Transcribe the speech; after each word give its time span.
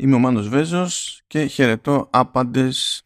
Είμαι 0.00 0.14
ο 0.14 0.18
Μάνος 0.18 0.48
Βέζος 0.48 1.22
και 1.26 1.44
χαιρετώ 1.44 2.08
άπαντες 2.12 3.02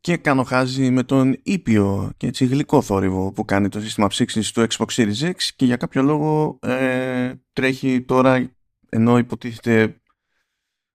και 0.00 0.16
κάνω 0.16 0.42
χάζι 0.42 0.90
με 0.90 1.02
τον 1.02 1.36
ήπιο 1.42 2.12
και 2.16 2.26
έτσι 2.26 2.46
γλυκό 2.46 2.82
θόρυβο 2.82 3.32
που 3.32 3.44
κάνει 3.44 3.68
το 3.68 3.80
σύστημα 3.80 4.06
ψήξης 4.06 4.52
του 4.52 4.66
Xbox 4.70 4.86
Series 4.86 5.20
X 5.20 5.34
και 5.56 5.64
για 5.64 5.76
κάποιο 5.76 6.02
λόγο 6.02 6.58
ε, 6.62 7.34
τρέχει 7.52 8.02
τώρα 8.02 8.50
ενώ 8.88 9.18
υποτίθεται 9.18 10.00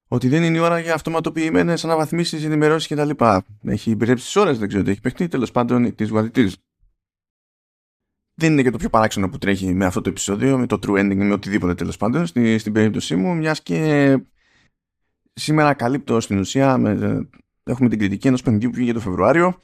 ότι 0.08 0.28
δεν 0.28 0.44
είναι 0.44 0.58
η 0.58 0.60
ώρα 0.60 0.80
για 0.80 0.94
αυτοματοποιημένες 0.94 1.84
αναβαθμίσεις, 1.84 2.44
ενημερώσεις 2.44 2.88
κτλ. 2.88 3.26
Έχει 3.66 3.92
υπηρέψει 3.92 4.26
τις 4.26 4.36
ώρες, 4.36 4.60
δεν 4.60 4.68
ξέρω 4.68 4.84
τι 4.84 4.90
έχει 4.90 5.02
παιχτεί, 5.02 5.28
τέλος 5.28 5.52
πάντων 5.52 5.96
της 5.96 6.10
γουαδιτής. 6.10 6.58
Δεν 8.34 8.52
είναι 8.52 8.62
και 8.62 8.72
το 8.72 8.78
πιο 8.78 8.90
παράξενο 8.90 9.30
που 9.30 9.38
τρέχει 9.38 9.74
με 9.74 9.86
αυτό 9.86 10.02
το 10.02 10.10
επεισόδιο, 10.10 10.58
με 10.58 10.66
το 10.66 10.80
true 10.82 11.00
ending, 11.00 11.16
με 11.16 11.34
οτιδήποτε 11.34 11.76
τέλος 11.76 11.98
πάντων, 11.98 12.26
στη, 12.26 12.58
στην 12.58 12.74
περίπτωσή 12.74 13.16
μου, 13.16 13.36
μιας 13.36 13.62
και 13.62 14.20
σήμερα 15.36 15.74
καλύπτω 15.74 16.20
στην 16.20 16.40
ουσία, 16.40 16.78
με, 16.78 17.28
έχουμε 17.64 17.90
την 17.90 18.00
κριτική 18.00 18.28
ενός 18.28 18.42
παιχνιδιού 18.42 18.70
που 18.70 18.76
βγήκε 18.76 18.94
το 18.94 19.00
Φεβρουάριο, 19.00 19.60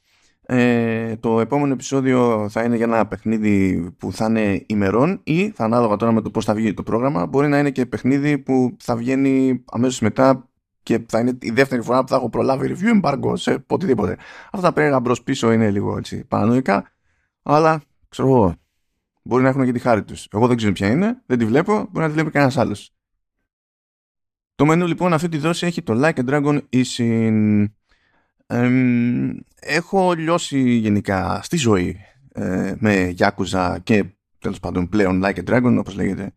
ε, 0.46 1.16
το 1.16 1.40
επόμενο 1.40 1.74
επεισόδιο 1.74 2.50
θα 2.50 2.64
είναι 2.64 2.76
για 2.76 2.86
ένα 2.86 3.08
παιχνίδι 3.08 3.88
που 3.98 4.12
θα 4.12 4.26
είναι 4.26 4.64
ημερών 4.68 5.20
ή 5.24 5.50
θα 5.50 5.64
ανάλογα 5.64 5.96
τώρα 5.96 6.12
με 6.12 6.22
το 6.22 6.32
πώς 6.32 6.46
θα 6.46 6.54
βγει 6.54 6.74
το 6.74 6.84
πρόγραμμα 6.84 7.26
μπορεί 7.26 7.48
να 7.48 7.60
είναι 7.60 7.72
και 7.72 7.86
παιχνίδι 7.86 8.38
που 8.38 8.76
θα 8.80 8.96
βγαίνει 8.96 9.64
αμέσως 9.72 10.00
μετά 10.00 10.50
και 10.84 11.06
θα 11.08 11.20
είναι 11.20 11.38
η 11.42 11.52
δεύτερη 11.52 11.82
φορά 11.82 12.02
που 12.02 12.08
θα 12.08 12.16
έχω 12.16 12.30
προλάβει 12.30 12.76
review 12.76 13.02
embargo 13.02 13.34
σε 13.34 13.66
οτιδήποτε. 13.68 14.18
Αυτά 14.52 14.68
τα 14.68 14.74
περίεργα 14.74 15.00
μπρος 15.00 15.24
πίσω 15.24 15.52
είναι 15.52 15.72
λίγο 15.72 15.98
έτσι 15.98 16.26
παρανοϊκά 16.26 16.92
αλλά 17.44 17.82
ξέρω 18.10 18.28
εγώ 18.28 18.56
μπορεί 19.24 19.44
να 19.44 19.50
έχουν 19.50 19.66
και 19.66 19.72
τη 19.72 19.80
χάρη 19.80 20.04
τους. 20.04 20.28
Εγώ 20.32 20.48
δεν 20.48 20.58
ξέρω 20.58 20.72
ποια 20.72 20.90
είναι, 20.90 21.22
δεν 21.26 21.38
τη 21.38 21.46
βλέπω, 21.46 21.74
μπορεί 21.74 22.06
να 22.06 22.08
τη 22.08 22.12
βλέπει 22.12 22.30
κανένας 22.30 22.58
άλλος. 22.58 22.96
Το 24.62 24.68
μενού 24.68 24.88
λοιπόν 24.88 25.14
αυτή 25.14 25.30
τη 25.30 25.38
δόση 25.38 25.66
έχει 25.66 25.82
το 25.82 25.94
Like 26.04 26.26
a 26.26 26.30
Dragon 26.30 26.60
Isin 26.70 27.66
έχω 29.60 30.14
λιώσει 30.14 30.70
γενικά 30.70 31.40
στη 31.44 31.58
ζωή 31.58 31.98
ε, 32.34 32.74
με 32.80 33.14
Yakuza 33.18 33.76
και 33.84 34.06
τέλος 34.40 34.60
πάντων 34.60 34.90
πλέον 34.90 35.22
Like 35.24 35.36
a 35.36 35.50
Dragon 35.50 35.76
όπως 35.80 35.96
λέγεται. 35.96 36.34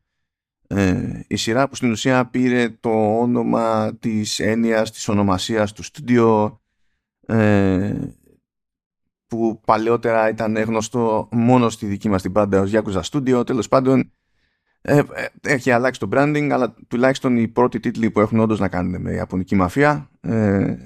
Ε, 0.67 1.21
η 1.27 1.37
σειρά 1.37 1.69
που 1.69 1.75
στην 1.75 1.91
ουσία 1.91 2.27
πήρε 2.27 2.69
το 2.81 3.19
όνομα 3.19 3.97
της 3.99 4.39
έννοιας 4.39 4.91
της 4.91 5.09
ονομασίας 5.09 5.73
του 5.73 5.83
στούντιο 5.83 6.61
ε, 7.27 7.95
που 9.27 9.61
παλαιότερα 9.67 10.29
ήταν 10.29 10.57
γνωστό 10.57 11.29
μόνο 11.33 11.69
στη 11.69 11.87
δική 11.87 12.09
μας 12.09 12.23
την 12.23 12.33
πάντα 12.33 12.61
ως 12.61 12.71
Yakuza 12.73 13.01
Studio. 13.11 13.47
Τέλος 13.47 13.69
πάντων 13.69 14.13
ε, 14.87 14.99
ε, 14.99 15.05
έχει 15.41 15.71
αλλάξει 15.71 16.01
το 16.01 16.09
branding 16.13 16.49
αλλά 16.53 16.75
τουλάχιστον 16.89 17.37
οι 17.37 17.49
πρώτοι 17.49 17.81
τίτλοι 17.81 18.11
που 18.11 18.21
έχουν 18.21 18.41
όντως 18.41 18.59
να 18.59 18.69
κάνουν 18.69 19.01
με 19.01 19.13
Ιαπωνική 19.13 19.55
μαφία 19.55 20.11
ε, 20.21 20.77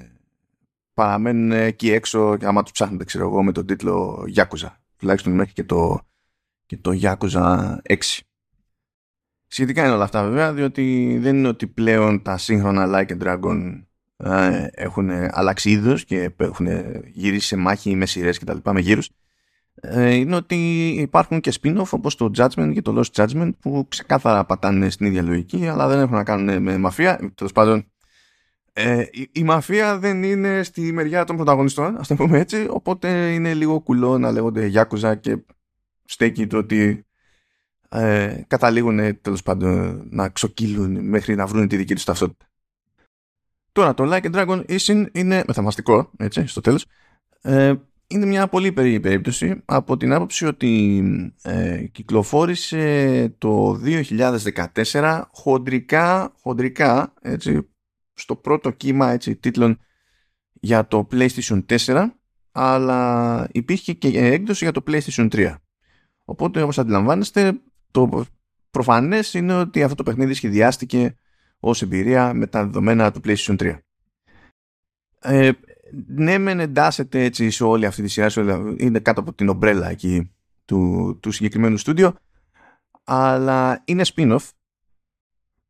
παραμένουν 0.94 1.52
εκεί 1.52 1.90
έξω 1.90 2.36
και 2.36 2.46
άμα 2.46 2.62
τους 2.62 2.72
ψάχνετε 2.72 3.04
ξέρω 3.04 3.24
εγώ 3.24 3.42
με 3.42 3.52
τον 3.52 3.66
τίτλο 3.66 4.24
Yakuza. 4.36 4.68
Τουλάχιστον 4.96 5.32
μέχρι 5.32 5.52
και 5.52 5.64
το, 5.64 6.00
και 6.66 6.76
το 6.76 6.98
Yakuza 7.02 7.76
6 7.88 7.96
σχετικά 9.46 9.84
είναι 9.84 9.94
όλα 9.94 10.04
αυτά 10.04 10.22
βέβαια 10.22 10.52
διότι 10.52 11.16
δεν 11.20 11.36
είναι 11.36 11.48
ότι 11.48 11.66
πλέον 11.66 12.22
τα 12.22 12.36
σύγχρονα 12.36 12.86
Like 12.88 13.18
a 13.18 13.22
Dragon 13.22 13.82
ε, 14.16 14.66
έχουν 14.70 15.10
αλλάξει 15.10 15.70
είδος 15.70 16.04
και 16.04 16.30
έχουν 16.36 16.68
γυρίσει 17.12 17.46
σε 17.46 17.56
μάχη 17.56 17.94
με 17.94 18.06
σειρές 18.06 18.38
και 18.38 18.44
τα 18.44 18.54
λοιπά 18.54 18.72
με 18.72 18.80
γύρους. 18.80 19.06
ε, 19.06 19.27
είναι 19.92 20.36
ότι 20.36 20.88
υπάρχουν 20.88 21.40
και 21.40 21.52
spin-off 21.60 21.88
όπως 21.90 22.14
το 22.14 22.30
Judgment 22.36 22.70
και 22.74 22.82
το 22.82 23.00
Lost 23.00 23.22
Judgment 23.22 23.50
που 23.60 23.86
ξεκάθαρα 23.88 24.44
πατάνε 24.44 24.90
στην 24.90 25.06
ίδια 25.06 25.22
λογική 25.22 25.68
αλλά 25.68 25.88
δεν 25.88 26.00
έχουν 26.00 26.14
να 26.14 26.24
κάνουν 26.24 26.62
με 26.62 26.78
μαφία 26.78 27.32
τέλος 27.34 27.52
πάντων 27.52 27.86
ε, 28.80 29.06
η, 29.10 29.28
η, 29.32 29.42
μαφία 29.44 29.98
δεν 29.98 30.22
είναι 30.22 30.62
στη 30.62 30.92
μεριά 30.92 31.24
των 31.24 31.36
πρωταγωνιστών, 31.36 31.96
ας 31.96 32.08
το 32.08 32.14
πούμε 32.14 32.38
έτσι, 32.38 32.66
οπότε 32.70 33.32
είναι 33.32 33.54
λίγο 33.54 33.80
κουλό 33.80 34.18
να 34.18 34.32
λέγονται 34.32 34.66
Γιάκουζα 34.66 35.14
και 35.14 35.38
στέκει 36.04 36.46
το 36.46 36.56
ότι 36.56 37.06
ε, 37.88 38.40
καταλήγουν 38.46 39.20
τέλος 39.20 39.42
πάντων 39.42 40.02
να 40.10 40.28
ξοκύλουν 40.28 41.08
μέχρι 41.08 41.34
να 41.34 41.46
βρουν 41.46 41.68
τη 41.68 41.76
δική 41.76 41.94
τους 41.94 42.04
ταυτότητα. 42.04 42.50
Τώρα 43.72 43.94
το 43.94 44.04
Like 44.12 44.24
a 44.24 44.34
Dragon 44.34 44.64
Isin 44.66 45.06
είναι 45.12 45.44
μεθαμαστικό, 45.46 46.10
έτσι, 46.16 46.46
στο 46.46 46.60
τέλος. 46.60 46.86
Ε, 47.40 47.74
είναι 48.10 48.26
μια 48.26 48.48
πολύ 48.48 48.72
περίεργη 48.72 49.00
περίπτωση 49.00 49.62
από 49.64 49.96
την 49.96 50.12
άποψη 50.12 50.46
ότι 50.46 51.02
ε, 51.42 51.84
κυκλοφόρησε 51.92 53.34
το 53.38 53.80
2014 54.92 55.22
χοντρικά, 55.30 56.32
χοντρικά 56.42 57.12
έτσι, 57.22 57.68
στο 58.14 58.36
πρώτο 58.36 58.70
κύμα 58.70 59.10
έτσι, 59.10 59.36
τίτλων 59.36 59.78
για 60.52 60.86
το 60.86 61.08
PlayStation 61.12 61.64
4 61.66 62.06
αλλά 62.52 63.48
υπήρχε 63.52 63.92
και 63.92 64.08
έκδοση 64.08 64.64
για 64.64 64.72
το 64.72 64.82
PlayStation 64.86 65.28
3. 65.32 65.54
Οπότε 66.24 66.62
όπως 66.62 66.78
αντιλαμβάνεστε 66.78 67.60
το 67.90 68.24
προφανές 68.70 69.34
είναι 69.34 69.54
ότι 69.54 69.82
αυτό 69.82 69.94
το 69.94 70.02
παιχνίδι 70.02 70.34
σχεδιάστηκε 70.34 71.16
ως 71.60 71.82
εμπειρία 71.82 72.34
με 72.34 72.46
τα 72.46 72.64
δεδομένα 72.64 73.12
του 73.12 73.20
PlayStation 73.24 73.56
3. 73.56 73.78
Ε, 75.20 75.50
ναι 76.06 76.38
μεν 76.38 76.60
εντάσσεται 76.60 77.24
έτσι 77.24 77.50
σε 77.50 77.64
όλη 77.64 77.86
αυτή 77.86 78.02
τη 78.02 78.08
σειρά 78.08 78.30
είναι 78.76 78.98
κάτω 78.98 79.20
από 79.20 79.32
την 79.32 79.48
ομπρέλα 79.48 79.90
εκεί 79.90 80.30
του, 80.64 81.16
του 81.22 81.30
συγκεκριμένου 81.30 81.76
στούντιο 81.76 82.14
αλλά 83.04 83.82
είναι 83.84 84.02
spin-off 84.14 84.48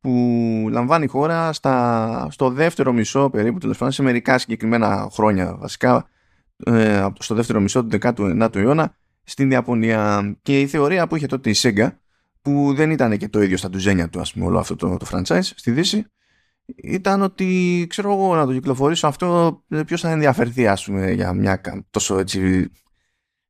που 0.01 0.67
λαμβάνει 0.71 1.03
η 1.03 1.07
χώρα 1.07 1.53
στα, 1.53 2.27
στο 2.31 2.49
δεύτερο 2.49 2.91
μισό 2.91 3.29
περίπου, 3.29 3.57
τέλος 3.57 3.77
πάντων 3.77 3.93
σε 3.93 4.03
μερικά 4.03 4.37
συγκεκριμένα 4.37 5.07
χρόνια 5.11 5.55
βασικά, 5.57 6.07
ε, 6.65 7.07
στο 7.19 7.35
δεύτερο 7.35 7.59
μισό 7.59 7.85
του 7.85 7.97
19ου 8.01 8.55
αιώνα 8.55 8.95
στην 9.23 9.51
Ιαπωνία. 9.51 10.35
Και 10.41 10.59
η 10.59 10.67
θεωρία 10.67 11.07
που 11.07 11.15
είχε 11.15 11.25
τότε 11.25 11.49
η 11.49 11.55
Sega, 11.57 11.89
που 12.41 12.73
δεν 12.75 12.91
ήταν 12.91 13.17
και 13.17 13.29
το 13.29 13.41
ίδιο 13.41 13.57
στα 13.57 13.69
τουζένια 13.69 14.09
του, 14.09 14.19
ας 14.19 14.33
πούμε, 14.33 14.45
όλο 14.45 14.59
αυτό 14.59 14.75
το, 14.75 14.97
το 14.97 15.05
franchise 15.11 15.39
στη 15.55 15.71
Δύση, 15.71 16.05
ήταν 16.75 17.21
ότι 17.21 17.85
ξέρω 17.89 18.13
εγώ 18.13 18.35
να 18.35 18.45
το 18.45 18.53
κυκλοφορήσω 18.53 19.07
αυτό, 19.07 19.61
ε, 19.69 19.83
ποιος 19.83 20.01
θα 20.01 20.09
ενδιαφερθεί, 20.09 20.67
ας 20.67 20.85
πούμε, 20.85 21.11
για 21.11 21.33
μια 21.33 21.61
τόσο 21.89 22.19
έτσι 22.19 22.69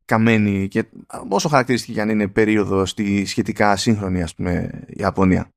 καμένη 0.06 0.68
και 0.68 0.84
όσο 1.30 1.50
χαρακτηριστική 1.50 1.92
για 1.92 2.06
να 2.06 2.12
είναι 2.12 2.28
περίοδο 2.28 2.86
στη 2.86 3.26
σχετικά 3.26 3.76
σύγχρονη 3.76 4.22
ας 4.22 4.36
πούμε 4.36 4.84
Ιαπωνία. 4.88 5.50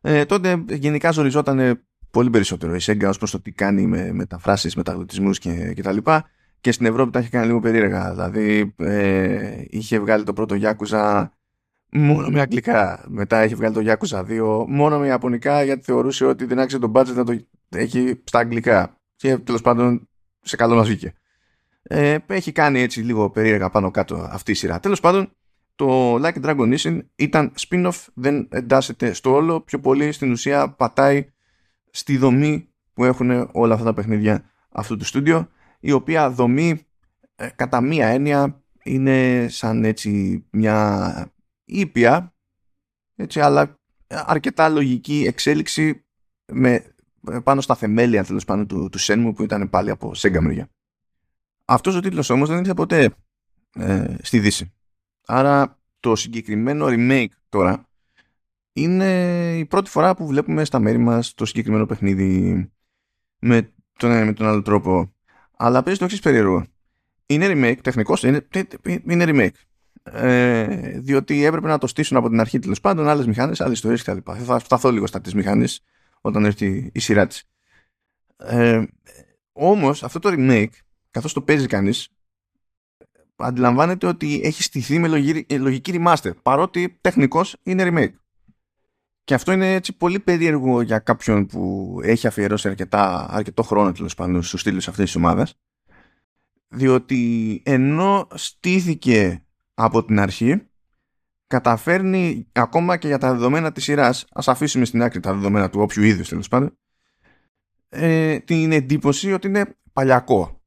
Ε, 0.00 0.24
τότε 0.24 0.64
γενικά 0.68 1.10
ζοριζόταν 1.10 1.80
πολύ 2.10 2.30
περισσότερο 2.30 2.74
η 2.74 2.78
Sega 2.82 3.06
ως 3.08 3.18
προς 3.18 3.30
το 3.30 3.40
τι 3.40 3.52
κάνει 3.52 3.86
με 3.86 4.12
μεταφράσεις, 4.12 4.76
μεταγλωτισμούς 4.76 5.38
και, 5.38 5.72
και 5.74 5.82
τα 5.82 5.92
λοιπά. 5.92 6.30
Και 6.60 6.72
στην 6.72 6.86
Ευρώπη 6.86 7.10
τα 7.10 7.18
είχε 7.18 7.28
κάνει 7.28 7.46
λίγο 7.46 7.60
περίεργα. 7.60 8.10
Δηλαδή 8.10 8.74
ε, 8.76 9.62
είχε 9.68 9.98
βγάλει 9.98 10.24
το 10.24 10.32
πρώτο 10.32 10.56
Yakuza 10.60 11.26
μόνο 11.90 12.28
με 12.28 12.40
αγγλικά. 12.40 13.04
Μετά 13.08 13.44
είχε 13.44 13.54
βγάλει 13.54 13.74
το 13.74 13.82
Yakuza 13.84 14.20
2 14.20 14.64
μόνο 14.68 14.98
με 14.98 15.06
ιαπωνικά 15.06 15.62
γιατί 15.62 15.82
θεωρούσε 15.82 16.24
ότι 16.24 16.44
δεν 16.44 16.58
άξιζε 16.58 16.80
το 16.80 16.92
budget 16.94 17.14
να 17.14 17.24
το 17.24 17.38
έχει 17.68 18.20
στα 18.24 18.38
αγγλικά. 18.38 18.96
Και 19.16 19.38
τέλος 19.38 19.60
πάντων 19.60 20.08
σε 20.40 20.56
καλό 20.56 20.74
μας 20.74 20.86
βγήκε. 20.86 21.14
Ε, 21.82 22.16
έχει 22.26 22.52
κάνει 22.52 22.80
έτσι 22.80 23.00
λίγο 23.00 23.30
περίεργα 23.30 23.70
πάνω 23.70 23.90
κάτω 23.90 24.28
αυτή 24.30 24.50
η 24.50 24.54
σειρά. 24.54 24.80
Τέλος 24.80 25.00
πάντων 25.00 25.32
το 25.74 26.14
Like 26.14 26.34
a 26.34 26.44
Dragon 26.44 26.76
Mission 26.76 26.98
ήταν 27.16 27.52
spin-off, 27.68 28.04
δεν 28.14 28.48
εντάσσεται 28.50 29.12
στο 29.12 29.32
όλο, 29.32 29.60
πιο 29.60 29.80
πολύ 29.80 30.12
στην 30.12 30.30
ουσία 30.30 30.70
πατάει 30.70 31.26
στη 31.90 32.16
δομή 32.16 32.68
που 32.92 33.04
έχουν 33.04 33.48
όλα 33.52 33.74
αυτά 33.74 33.86
τα 33.86 33.94
παιχνίδια 33.94 34.50
αυτού 34.68 34.96
του 34.96 35.04
στούντιο, 35.04 35.48
η 35.80 35.92
οποία 35.92 36.30
δομή 36.30 36.86
ε, 37.36 37.48
κατά 37.56 37.80
μία 37.80 38.06
έννοια 38.06 38.62
είναι 38.82 39.46
σαν 39.48 39.84
έτσι 39.84 40.44
μια 40.50 41.30
ήπια, 41.66 42.34
έτσι, 43.16 43.40
αλλά 43.40 43.78
αρκετά 44.06 44.68
λογική 44.68 45.24
εξέλιξη 45.26 46.04
με, 46.52 46.94
πάνω 47.42 47.60
στα 47.60 47.74
θεμέλια 47.74 48.24
τέλος 48.24 48.44
πάνω 48.44 48.66
του, 48.66 48.88
του 48.88 49.00
Shenmue 49.00 49.32
που 49.34 49.42
ήταν 49.42 49.70
πάλι 49.70 49.90
από 49.90 50.12
Sega 50.16 50.38
μεριά. 50.40 50.68
Αυτός 51.64 51.94
ο 51.94 52.00
τίτλος 52.00 52.30
όμως 52.30 52.48
δεν 52.48 52.58
ήρθε 52.58 52.74
ποτέ 52.74 53.14
ε, 53.74 54.14
στη 54.22 54.38
Δύση. 54.38 54.72
Άρα 55.26 55.78
το 56.00 56.16
συγκεκριμένο 56.16 56.86
remake 56.88 57.26
τώρα 57.48 57.88
είναι 58.72 59.08
η 59.56 59.66
πρώτη 59.66 59.90
φορά 59.90 60.14
που 60.14 60.26
βλέπουμε 60.26 60.64
στα 60.64 60.78
μέρη 60.78 60.98
μας 60.98 61.34
το 61.34 61.44
συγκεκριμένο 61.44 61.86
παιχνίδι 61.86 62.70
με 63.38 63.72
τον 63.98 64.10
ένα 64.10 64.24
με 64.24 64.32
τον 64.32 64.46
άλλο 64.46 64.62
τρόπο. 64.62 65.12
Αλλά 65.56 65.82
παίζει 65.82 65.98
το 65.98 66.04
εξής 66.04 66.20
περίεργο. 66.20 66.64
Είναι 67.26 67.46
remake, 67.48 67.78
τεχνικός 67.82 68.22
είναι, 68.22 68.46
είναι 68.84 69.24
remake. 69.28 69.56
Ε, 70.12 71.00
διότι 71.00 71.44
έπρεπε 71.44 71.66
να 71.68 71.78
το 71.78 71.86
στήσουν 71.86 72.16
από 72.16 72.28
την 72.28 72.40
αρχή 72.40 72.58
τέλος 72.58 72.80
πάντων 72.80 73.08
άλλες 73.08 73.26
μηχάνε, 73.26 73.52
άλλες 73.58 73.74
ιστορίες 73.74 74.02
κτλ. 74.02 74.32
Θα 74.44 74.58
φταθώ 74.58 74.90
λίγο 74.90 75.06
στα 75.06 75.20
της 75.20 75.34
μηχανής 75.34 75.80
όταν 76.20 76.44
έρθει 76.44 76.90
η 76.94 76.98
σειρά 76.98 77.26
της. 77.26 77.44
Ε, 78.36 78.82
Όμως 79.52 80.02
αυτό 80.02 80.18
το 80.18 80.28
remake, 80.32 80.70
καθώς 81.10 81.32
το 81.32 81.42
παίζει 81.42 81.66
κανείς, 81.66 82.08
αντιλαμβάνεται 83.36 84.06
ότι 84.06 84.40
έχει 84.44 84.62
στηθεί 84.62 84.98
με 84.98 85.08
λογική, 85.08 85.58
λογική 85.58 85.92
remaster 85.94 86.30
παρότι 86.42 86.98
τεχνικός 87.00 87.56
είναι 87.62 87.84
remake 87.88 88.14
Και 89.24 89.34
αυτό 89.34 89.52
είναι 89.52 89.74
έτσι 89.74 89.96
πολύ 89.96 90.20
περίεργο 90.20 90.80
για 90.80 90.98
κάποιον 90.98 91.46
που 91.46 91.96
έχει 92.02 92.26
αφιερώσει 92.26 92.68
αρκετά, 92.68 93.26
αρκετό 93.30 93.62
χρόνο 93.62 93.92
τέλος 93.92 94.14
πάντων 94.14 94.42
στους 94.42 94.60
στήλους 94.60 94.88
αυτής 94.88 95.04
της 95.04 95.14
ομάδας. 95.16 95.54
Διότι 96.68 97.62
ενώ 97.64 98.28
στήθηκε 98.34 99.45
από 99.78 100.04
την 100.04 100.20
αρχή, 100.20 100.68
καταφέρνει 101.46 102.48
ακόμα 102.52 102.96
και 102.96 103.06
για 103.06 103.18
τα 103.18 103.32
δεδομένα 103.32 103.72
της 103.72 103.84
σειράς, 103.84 104.26
ας 104.30 104.48
αφήσουμε 104.48 104.84
στην 104.84 105.02
άκρη 105.02 105.20
τα 105.20 105.34
δεδομένα 105.34 105.70
του 105.70 105.80
όποιου 105.80 106.02
είδους 106.02 106.28
τέλος 106.28 106.48
πάντων, 106.48 106.78
ε, 107.88 108.38
την 108.38 108.72
εντύπωση 108.72 109.32
ότι 109.32 109.46
είναι 109.46 109.76
παλιακό. 109.92 110.60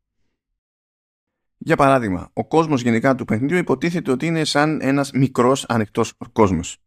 Για 1.58 1.76
παράδειγμα, 1.76 2.30
ο 2.34 2.48
κόσμος 2.48 2.82
γενικά 2.82 3.16
του 3.16 3.26
παιχνιδιού 3.26 3.58
υποτίθεται 3.58 4.12
ότι 4.12 4.26
είναι 4.26 4.44
σαν 4.44 4.82
ένας 4.82 5.12
μικρός 5.12 5.66
ανοιχτός 5.68 6.18
κόσμος 6.32 6.78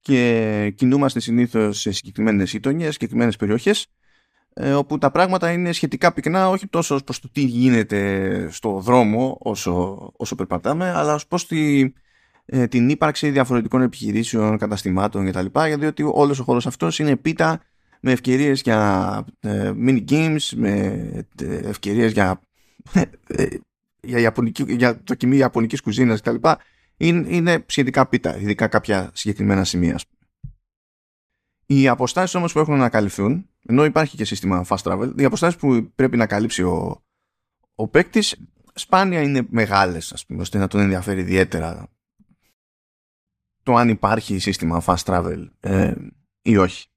και 0.00 0.72
κινούμαστε 0.76 1.20
συνήθως 1.20 1.80
σε 1.80 1.92
συγκεκριμένες 1.92 2.50
γειτονιές, 2.50 2.92
συγκεκριμένες 2.92 3.36
περιοχές 3.36 3.82
ε, 3.82 3.88
όπου 4.76 4.98
τα 4.98 5.10
πράγματα 5.10 5.52
είναι 5.52 5.72
σχετικά 5.72 6.12
πυκνά 6.12 6.48
όχι 6.48 6.66
τόσο 6.66 7.00
προς 7.04 7.20
το 7.20 7.28
τι 7.32 7.40
γίνεται 7.40 8.48
στο 8.50 8.80
δρόμο 8.80 9.38
όσο, 9.40 10.12
όσο 10.16 10.34
περπατάμε 10.34 10.90
αλλά 10.90 11.14
ως 11.14 11.26
προς 11.26 11.46
τη, 11.46 11.92
ε, 12.46 12.66
την 12.66 12.88
ύπαρξη 12.88 13.30
διαφορετικών 13.30 13.82
επιχειρήσεων, 13.82 14.58
καταστημάτων 14.58 15.26
κτλ. 15.26 15.46
Γιατί 15.78 16.02
όλος 16.02 16.38
ο 16.38 16.44
χώρος 16.44 16.66
αυτός 16.66 16.98
είναι 16.98 17.16
πίτα 17.16 17.60
με 18.00 18.12
ευκαιρίες 18.12 18.60
για 18.60 19.24
ε, 19.40 19.72
mini 19.76 20.04
games, 20.08 20.48
με 20.56 20.70
ε, 21.42 21.56
ευκαιρίες 21.56 22.12
για, 22.12 22.40
ε, 23.26 23.46
για, 24.00 24.18
Ιαπωνική, 24.18 24.64
για 24.68 25.02
δοκιμή 25.06 25.36
Ιαπωνικής 25.36 25.80
κουζίνας 25.80 26.20
κτλ. 26.20 26.48
Είναι, 26.96 27.26
είναι 27.28 27.64
σχετικά 27.66 28.06
πίτα, 28.06 28.38
ειδικά 28.38 28.68
κάποια 28.68 29.10
συγκεκριμένα 29.14 29.64
σημεία. 29.64 29.98
Οι 31.66 31.88
αποστάσεις 31.88 32.34
όμως 32.34 32.52
που 32.52 32.58
έχουν 32.58 32.76
να 32.76 32.88
καλυφθούν, 32.88 33.48
ενώ 33.66 33.84
υπάρχει 33.84 34.16
και 34.16 34.24
σύστημα 34.24 34.64
fast 34.68 34.82
travel, 34.82 35.12
οι 35.16 35.24
αποστάσεις 35.24 35.58
που 35.58 35.92
πρέπει 35.94 36.16
να 36.16 36.26
καλύψει 36.26 36.62
ο, 36.62 37.04
ο 37.74 37.88
παίκτης 37.88 38.36
σπάνια 38.74 39.22
είναι 39.22 39.46
μεγάλες, 39.50 40.12
ας 40.12 40.26
πούμε, 40.26 40.40
ώστε 40.40 40.58
να 40.58 40.66
τον 40.66 40.80
ενδιαφέρει 40.80 41.20
ιδιαίτερα 41.20 41.88
το 43.64 43.74
αν 43.74 43.88
υπάρχει 43.88 44.38
σύστημα 44.38 44.82
fast 44.86 45.04
travel 45.04 45.48
ε, 45.60 45.92
ή 46.42 46.56
όχι. 46.56 46.88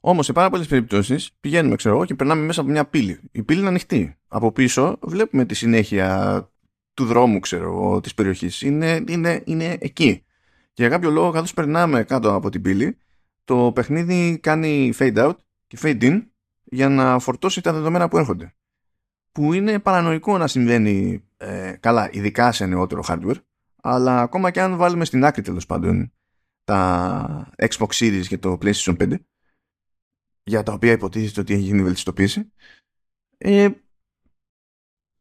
Όμως 0.00 0.26
σε 0.26 0.32
πάρα 0.32 0.50
πολλές 0.50 0.66
περιπτώσεις 0.66 1.30
πηγαίνουμε, 1.40 1.76
ξέρω 1.76 1.94
εγώ, 1.94 2.04
και 2.04 2.14
περνάμε 2.14 2.42
μέσα 2.42 2.60
από 2.60 2.70
μια 2.70 2.86
πύλη. 2.86 3.20
Η 3.32 3.42
πύλη 3.42 3.58
είναι 3.58 3.68
ανοιχτή. 3.68 4.16
Από 4.28 4.52
πίσω 4.52 4.98
βλέπουμε 5.02 5.44
τη 5.44 5.54
συνέχεια 5.54 6.50
του 6.94 7.04
δρόμου, 7.04 7.38
ξέρω 7.40 7.64
εγώ, 7.64 8.00
της 8.00 8.14
περιοχής. 8.14 8.62
Είναι, 8.62 9.04
είναι, 9.08 9.42
είναι 9.46 9.76
εκεί. 9.80 10.24
Και 10.72 10.82
για 10.82 10.88
κάποιο 10.88 11.10
λόγο, 11.10 11.30
καθώς 11.30 11.54
περνάμε 11.54 12.04
κάτω 12.04 12.34
από 12.34 12.50
την 12.50 12.62
πύλη, 12.62 12.98
το 13.44 13.72
παιχνίδι 13.74 14.38
κάνει 14.38 14.92
fade 14.98 15.16
out 15.16 15.34
και 15.68 15.78
fade 15.80 16.02
in 16.02 16.26
για 16.64 16.88
να 16.88 17.18
φορτώσει 17.18 17.60
τα 17.60 17.72
δεδομένα 17.72 18.08
που 18.08 18.18
έρχονται. 18.18 18.54
Που 19.32 19.52
είναι 19.52 19.78
παρανοϊκό 19.78 20.38
να 20.38 20.46
συμβαίνει 20.46 21.24
ε, 21.36 21.76
καλά, 21.80 22.08
ειδικά 22.12 22.52
σε 22.52 22.66
νεότερο 22.66 23.04
hardware, 23.08 23.42
αλλά 23.82 24.20
ακόμα 24.20 24.50
και 24.50 24.60
αν 24.60 24.76
βάλουμε 24.76 25.04
στην 25.04 25.24
άκρη 25.24 25.42
τέλος 25.42 25.66
πάντων 25.66 26.12
τα 26.64 27.50
Xbox 27.56 27.88
Series 27.88 28.26
και 28.26 28.38
το 28.38 28.58
PlayStation 28.62 28.96
5, 28.96 29.14
για 30.42 30.62
τα 30.62 30.72
οποία 30.72 30.92
υποτίθεται 30.92 31.40
ότι 31.40 31.52
έχει 31.52 31.62
γίνει 31.62 31.82
βελτιστοποίηση, 31.82 32.52
ε, 33.38 33.68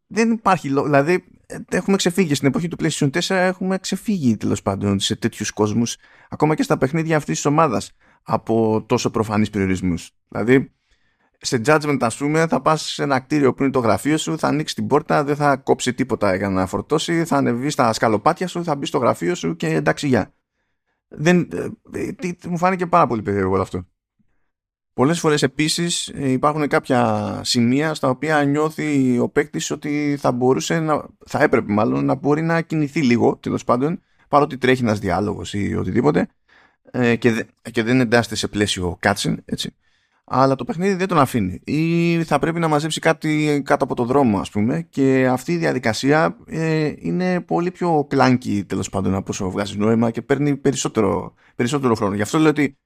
δεν 0.08 0.32
υπάρχει 0.32 0.70
λόγο. 0.70 0.86
Δηλαδή, 0.86 1.26
ε, 1.46 1.58
έχουμε 1.70 1.98
ξεφύγει 1.98 2.36
στην 2.36 2.48
εποχή 2.48 2.68
του 2.68 2.78
PlayStation 2.80 3.10
4, 3.10 3.36
έχουμε 3.36 3.78
ξεφύγει 3.78 4.38
τέλος 4.38 4.62
πάντων 4.62 5.00
σε 5.00 5.16
τέτοιους 5.16 5.52
κόσμους, 5.52 5.98
ακόμα 6.30 6.56
και 6.56 6.64
στα 6.64 6.78
παιχνίδια 6.78 7.18
αυτής 7.18 7.36
της 7.36 7.46
ομάδας, 7.46 7.92
από 8.30 8.84
τόσο 8.88 9.10
προφανείς 9.10 9.50
περιορισμούς. 9.50 10.12
Δηλαδή, 10.28 10.72
σε 11.38 11.62
judgment, 11.66 11.98
ας 12.00 12.18
πούμε, 12.18 12.48
θα 12.48 12.62
πας 12.62 12.82
σε 12.82 13.04
ένα 13.04 13.20
κτίριο 13.20 13.54
που 13.54 13.64
είναι 13.64 13.72
το 13.72 13.80
γραφείο 13.80 14.18
σου, 14.18 14.38
θα 14.38 14.48
ανοίξεις 14.48 14.76
την 14.76 14.88
πόρτα, 14.88 15.24
δεν 15.24 15.36
θα 15.36 15.58
κόψει 15.58 15.94
τίποτα 15.94 16.36
για 16.36 16.50
να 16.50 16.66
φορτώσει, 16.66 17.26
θα 17.26 17.38
ανεβείς 17.38 17.74
στα 17.74 17.94
σκαλοπάτια 17.94 18.48
σου, 18.48 18.64
θα 18.64 18.76
μπεις 18.76 18.88
στο 18.88 18.98
γραφείο 18.98 19.36
σου 19.36 19.56
και 19.56 19.68
εντάξει, 19.68 20.08
γεια. 20.08 20.34
Δεν, 21.08 21.50
ε, 21.94 22.12
τι, 22.12 22.50
μου 22.50 22.58
φάνηκε 22.58 22.88
πάρα 22.88 23.08
πολύ 23.08 23.22
περίεργο 23.22 23.62
αυτό. 23.62 23.86
Πολλές 24.94 25.20
φορές 25.20 25.44
επίσης 25.44 26.08
ε, 26.08 26.32
υπάρχουν 26.32 26.68
κάποια 26.68 27.42
σημεία 27.44 27.94
στα 27.94 28.10
οποία 28.10 28.44
νιώθει 28.44 29.20
ο 29.20 29.30
παίκτης 29.30 29.72
ότι 29.72 30.18
θα 30.20 30.32
μπορούσε 30.32 30.80
να, 30.80 31.06
θα 31.26 31.44
έπρεπε 31.44 31.74
μάλλον 31.74 32.06
να 32.06 32.16
μπορεί 32.16 32.42
να 32.42 32.62
κινηθεί 32.62 33.02
λίγο 33.02 33.38
τέλος 33.38 33.64
πάντων 33.64 34.02
παρότι 34.28 34.58
τρέχει 34.58 34.82
ένας 34.82 35.00
διάλογος 35.00 35.54
ή 35.54 35.76
οτιδήποτε 35.76 36.28
ε, 36.92 37.16
και, 37.16 37.46
και 37.72 37.84
δεν 37.84 38.00
εντάσσεται 38.00 38.36
σε 38.36 38.48
πλαίσιο 38.48 39.00
cutscene 39.02 39.36
έτσι. 39.46 39.76
Αλλά 40.30 40.56
το 40.56 40.64
παιχνίδι 40.66 40.94
δεν 40.94 41.08
τον 41.08 41.20
αφήνει. 41.20 41.62
Ή 41.64 42.24
θα 42.24 42.40
πρέπει 42.40 42.60
να 42.60 42.68
μαζέψει 42.68 43.00
κάτι 43.00 43.62
κάτω 43.66 43.84
από 43.84 43.96
το 43.96 44.06
δρόμο 44.06 44.40
ας 44.40 44.50
πούμε. 44.50 44.82
Και 44.90 45.28
αυτή 45.28 45.52
η 45.52 45.58
διαδικασία 45.58 46.38
ε, 46.46 46.94
είναι 46.98 47.42
πολύ 47.42 47.72
πιο 47.72 48.06
κλάνκι 48.10 48.64
τέλος 48.64 48.90
πάντων 48.90 49.16
από 49.16 49.26
όσο 49.30 49.50
βγάζει 49.50 49.78
νόημα 49.78 50.12
και 50.12 50.22
παίρνει 50.22 50.58
περισσότερο, 50.58 51.34
περισσότερο 51.56 51.96
χρόνο. 51.96 52.16
Γι' 52.16 52.22
αυτό 52.22 52.38
λέω 52.38 52.50
ότι 52.50 52.78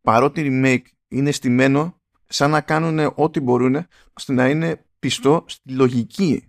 παρότι 0.00 0.42
remake 0.46 0.92
είναι 1.08 1.30
στημένο 1.30 2.00
σαν 2.26 2.50
να 2.50 2.60
κάνουν 2.60 3.12
ό,τι 3.14 3.40
μπορούν 3.40 3.86
ώστε 4.12 4.32
να 4.32 4.48
είναι 4.48 4.84
πιστό 4.98 5.44
στη 5.46 5.72
λογική 5.72 6.48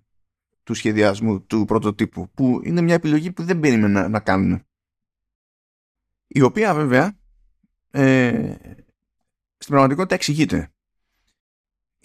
του 0.63 0.73
σχεδιασμού 0.73 1.41
του 1.41 1.65
πρωτοτύπου 1.65 2.29
που 2.33 2.61
είναι 2.63 2.81
μια 2.81 2.93
επιλογή 2.93 3.31
που 3.31 3.43
δεν 3.43 3.59
περίμενα 3.59 4.01
να, 4.01 4.07
να 4.07 4.19
κάνουν 4.19 4.65
η 6.27 6.41
οποία 6.41 6.73
βέβαια 6.73 7.17
ε, 7.91 8.55
στην 9.57 9.73
πραγματικότητα 9.73 10.15
εξηγείται 10.15 10.69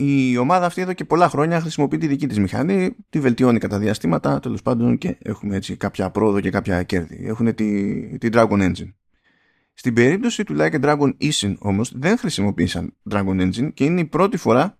η 0.02 0.36
ομάδα 0.36 0.66
αυτή 0.66 0.80
εδώ 0.80 0.92
και 0.92 1.04
πολλά 1.04 1.28
χρόνια 1.28 1.60
χρησιμοποιεί 1.60 1.98
τη 1.98 2.06
δική 2.06 2.26
της 2.26 2.38
μηχανή, 2.38 2.96
τη 3.08 3.20
βελτιώνει 3.20 3.58
κατά 3.58 3.78
διαστήματα, 3.78 4.40
τέλος 4.40 4.62
πάντων 4.62 4.98
και 4.98 5.18
έχουμε 5.22 5.56
έτσι 5.56 5.76
κάποια 5.76 6.10
πρόοδο 6.10 6.40
και 6.40 6.50
κάποια 6.50 6.82
κέρδη. 6.82 7.26
Έχουν 7.26 7.54
τη, 7.54 8.18
τη 8.18 8.28
Dragon 8.32 8.60
Engine. 8.60 8.92
Στην 9.74 9.94
περίπτωση 9.94 10.44
του 10.44 10.56
Like 10.58 10.72
a 10.72 10.80
Dragon 10.80 11.12
Ishin 11.20 11.54
όμως 11.58 11.98
δεν 11.98 12.18
χρησιμοποίησαν 12.18 12.96
Dragon 13.10 13.40
Engine 13.40 13.74
και 13.74 13.84
είναι 13.84 14.00
η 14.00 14.04
πρώτη 14.04 14.36
φορά 14.36 14.78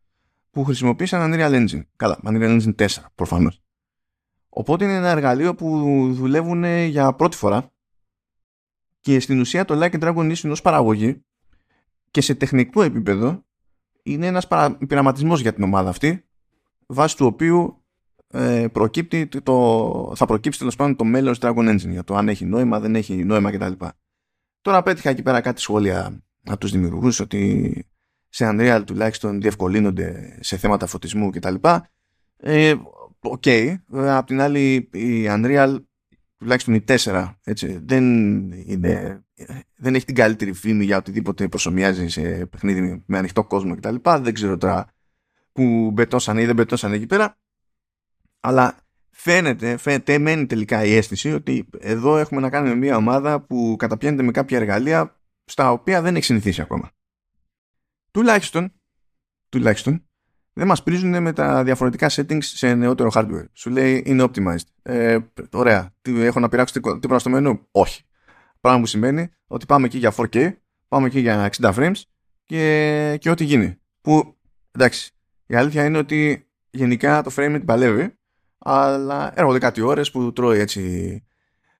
που 0.51 0.65
χρησιμοποίησαν 0.65 1.33
Unreal 1.33 1.53
Engine. 1.53 1.83
Καλά, 1.97 2.19
Unreal 2.25 2.61
Engine 2.61 2.75
4 2.75 2.87
προφανώς. 3.15 3.63
Οπότε 4.49 4.85
είναι 4.85 4.97
ένα 4.97 5.09
εργαλείο 5.09 5.55
που 5.55 5.79
δουλεύουν 6.13 6.65
για 6.65 7.13
πρώτη 7.13 7.37
φορά 7.37 7.73
και 9.01 9.21
στην 9.21 9.41
ουσία 9.41 9.65
το 9.65 9.79
Like 9.83 10.01
a 10.01 10.01
Dragon 10.01 10.35
Ishin 10.35 10.51
ως 10.51 10.61
παραγωγή 10.61 11.25
και 12.11 12.21
σε 12.21 12.35
τεχνικό 12.35 12.83
επίπεδο 12.83 13.45
είναι 14.03 14.27
ένας 14.27 14.49
πειραματισμός 14.87 15.41
για 15.41 15.53
την 15.53 15.63
ομάδα 15.63 15.89
αυτή 15.89 16.25
βάσει 16.87 17.17
του 17.17 17.27
οποίου 17.27 17.85
ε, 18.33 18.67
προκύπτει 18.73 19.29
το, 19.43 20.13
θα 20.17 20.27
προκύψει 20.27 20.59
τέλος 20.59 20.77
πάντων 20.77 20.97
το 20.97 21.05
μέλλον 21.05 21.35
Dragon 21.41 21.69
Engine 21.71 21.91
για 21.91 22.05
το 22.05 22.15
αν 22.17 22.29
έχει 22.29 22.45
νόημα, 22.45 22.81
δεν 22.81 22.95
έχει 22.95 23.25
νόημα 23.25 23.51
κτλ. 23.51 23.85
Τώρα 24.61 24.83
πέτυχα 24.83 25.11
εκεί 25.11 25.23
πέρα 25.23 25.41
κάτι 25.41 25.61
σχόλια 25.61 26.23
από 26.45 26.59
τους 26.59 26.71
δημιουργούς 26.71 27.21
ότι 27.21 27.85
σε 28.29 28.49
Unreal 28.53 28.83
τουλάχιστον 28.87 29.41
διευκολύνονται 29.41 30.39
σε 30.41 30.57
θέματα 30.57 30.87
φωτισμού 30.87 31.31
κτλ. 31.31 31.55
Ε, 32.37 32.75
Ok. 33.23 33.43
Okay. 33.45 33.77
Απ' 33.93 34.27
την 34.27 34.41
άλλη 34.41 34.89
η 34.93 35.27
Unreal 35.29 35.77
τουλάχιστον 36.41 36.75
η 36.75 36.85
4 36.87 37.35
έτσι, 37.45 37.81
δεν, 37.85 38.05
είναι, 38.51 39.25
δεν 39.77 39.95
έχει 39.95 40.05
την 40.05 40.15
καλύτερη 40.15 40.53
φήμη 40.53 40.85
για 40.85 40.97
οτιδήποτε 40.97 41.49
προσομοιάζει 41.49 42.09
σε 42.09 42.47
παιχνίδι 42.47 43.03
με 43.07 43.19
ανοιχτό 43.19 43.45
κόσμο 43.45 43.75
κτλ. 43.77 43.95
Δεν 44.03 44.35
ξέρω 44.35 44.57
τώρα 44.57 44.93
που 45.53 45.91
μπετώσανε 45.93 46.43
ή 46.43 46.47
δεν 46.47 46.55
μπετώσανε 46.55 46.97
εκεί 46.97 47.07
πέρα. 47.07 47.39
Αλλά 48.41 48.87
φαίνεται, 49.11 49.77
φαίνεται, 49.77 50.19
μένει 50.19 50.47
τελικά 50.47 50.85
η 50.85 50.95
αίσθηση 50.95 51.33
ότι 51.33 51.69
εδώ 51.79 52.19
έχουμε 52.19 52.41
να 52.41 52.51
κάνουμε 52.51 52.75
μια 52.75 52.97
ομάδα 52.97 53.41
που 53.41 53.77
καταπιάνεται 53.79 54.23
με 54.23 54.31
κάποια 54.31 54.59
εργαλεία 54.59 55.21
στα 55.45 55.73
οποία 55.73 56.03
δεν 56.03 56.17
έχει 56.17 56.25
συνηθίσει 56.25 56.61
ακόμα. 56.61 56.91
Τουλάχιστον, 58.11 58.73
τουλάχιστον 59.49 60.10
δεν 60.61 60.69
μας 60.69 60.83
πρίζουν 60.83 61.23
με 61.23 61.33
τα 61.33 61.65
διαφορετικά 61.65 62.11
settings 62.11 62.43
σε 62.43 62.75
νεότερο 62.75 63.11
hardware. 63.15 63.45
Σου 63.53 63.71
λέει 63.71 64.03
είναι 64.07 64.25
optimized. 64.29 64.67
Ε, 64.83 65.19
ωραία. 65.53 65.95
Τι, 66.03 66.25
έχω 66.25 66.41
να 66.41 66.49
πειράξω 66.49 66.81
τίποτα 66.81 67.19
στο 67.19 67.31
μενού. 67.31 67.67
Όχι. 67.71 68.03
Πράγμα 68.61 68.81
που 68.81 68.87
σημαίνει 68.87 69.31
ότι 69.47 69.67
πάμε 69.67 69.87
εκεί 69.87 69.99
για 69.99 70.15
4K, 70.17 70.53
πάμε 70.89 71.07
εκεί 71.07 71.21
για 71.21 71.51
60 71.61 71.75
frames 71.75 72.01
και, 72.45 73.17
και 73.21 73.31
ό,τι 73.31 73.45
γίνει. 73.45 73.81
Που 74.01 74.37
εντάξει, 74.71 75.13
η 75.47 75.55
αλήθεια 75.55 75.85
είναι 75.85 75.99
ότι 75.99 76.49
γενικά 76.71 77.23
το 77.23 77.31
frame 77.37 77.63
παλεύει 77.65 78.19
αλλά 78.59 79.33
έρχονται 79.35 79.59
κάτι 79.59 79.81
ώρες 79.81 80.11
που 80.11 80.33
τρώει 80.33 80.59
έτσι 80.59 81.25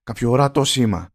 κάποιο 0.03 0.31
ορατό 0.31 0.65
σήμα 0.65 1.11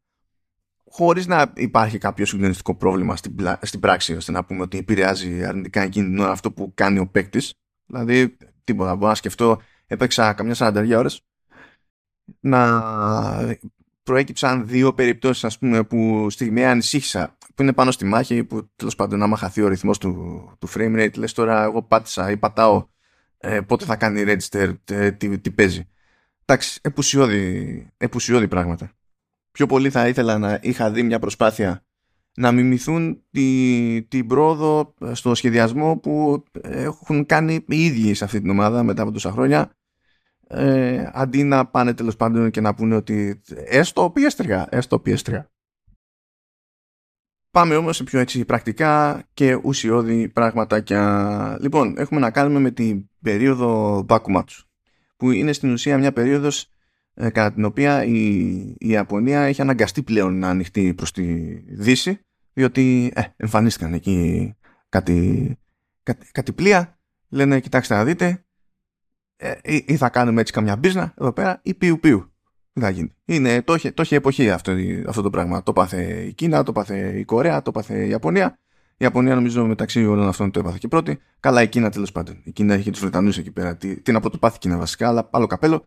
χωρίς 0.95 1.27
να 1.27 1.51
υπάρχει 1.55 1.97
κάποιο 1.97 2.25
συγκλονιστικό 2.25 2.75
πρόβλημα 2.75 3.15
στην, 3.15 3.35
στην 3.61 3.79
πράξη 3.79 4.15
ώστε 4.15 4.31
να 4.31 4.45
πούμε 4.45 4.61
ότι 4.61 4.77
επηρεάζει 4.77 5.43
αρνητικά 5.43 5.81
εκείνη 5.81 6.07
την 6.07 6.19
ώρα 6.19 6.31
αυτό 6.31 6.51
που 6.51 6.71
κάνει 6.73 6.99
ο 6.99 7.07
παίκτης. 7.07 7.53
Δηλαδή 7.85 8.37
τίποτα, 8.63 8.95
μπορώ 8.95 9.09
να 9.09 9.15
σκεφτώ 9.15 9.61
έπαιξα 9.87 10.33
καμιά 10.33 10.55
40 10.57 10.93
ώρες 10.97 11.21
να 12.39 12.81
προέκυψαν 14.03 14.67
δύο 14.67 14.93
περιπτώσεις 14.93 15.43
ας 15.43 15.57
πούμε 15.57 15.83
που 15.83 16.27
στιγμή 16.29 16.65
ανησύχησα 16.65 17.37
που 17.55 17.61
είναι 17.61 17.73
πάνω 17.73 17.91
στη 17.91 18.05
μάχη 18.05 18.43
που 18.43 18.69
τέλος 18.75 18.95
πάντων 18.95 19.23
άμα 19.23 19.37
χαθεί 19.37 19.61
ο 19.61 19.67
ρυθμός 19.67 19.97
του, 19.97 20.11
του 20.59 20.69
frame 20.69 20.95
rate 20.99 21.17
λες 21.17 21.33
τώρα 21.33 21.63
εγώ 21.63 21.83
πάτησα 21.83 22.31
ή 22.31 22.37
πατάω 22.37 22.87
ε, 23.37 23.61
πότε 23.61 23.85
θα 23.85 23.95
κάνει 23.95 24.23
register, 24.27 24.75
ε, 24.89 25.11
τι, 25.11 25.39
τι 25.39 25.51
παίζει. 25.51 25.89
Εντάξει, 26.45 26.79
επουσιώδη, 26.83 27.87
επουσιώδη 27.97 28.47
πράγματα. 28.47 28.91
Πιο 29.55 29.65
πολύ 29.65 29.89
θα 29.89 30.07
ήθελα 30.07 30.37
να 30.37 30.59
είχα 30.61 30.91
δει 30.91 31.03
μια 31.03 31.19
προσπάθεια 31.19 31.85
να 32.35 32.51
μιμηθούν 32.51 33.23
τη, 33.31 34.03
την 34.07 34.27
πρόοδο 34.27 34.93
στο 35.11 35.35
σχεδιασμό 35.35 35.97
που 35.97 36.43
έχουν 36.61 37.25
οι 37.49 37.63
ίδιοι 37.67 38.13
σε 38.13 38.23
αυτή 38.23 38.41
την 38.41 38.49
ομάδα 38.49 38.83
μετά 38.83 39.01
από 39.01 39.11
τόσα 39.11 39.31
χρόνια 39.31 39.71
ε, 40.47 41.09
αντί 41.13 41.43
να 41.43 41.65
πάνε 41.65 41.93
τέλος 41.93 42.15
πάντων 42.15 42.51
και 42.51 42.61
να 42.61 42.73
πούνε 42.73 42.95
ότι 42.95 43.41
έστω 43.65 44.13
PS3, 44.15 44.63
έστω 44.69 45.01
PS3. 45.05 45.43
Πάμε 47.51 47.75
όμως 47.75 47.95
σε 47.95 48.03
πιο 48.03 48.19
έτσι 48.19 48.45
πρακτικά 48.45 49.23
και 49.33 49.59
ουσιώδη 49.63 50.29
πραγματάκια. 50.29 51.57
Λοιπόν, 51.61 51.97
έχουμε 51.97 52.19
να 52.19 52.31
κάνουμε 52.31 52.59
με 52.59 52.71
την 52.71 53.09
περίοδο 53.21 53.99
Bakumatsu, 54.09 54.63
που 55.17 55.31
είναι 55.31 55.53
στην 55.53 55.71
ουσία 55.71 55.97
μια 55.97 56.13
περίοδος 56.13 56.69
ε, 57.15 57.29
κατά 57.29 57.53
την 57.53 57.65
οποία 57.65 58.03
η, 58.03 58.37
η 58.77 58.87
Ιαπωνία 58.89 59.41
έχει 59.41 59.61
αναγκαστεί 59.61 60.03
πλέον 60.03 60.39
να 60.39 60.49
ανοιχτεί 60.49 60.93
προς 60.93 61.11
τη 61.11 61.23
Δύση, 61.75 62.19
διότι 62.53 63.11
ε, 63.15 63.21
εμφανίστηκαν 63.35 63.93
εκεί 63.93 64.55
κάτι, 64.89 65.57
κάτι, 66.03 66.31
κάτι 66.31 66.53
πλοία, 66.53 66.99
λένε 67.29 67.59
κοιτάξτε 67.59 67.95
να 67.95 68.03
δείτε, 68.03 68.45
ε, 69.37 69.53
ή, 69.63 69.95
θα 69.97 70.09
κάνουμε 70.09 70.41
έτσι 70.41 70.53
καμιά 70.53 70.75
μπίζνα 70.75 71.13
εδώ 71.17 71.33
πέρα 71.33 71.59
ή 71.63 71.73
πιου 71.73 71.99
πιου. 71.99 72.29
Δεν 72.73 72.83
θα 72.83 72.89
γίνει. 72.89 73.15
Είναι, 73.25 73.61
το, 73.61 73.73
είχε, 73.73 73.91
το 73.91 74.01
είχε 74.01 74.15
εποχή 74.15 74.51
αυτό, 74.51 74.75
αυτό 75.07 75.21
το 75.21 75.29
πράγμα. 75.29 75.63
Το 75.63 75.73
πάθε 75.73 76.23
η 76.23 76.33
Κίνα, 76.33 76.63
το 76.63 76.71
πάθε 76.71 77.19
η 77.19 77.25
Κορέα, 77.25 77.61
το 77.61 77.71
πάθε 77.71 78.05
η 78.05 78.09
Ιαπωνία. 78.09 78.59
Η 78.91 78.97
Ιαπωνία 78.97 79.35
νομίζω 79.35 79.65
μεταξύ 79.65 80.05
όλων 80.05 80.27
αυτών 80.27 80.51
το 80.51 80.59
έπαθε 80.59 80.77
και 80.79 80.87
πρώτη. 80.87 81.19
Καλά 81.39 81.61
η 81.61 81.67
Κίνα 81.67 81.89
τέλος 81.89 82.11
πάντων. 82.11 82.41
Η 82.43 82.51
Κίνα 82.51 82.75
είχε 82.75 82.91
τους 82.91 82.99
Βρετανούς 82.99 83.37
εκεί 83.37 83.51
πέρα. 83.51 83.77
Τι, 83.77 84.01
τι 84.01 84.11
να 84.11 84.19
πρωτοπάθει 84.19 84.55
η 84.55 84.59
Κίνα 84.59 84.77
βασικά, 84.77 85.07
αλλά 85.07 85.29
άλλο 85.31 85.47
καπέλο. 85.47 85.85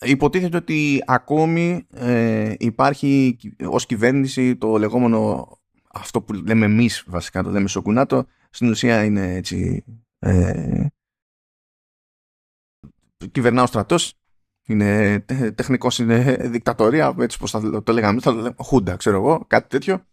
Υποτίθεται 0.00 0.56
ότι 0.56 1.02
ακόμη 1.06 1.86
ε, 1.90 2.54
υπάρχει 2.58 3.36
ως 3.66 3.86
κυβέρνηση 3.86 4.56
το 4.56 4.76
λεγόμενο 4.76 5.48
αυτό 5.92 6.22
που 6.22 6.32
λέμε 6.32 6.64
εμείς 6.64 7.04
βασικά, 7.06 7.42
το 7.42 7.50
λέμε 7.50 7.68
σοκουνάτο, 7.68 8.26
στην 8.50 8.68
ουσία 8.68 9.04
είναι 9.04 9.34
έτσι 9.34 9.84
ε, 10.18 10.86
κυβερνά 13.30 13.62
ο 13.62 13.66
στρατός 13.66 14.18
είναι 14.66 15.18
τεχνικός, 15.54 15.98
είναι 15.98 16.36
δικτατορία, 16.40 17.14
έτσι 17.18 17.38
πως 17.38 17.50
θα 17.50 17.82
το 17.82 17.92
λέγαμε, 17.92 18.20
θα 18.20 18.30
το 18.30 18.36
λέγαμε, 18.36 18.54
χούντα, 18.58 18.96
ξέρω 18.96 19.16
εγώ, 19.16 19.44
κάτι 19.46 19.68
τέτοιο. 19.68 20.06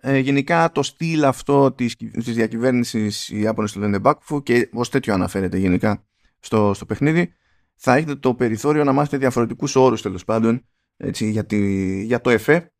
Ε, 0.00 0.18
γενικά 0.18 0.72
το 0.72 0.82
στυλ 0.82 1.24
αυτό 1.24 1.72
της, 1.72 1.96
της 1.96 2.34
διακυβέρνησης 2.34 3.28
οι 3.28 3.40
Ιάπωνες 3.40 3.72
το 3.72 3.80
λένε 3.80 3.98
Μπάκφου 3.98 4.42
και 4.42 4.68
ως 4.72 4.88
τέτοιο 4.88 5.14
αναφέρεται 5.14 5.56
γενικά 5.58 6.04
στο, 6.40 6.74
στο 6.74 6.86
παιχνίδι 6.86 7.32
θα 7.78 7.94
έχετε 7.94 8.14
το 8.14 8.34
περιθώριο 8.34 8.84
να 8.84 8.92
μάθετε 8.92 9.16
διαφορετικούς 9.16 9.76
όρους 9.76 10.02
τέλος 10.02 10.24
πάντων 10.24 10.64
έτσι, 10.96 11.30
για, 11.30 11.44
τη, 11.44 12.02
για 12.02 12.20
το 12.20 12.30
ΕΦΕ 12.30 12.72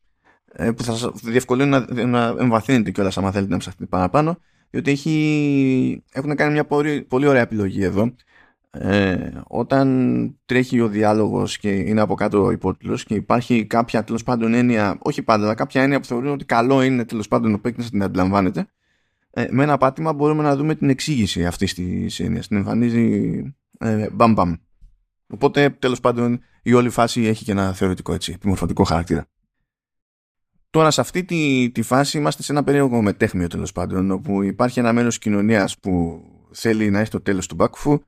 ε, 0.53 0.71
που 0.71 0.83
θα 0.83 0.97
σας 0.97 1.11
διευκολύνει 1.23 1.71
να, 1.71 2.07
να 2.07 2.35
εμβαθύνετε 2.39 2.91
κιόλας 2.91 3.19
άμα 3.19 3.31
θέλετε 3.31 3.53
να 3.53 3.59
ψαχτείτε 3.59 3.87
παραπάνω 3.87 4.39
διότι 4.71 4.91
έχει, 4.91 6.05
έχουν 6.13 6.35
κάνει 6.35 6.53
μια 6.53 6.65
πολύ, 6.65 7.03
πολύ 7.03 7.27
ωραία 7.27 7.43
επιλογή 7.43 7.83
εδώ 7.83 8.15
ε, 8.71 9.31
όταν 9.47 10.39
τρέχει 10.47 10.81
ο 10.81 10.89
διάλογος 10.89 11.59
και 11.59 11.71
είναι 11.71 12.01
από 12.01 12.15
κάτω 12.15 12.45
ο 12.45 12.51
υπότιτλος 12.51 13.05
και 13.05 13.15
υπάρχει 13.15 13.67
κάποια 13.67 14.05
τέλος 14.05 14.23
πάντων 14.23 14.55
έννοια, 14.55 14.99
όχι 15.03 15.23
πάντα, 15.23 15.45
αλλά 15.45 15.55
κάποια 15.55 15.83
έννοια 15.83 16.01
που 16.01 16.07
θεωρούν 16.07 16.33
ότι 16.33 16.45
καλό 16.45 16.83
είναι 16.83 17.05
τέλος 17.05 17.29
πάντων 17.29 17.55
ο 17.55 17.59
παίκτης 17.59 17.85
να 17.85 17.91
την 17.91 18.03
αντιλαμβάνεται, 18.03 18.67
ε, 19.31 19.47
με 19.51 19.63
ένα 19.63 19.77
πάτημα 19.77 20.13
μπορούμε 20.13 20.43
να 20.43 20.57
δούμε 20.57 20.75
την 20.75 20.89
εξήγηση 20.89 21.47
αυτής 21.47 21.75
της 21.75 22.21
έννοιας. 22.21 22.49
Την 22.49 22.57
εμφανίζει 22.57 23.43
ε, 23.79 24.09
μπαμ 24.13 24.33
μπαμ. 24.33 24.55
Οπότε 25.29 25.71
τέλος 25.71 26.01
πάντων 26.01 26.41
η 26.63 26.73
όλη 26.73 26.89
φάση 26.89 27.23
έχει 27.23 27.45
και 27.45 27.53
ένα 27.53 27.73
θεωρητικό 27.73 28.13
έτσι, 28.13 28.33
επιμορφωτικό 28.33 28.85
χαρακτήρα. 28.85 29.27
Τώρα 30.71 30.91
σε 30.91 31.01
αυτή 31.01 31.25
τη, 31.25 31.71
τη 31.71 31.83
φάση 31.83 32.19
είμαστε 32.19 32.43
σε 32.43 32.53
ένα 32.53 32.65
περίεργο 32.65 33.03
μετέχμιο 33.03 33.47
τέλος 33.47 33.73
πάντων 33.73 34.11
όπου 34.11 34.43
υπάρχει 34.43 34.79
ένα 34.79 34.93
μέρος 34.93 35.19
κοινωνίας 35.19 35.79
που 35.79 36.23
θέλει 36.51 36.91
να 36.91 37.01
έχει 37.01 37.11
το 37.11 37.21
τέλος 37.21 37.47
του 37.47 37.55
Μπάκουφου 37.55 38.01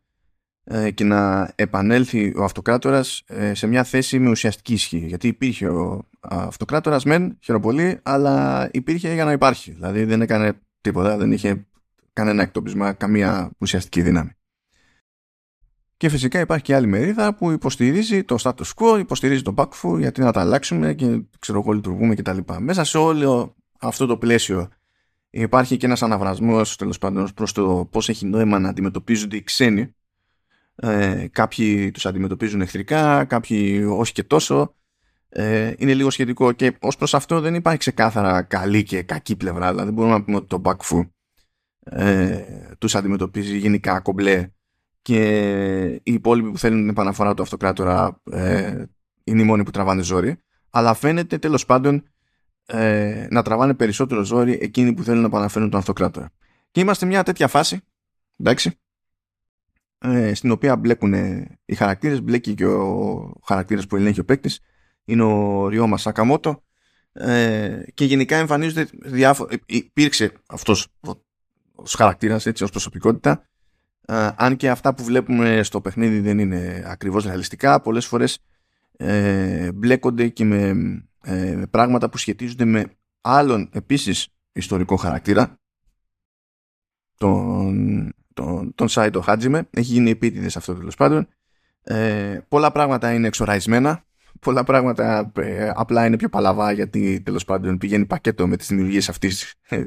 ε, 0.65 0.91
και 0.91 1.05
να 1.05 1.53
επανέλθει 1.55 2.33
ο 2.37 2.45
αυτοκράτορας 2.45 3.23
ε, 3.27 3.55
σε 3.55 3.67
μια 3.67 3.85
θέση 3.85 4.19
με 4.19 4.31
ουσιαστική 4.31 4.73
ισχύ. 4.73 4.99
Γιατί 4.99 5.29
υπήρχε 5.29 5.69
ο 5.69 6.09
αυτοκράτορας 6.21 7.05
μεν, 7.05 7.39
χειροπολί, 7.41 7.99
αλλά 8.03 8.69
υπήρχε 8.73 9.15
για 9.15 9.25
να 9.25 9.33
υπάρχει. 9.33 9.73
Δηλαδή 9.73 10.05
δεν 10.05 10.21
έκανε 10.21 10.53
τίποτα, 10.81 11.17
δεν 11.17 11.33
είχε 11.33 11.67
κανένα 12.13 12.43
εκτόπισμα, 12.43 12.93
καμία 12.93 13.51
ουσιαστική 13.59 14.03
δύναμη. 14.03 14.31
Και 16.01 16.09
φυσικά 16.09 16.41
υπάρχει 16.41 16.65
και 16.65 16.75
άλλη 16.75 16.87
μερίδα 16.87 17.35
που 17.35 17.51
υποστηρίζει 17.51 18.25
το 18.25 18.37
status 18.43 18.73
quo, 18.75 18.99
υποστηρίζει 18.99 19.43
το 19.43 19.55
backfu 19.57 19.99
γιατί 19.99 20.21
να 20.21 20.33
τα 20.33 20.41
αλλάξουμε 20.41 20.95
και 20.95 21.23
ξέρω 21.39 21.59
εγώ 21.59 21.73
λειτουργούμε 21.73 22.15
κτλ. 22.15 22.39
Μέσα 22.59 22.85
σε 22.85 22.99
όλο 22.99 23.57
αυτό 23.81 24.07
το 24.07 24.17
πλαίσιο 24.17 24.69
υπάρχει 25.31 25.77
και 25.77 25.87
ένας 25.87 26.03
αναβρασμός 26.03 26.77
τέλος 26.77 26.99
πάντων 26.99 27.29
προς 27.35 27.53
το 27.53 27.89
πώς 27.91 28.09
έχει 28.09 28.27
νόημα 28.27 28.59
να 28.59 28.69
αντιμετωπίζονται 28.69 29.37
οι 29.37 29.43
ξένοι 29.43 29.95
ε, 30.77 31.27
κάποιοι 31.33 31.91
τους 31.91 32.07
αντιμετωπίζουν 32.07 32.61
εχθρικά, 32.61 33.25
κάποιοι 33.25 33.87
όχι 33.91 34.13
και 34.13 34.23
τόσο. 34.23 34.75
Ε, 35.29 35.73
είναι 35.79 35.95
λίγο 35.95 36.11
σχετικό 36.11 36.53
και 36.53 36.77
ως 36.81 36.97
προς 36.97 37.15
αυτό 37.15 37.41
δεν 37.41 37.55
υπάρχει 37.55 37.79
ξεκάθαρα 37.79 38.43
καλή 38.43 38.83
και 38.83 39.03
κακή 39.03 39.37
πλευρά. 39.37 39.69
Δηλαδή 39.69 39.85
δεν 39.85 39.95
μπορούμε 39.95 40.15
να 40.15 40.25
πούμε 40.25 40.37
ότι 40.37 40.47
το 40.47 40.59
Μπακφού 40.59 41.05
ε, 41.81 42.43
τους 42.79 42.95
αντιμετωπίζει 42.95 43.57
γενικά 43.57 44.01
κομπλέ 44.01 44.51
και 45.03 46.01
οι 46.03 46.13
υπόλοιποι 46.13 46.51
που 46.51 46.59
θέλουν 46.59 46.79
την 46.79 46.89
επαναφορά 46.89 47.35
του 47.35 47.43
αυτοκράτορα 47.43 48.21
ε, 48.31 48.85
είναι 49.25 49.43
οι 49.43 49.45
μόνοι 49.45 49.63
που 49.63 49.71
τραβάνε 49.71 50.03
ζόρι. 50.03 50.37
Αλλά 50.71 50.95
φαίνεται 50.95 51.39
τέλος 51.39 51.67
πάντων 51.67 52.03
ε, 52.67 53.27
να 53.31 53.43
τραβάνε 53.43 53.75
περισσότερο 53.75 54.23
ζόρι 54.23 54.59
εκείνοι 54.61 54.95
που 54.95 55.03
θέλουν 55.03 55.21
να 55.21 55.27
επαναφέρουν 55.27 55.71
τον 55.71 55.79
αυτοκράτορα. 55.79 56.31
Και 56.71 56.81
είμαστε 56.81 57.07
μια 57.07 57.23
τέτοια 57.23 57.49
φάση, 57.49 57.81
εντάξει, 58.37 58.79
ε, 59.99 60.35
στην 60.35 60.51
οποία 60.51 60.77
μπλέκουν 60.77 61.15
οι 61.65 61.75
χαρακτήρες, 61.75 62.23
μπλέκει 62.23 62.55
και 62.55 62.67
ο 62.67 63.41
χαρακτήρας 63.45 63.87
που 63.87 63.97
ελέγχει 63.97 64.21
ο 64.21 64.25
παίκτης, 64.25 64.61
είναι 65.05 65.23
ο 65.23 65.69
Ριώμα 65.69 65.97
Σακαμότο 65.97 66.63
ε, 67.13 67.83
και 67.95 68.05
γενικά 68.05 68.37
εμφανίζονται 68.37 68.89
διάφορα, 68.93 69.57
υπήρξε 69.67 70.33
αυτός 70.47 70.87
ο 71.75 71.85
χαρακτήρας 71.97 72.47
έτσι 72.47 72.65
ως 72.65 72.71
προσωπικότητα 72.71 73.49
ε, 74.07 74.29
αν 74.37 74.57
και 74.57 74.71
αυτά 74.71 74.95
που 74.95 75.05
βλέπουμε 75.05 75.63
στο 75.63 75.81
παιχνίδι 75.81 76.21
δεν 76.21 76.39
είναι 76.39 76.83
ακριβώς 76.87 77.25
ρεαλιστικά 77.25 77.81
πολλές 77.81 78.07
φορές 78.07 78.39
ε, 78.97 79.73
μπλέκονται 79.73 80.29
και 80.29 80.45
με 80.45 80.75
ε, 81.23 81.63
πράγματα 81.71 82.11
που 82.11 82.17
σχετίζονται 82.17 82.65
με 82.65 82.85
άλλον 83.21 83.69
επίσης 83.73 84.29
ιστορικό 84.53 84.97
χαρακτήρα 84.97 85.59
τον 87.17 88.15
τον, 88.41 88.75
τον 88.75 88.89
Σάιτο 88.89 89.21
Χάτζιμε. 89.21 89.69
Έχει 89.71 89.93
γίνει 89.93 90.11
επίτηδες 90.11 90.57
αυτό 90.57 90.75
τέλος 90.75 90.95
πάντων. 90.97 91.29
Ε, 91.83 92.39
πολλά 92.49 92.73
πράγματα 92.73 93.13
είναι 93.13 93.27
εξοραϊσμένα. 93.27 94.05
Πολλά 94.41 94.65
πράγματα 94.65 95.33
ε, 95.37 95.71
απλά 95.75 96.07
είναι 96.07 96.17
πιο 96.17 96.29
παλαβά 96.29 96.73
γιατί 96.73 97.21
τέλος 97.21 97.45
πάντων 97.45 97.79
πηγαίνει 97.79 98.07
πακέτο 98.07 98.47
με 98.47 98.57
τις 98.57 98.69
δημιουργίες 98.69 99.09
αυτής 99.09 99.55
ε, 99.69 99.85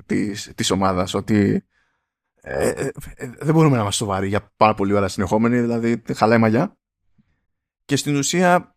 της 0.55 0.71
ομάδας. 0.71 1.13
Ότι 1.13 1.65
ε, 2.45 2.69
ε, 2.69 2.91
δεν 3.39 3.53
μπορούμε 3.53 3.75
να 3.75 3.81
είμαστε 3.81 4.03
σοβαροί 4.03 4.27
για 4.27 4.51
πάρα 4.57 4.73
πολλή 4.73 4.93
ώρα 4.93 5.07
συνεχόμενη, 5.07 5.59
δηλαδή 5.59 6.01
χαλάει 6.13 6.37
μαλλιά. 6.37 6.77
Και 7.85 7.95
στην 7.95 8.15
ουσία 8.15 8.75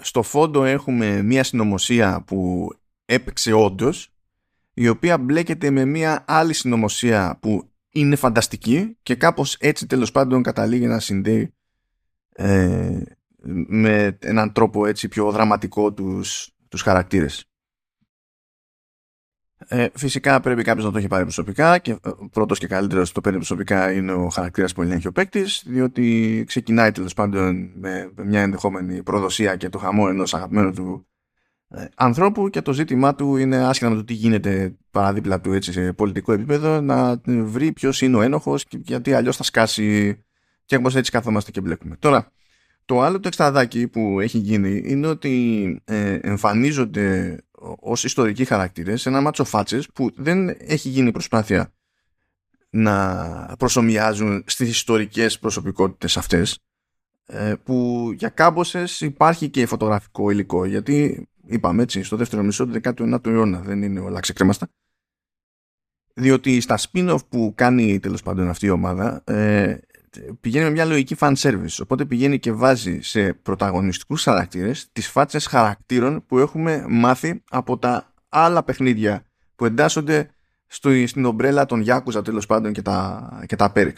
στο 0.00 0.22
φόντο 0.22 0.64
έχουμε 0.64 1.22
μία 1.22 1.44
συνωμοσία 1.44 2.22
που 2.26 2.70
έπαιξε 3.04 3.52
όντως, 3.52 4.10
η 4.74 4.88
οποία 4.88 5.18
μπλέκεται 5.18 5.70
με 5.70 5.84
μία 5.84 6.24
άλλη 6.26 6.52
συνωμοσία 6.52 7.38
που 7.40 7.70
είναι 7.90 8.16
φανταστική 8.16 8.96
και 9.02 9.14
κάπως 9.14 9.54
έτσι 9.54 9.86
τέλος 9.86 10.12
πάντων 10.12 10.42
καταλήγει 10.42 10.86
να 10.86 11.00
συνδέει 11.00 11.54
ε, 12.32 13.02
με 13.66 14.18
έναν 14.20 14.52
τρόπο 14.52 14.86
έτσι 14.86 15.08
πιο 15.08 15.30
δραματικό 15.30 15.92
τους, 15.92 16.50
τους 16.68 16.82
χαρακτήρες. 16.82 17.50
Ε, 19.58 19.86
φυσικά 19.94 20.40
πρέπει 20.40 20.62
κάποιος 20.62 20.84
να 20.84 20.92
το 20.92 20.98
έχει 20.98 21.06
πάρει 21.06 21.22
προσωπικά 21.22 21.78
και 21.78 21.90
ε, 21.90 22.10
πρώτος 22.32 22.58
και 22.58 22.66
καλύτερος 22.66 23.12
το 23.12 23.20
παίρνει 23.20 23.38
προσωπικά 23.38 23.92
είναι 23.92 24.12
ο 24.12 24.28
χαρακτήρας 24.28 24.72
που 24.72 24.82
ελέγχει 24.82 25.06
ο 25.06 25.12
παίκτης, 25.12 25.62
διότι 25.66 26.44
ξεκινάει 26.46 26.92
τέλος 26.92 27.14
πάντων 27.14 27.70
με 27.74 28.12
μια 28.24 28.40
ενδεχόμενη 28.40 29.02
προδοσία 29.02 29.56
και 29.56 29.68
το 29.68 29.78
χαμό 29.78 30.06
ενός 30.08 30.34
αγαπημένου 30.34 30.72
του 30.72 31.06
ε, 31.68 31.84
ανθρώπου 31.96 32.50
και 32.50 32.62
το 32.62 32.72
ζήτημά 32.72 33.14
του 33.14 33.36
είναι 33.36 33.56
άσχετα 33.56 33.90
με 33.90 33.96
το 33.96 34.04
τι 34.04 34.12
γίνεται 34.12 34.76
παραδίπλα 34.90 35.40
του 35.40 35.52
έτσι, 35.52 35.72
σε 35.72 35.92
πολιτικό 35.92 36.32
επίπεδο 36.32 36.80
να 36.80 37.20
βρει 37.26 37.72
ποιος 37.72 38.02
είναι 38.02 38.16
ο 38.16 38.20
ένοχος 38.20 38.64
γιατί 38.70 39.12
αλλιώς 39.12 39.36
θα 39.36 39.42
σκάσει 39.42 40.18
και 40.64 40.76
όπως 40.76 40.94
έτσι 40.94 41.10
καθόμαστε 41.10 41.50
και 41.50 41.60
μπλέκουμε. 41.60 41.96
Τώρα, 41.98 42.32
το 42.84 43.00
άλλο 43.00 43.20
το 43.20 43.28
εξτραδάκι 43.28 43.88
που 43.88 44.20
έχει 44.20 44.38
γίνει 44.38 44.82
είναι 44.84 45.06
ότι 45.06 45.80
ε, 45.84 46.18
εμφανίζονται 46.22 47.36
ως 47.86 48.04
ιστορικοί 48.04 48.44
χαρακτήρες 48.44 49.06
ένα 49.06 49.20
μάτσο 49.20 49.44
φάτσες 49.44 49.88
που 49.94 50.10
δεν 50.16 50.48
έχει 50.48 50.88
γίνει 50.88 51.12
προσπάθεια 51.12 51.72
να 52.70 53.54
προσωμιάζουν 53.58 54.44
στις 54.46 54.68
ιστορικές 54.68 55.38
προσωπικότητες 55.38 56.16
αυτές 56.16 56.58
ε, 57.26 57.54
που 57.64 58.08
για 58.14 58.28
κάμποσες 58.28 59.00
υπάρχει 59.00 59.48
και 59.48 59.66
φωτογραφικό 59.66 60.30
υλικό 60.30 60.64
γιατί 60.64 61.28
είπαμε 61.46 61.82
έτσι 61.82 62.02
στο 62.02 62.16
δεύτερο 62.16 62.42
μισό 62.42 62.66
του 62.66 62.80
19ου 62.82 63.26
αιώνα 63.26 63.60
δεν 63.60 63.82
είναι 63.82 64.00
όλα 64.00 64.20
ξεκρέμαστα 64.20 64.68
διότι 66.14 66.60
στα 66.60 66.78
spin-off 66.78 67.28
που 67.28 67.52
κάνει 67.54 67.98
τέλος 67.98 68.22
πάντων 68.22 68.48
αυτή 68.48 68.66
η 68.66 68.70
ομάδα 68.70 69.24
ε, 69.24 69.76
πηγαίνει 70.40 70.64
με 70.64 70.70
μια 70.70 70.84
λογική 70.84 71.16
fan 71.18 71.34
service 71.36 71.76
οπότε 71.82 72.04
πηγαίνει 72.04 72.38
και 72.38 72.52
βάζει 72.52 73.00
σε 73.00 73.32
πρωταγωνιστικούς 73.32 74.22
χαρακτήρες 74.22 74.88
τις 74.92 75.08
φάτσες 75.08 75.46
χαρακτήρων 75.46 76.26
που 76.26 76.38
έχουμε 76.38 76.84
μάθει 76.88 77.42
από 77.50 77.78
τα 77.78 78.14
άλλα 78.28 78.62
παιχνίδια 78.62 79.26
που 79.56 79.64
εντάσσονται 79.64 80.30
στο, 80.66 81.06
στην 81.06 81.24
ομπρέλα 81.24 81.66
των 81.66 81.84
Yakuza 81.86 82.24
τέλος 82.24 82.46
πάντων 82.46 82.72
και 82.72 82.82
τα, 82.82 83.28
και 83.46 83.56
τα 83.56 83.72
Perix. 83.74 83.94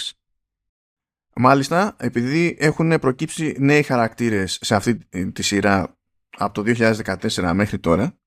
Μάλιστα, 1.35 1.97
επειδή 1.99 2.57
έχουν 2.61 2.99
προκύψει 2.99 3.57
νέοι 3.59 3.83
χαρακτήρες 3.83 4.59
σε 4.61 4.75
αυτή 4.75 4.99
τη 5.33 5.43
σειρά 5.43 5.97
από 6.39 6.63
το 6.63 6.73
2014 6.77 7.53
μέχρι 7.55 7.79
τώρα, 7.79 8.19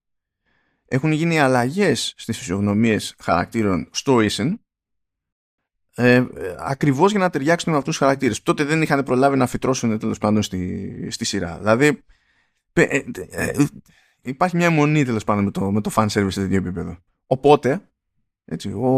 έχουν 0.86 1.12
γίνει 1.12 1.40
αλλαγές 1.40 2.14
στις 2.18 2.38
φυσιογνωμίες 2.38 3.16
χαρακτήρων 3.20 3.90
στο 3.92 4.18
Isen 4.22 4.54
ε, 5.96 6.24
ακριβώς 6.60 7.12
για 7.12 7.20
να 7.20 7.30
ταιριάξουν 7.30 7.72
με 7.72 7.78
αυτούς 7.78 7.98
τους 7.98 8.06
χαρακτήρες. 8.06 8.44
Τότε 8.44 8.64
δεν 8.64 8.82
είχαν 8.82 9.04
προλάβει 9.04 9.38
να 9.38 9.48
φυτρώσουν 9.48 10.00
τέλος 10.00 10.18
πάντων 10.18 10.42
στη, 10.42 11.08
στη 11.12 11.26
σειρά. 11.26 11.58
Δηλαδή, 11.58 12.04
ε, 12.74 12.84
ε, 12.84 13.04
ε, 13.30 13.66
υπάρχει 14.22 14.56
μια 14.56 14.66
αιμονή 14.66 15.06
τέλος 15.06 15.24
πάντων 15.24 15.44
με 15.44 15.52
το, 15.52 15.72
με 15.72 15.82
το 15.82 15.92
fan 15.96 16.08
service 16.08 16.28
σε 16.32 16.42
τέτοιο 16.42 16.58
επίπεδο. 16.58 16.98
Οπότε, 17.26 17.82
έτσι, 18.46 18.70
ο, 18.70 18.90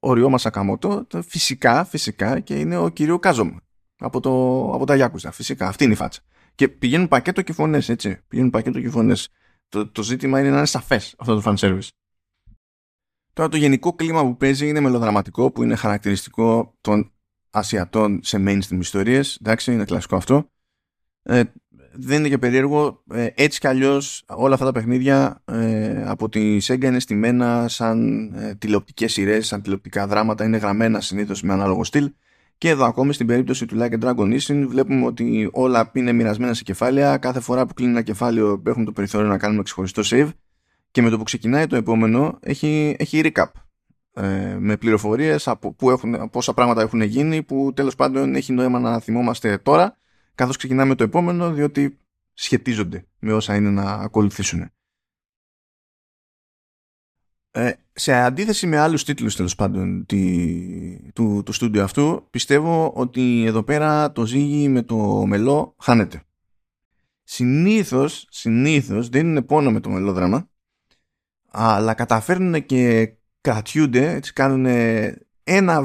ο 0.00 0.12
Ριώμα 0.12 0.38
Σακαμότο 0.38 1.06
φυσικά, 1.26 1.84
φυσικά 1.84 2.40
και 2.40 2.58
είναι 2.58 2.76
ο 2.76 2.88
κύριο 2.88 3.18
Κάζομα 3.18 3.60
από, 3.98 4.20
το, 4.20 4.30
από 4.74 4.86
τα 4.86 4.94
Γιάκουζα. 4.94 5.30
Φυσικά, 5.30 5.68
αυτή 5.68 5.84
είναι 5.84 5.92
η 5.92 5.96
φάτσα. 5.96 6.20
Και 6.54 6.68
πηγαίνουν 6.68 7.08
πακέτο 7.08 7.42
και 7.42 7.52
φωνές, 7.52 7.88
έτσι. 7.88 8.20
Πηγαίνουν 8.28 8.50
πακέτο 8.50 8.80
και 8.80 8.90
φωνές. 8.90 9.28
Το, 9.68 9.88
το 9.88 10.02
ζήτημα 10.02 10.40
είναι 10.40 10.50
να 10.50 10.56
είναι 10.56 10.66
σαφές 10.66 11.14
αυτό 11.18 11.40
το 11.40 11.42
fan 11.44 11.56
service. 11.56 11.88
Τώρα 13.36 13.48
το 13.48 13.56
γενικό 13.56 13.92
κλίμα 13.92 14.22
που 14.22 14.36
παίζει 14.36 14.68
είναι 14.68 14.80
μελοδραματικό 14.80 15.50
που 15.50 15.62
είναι 15.62 15.74
χαρακτηριστικό 15.74 16.74
των 16.80 17.12
Ασιατών 17.50 18.20
σε 18.22 18.42
mainstream 18.46 18.78
ιστορίες. 18.78 19.38
Εντάξει, 19.42 19.72
είναι 19.72 19.84
κλασικό 19.84 20.16
αυτό. 20.16 20.50
Ε, 21.22 21.42
δεν 21.92 22.18
είναι 22.18 22.28
και 22.28 22.38
περίεργο. 22.38 23.02
Ε, 23.10 23.26
έτσι 23.34 23.60
κι 23.60 23.66
αλλιώς 23.66 24.24
όλα 24.26 24.54
αυτά 24.54 24.66
τα 24.66 24.72
παιχνίδια 24.72 25.42
ε, 25.44 26.04
από 26.06 26.28
τη 26.28 26.56
Sega 26.62 26.84
είναι 26.84 27.00
στημένα 27.00 27.68
σαν 27.68 28.30
ε, 28.34 28.54
τηλεοπτικές 28.54 29.12
σειρές, 29.12 29.46
σαν 29.46 29.62
τηλεοπτικά 29.62 30.06
δράματα. 30.06 30.44
Είναι 30.44 30.56
γραμμένα 30.56 31.00
συνήθως 31.00 31.42
με 31.42 31.52
ανάλογο 31.52 31.84
στυλ. 31.84 32.12
Και 32.58 32.68
εδώ 32.68 32.84
ακόμη 32.84 33.12
στην 33.12 33.26
περίπτωση 33.26 33.66
του 33.66 33.76
Like 33.78 34.00
a 34.00 34.04
Dragon 34.04 34.38
Issue 34.38 34.64
βλέπουμε 34.68 35.06
ότι 35.06 35.48
όλα 35.52 35.90
είναι 35.94 36.12
μοιρασμένα 36.12 36.54
σε 36.54 36.62
κεφάλαια. 36.62 37.16
Κάθε 37.16 37.40
φορά 37.40 37.66
που 37.66 37.74
κλείνει 37.74 37.90
ένα 37.90 38.02
κεφάλαιο 38.02 38.62
έχουμε 38.66 38.84
το 38.84 38.92
περιθώριο 38.92 39.28
να 39.28 39.38
κάνουμε 39.38 39.62
ξεχωριστό 39.62 40.02
save 40.04 40.28
και 40.96 41.02
με 41.02 41.10
το 41.10 41.16
που 41.16 41.22
ξεκινάει 41.22 41.66
το 41.66 41.76
επόμενο 41.76 42.38
έχει, 42.40 42.96
έχει 42.98 43.20
recap 43.24 43.46
ε, 44.12 44.56
με 44.60 44.76
πληροφορίες 44.76 45.48
από, 45.48 45.72
που 45.72 45.90
έχουν, 45.90 46.14
από 46.14 46.38
όσα 46.38 46.54
πράγματα 46.54 46.82
έχουν 46.82 47.00
γίνει 47.00 47.42
που 47.42 47.72
τέλος 47.74 47.94
πάντων 47.94 48.34
έχει 48.34 48.52
νόημα 48.52 48.78
να 48.78 49.00
θυμόμαστε 49.00 49.58
τώρα 49.58 49.98
καθώς 50.34 50.56
ξεκινάμε 50.56 50.94
το 50.94 51.04
επόμενο 51.04 51.52
διότι 51.52 51.98
σχετίζονται 52.32 53.06
με 53.18 53.32
όσα 53.32 53.54
είναι 53.56 53.70
να 53.70 53.82
ακολουθήσουν. 53.82 54.70
Ε, 57.50 57.72
σε 57.92 58.12
αντίθεση 58.12 58.66
με 58.66 58.78
άλλους 58.78 59.04
τίτλους 59.04 59.36
τέλος 59.36 59.54
πάντων 59.54 60.06
τη, 60.06 61.10
του, 61.12 61.42
του 61.44 61.52
στούντιο 61.52 61.82
αυτού 61.82 62.26
πιστεύω 62.30 62.92
ότι 62.94 63.44
εδώ 63.44 63.62
πέρα 63.62 64.12
το 64.12 64.26
ζύγι 64.26 64.68
με 64.68 64.82
το 64.82 65.26
μελό 65.26 65.74
χάνεται. 65.78 66.22
Συνήθως, 67.22 68.26
συνήθως 68.30 69.08
δεν 69.08 69.26
είναι 69.26 69.42
πόνο 69.42 69.70
με 69.70 69.80
το 69.80 69.90
μελόδραμα 69.90 70.48
αλλά 71.58 71.94
καταφέρνουν 71.94 72.66
και 72.66 73.12
κρατιούνται, 73.40 74.12
έτσι 74.12 74.32
κάνουν 74.32 74.66
ένα, 75.44 75.82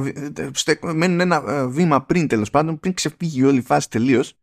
μένουν 0.93 1.19
ένα 1.19 1.43
ε, 1.47 1.65
βήμα 1.67 2.05
πριν 2.05 2.27
τέλος 2.27 2.49
πάντων, 2.49 2.79
πριν 2.79 2.93
ξεφύγει 2.93 3.43
όλη 3.43 3.57
η 3.57 3.61
φάση 3.61 3.89
τελείως. 3.89 4.33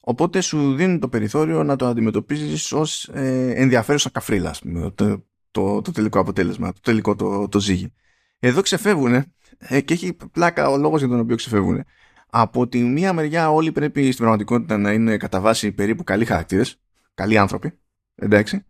Οπότε 0.00 0.40
σου 0.40 0.74
δίνει 0.74 0.98
το 0.98 1.08
περιθώριο 1.08 1.64
να 1.64 1.76
το 1.76 1.86
αντιμετωπίζεις 1.86 2.72
ως 2.72 3.08
ε, 3.12 3.52
ενδιαφέρουσα 3.56 4.10
καφρίλα, 4.10 4.54
το, 4.94 5.24
το, 5.50 5.80
το, 5.82 5.92
τελικό 5.92 6.20
αποτέλεσμα, 6.20 6.72
το 6.72 6.80
τελικό 6.82 7.14
το, 7.14 7.48
το 7.48 7.60
ζύγι. 7.60 7.92
Εδώ 8.38 8.60
ξεφεύγουν 8.60 9.14
ε, 9.58 9.80
και 9.80 9.94
έχει 9.94 10.16
πλάκα 10.32 10.68
ο 10.68 10.76
λόγος 10.76 11.00
για 11.00 11.08
τον 11.08 11.18
οποίο 11.18 11.36
ξεφεύγουν. 11.36 11.84
Από 12.30 12.68
τη 12.68 12.82
μία 12.82 13.12
μεριά 13.12 13.50
όλοι 13.50 13.72
πρέπει 13.72 14.02
στην 14.02 14.16
πραγματικότητα 14.16 14.78
να 14.78 14.92
είναι 14.92 15.16
κατά 15.16 15.40
βάση 15.40 15.72
περίπου 15.72 16.04
καλοί 16.04 16.24
χαρακτήρες, 16.24 16.80
καλοί 17.14 17.38
άνθρωποι, 17.38 17.78
εντάξει. 18.14 18.64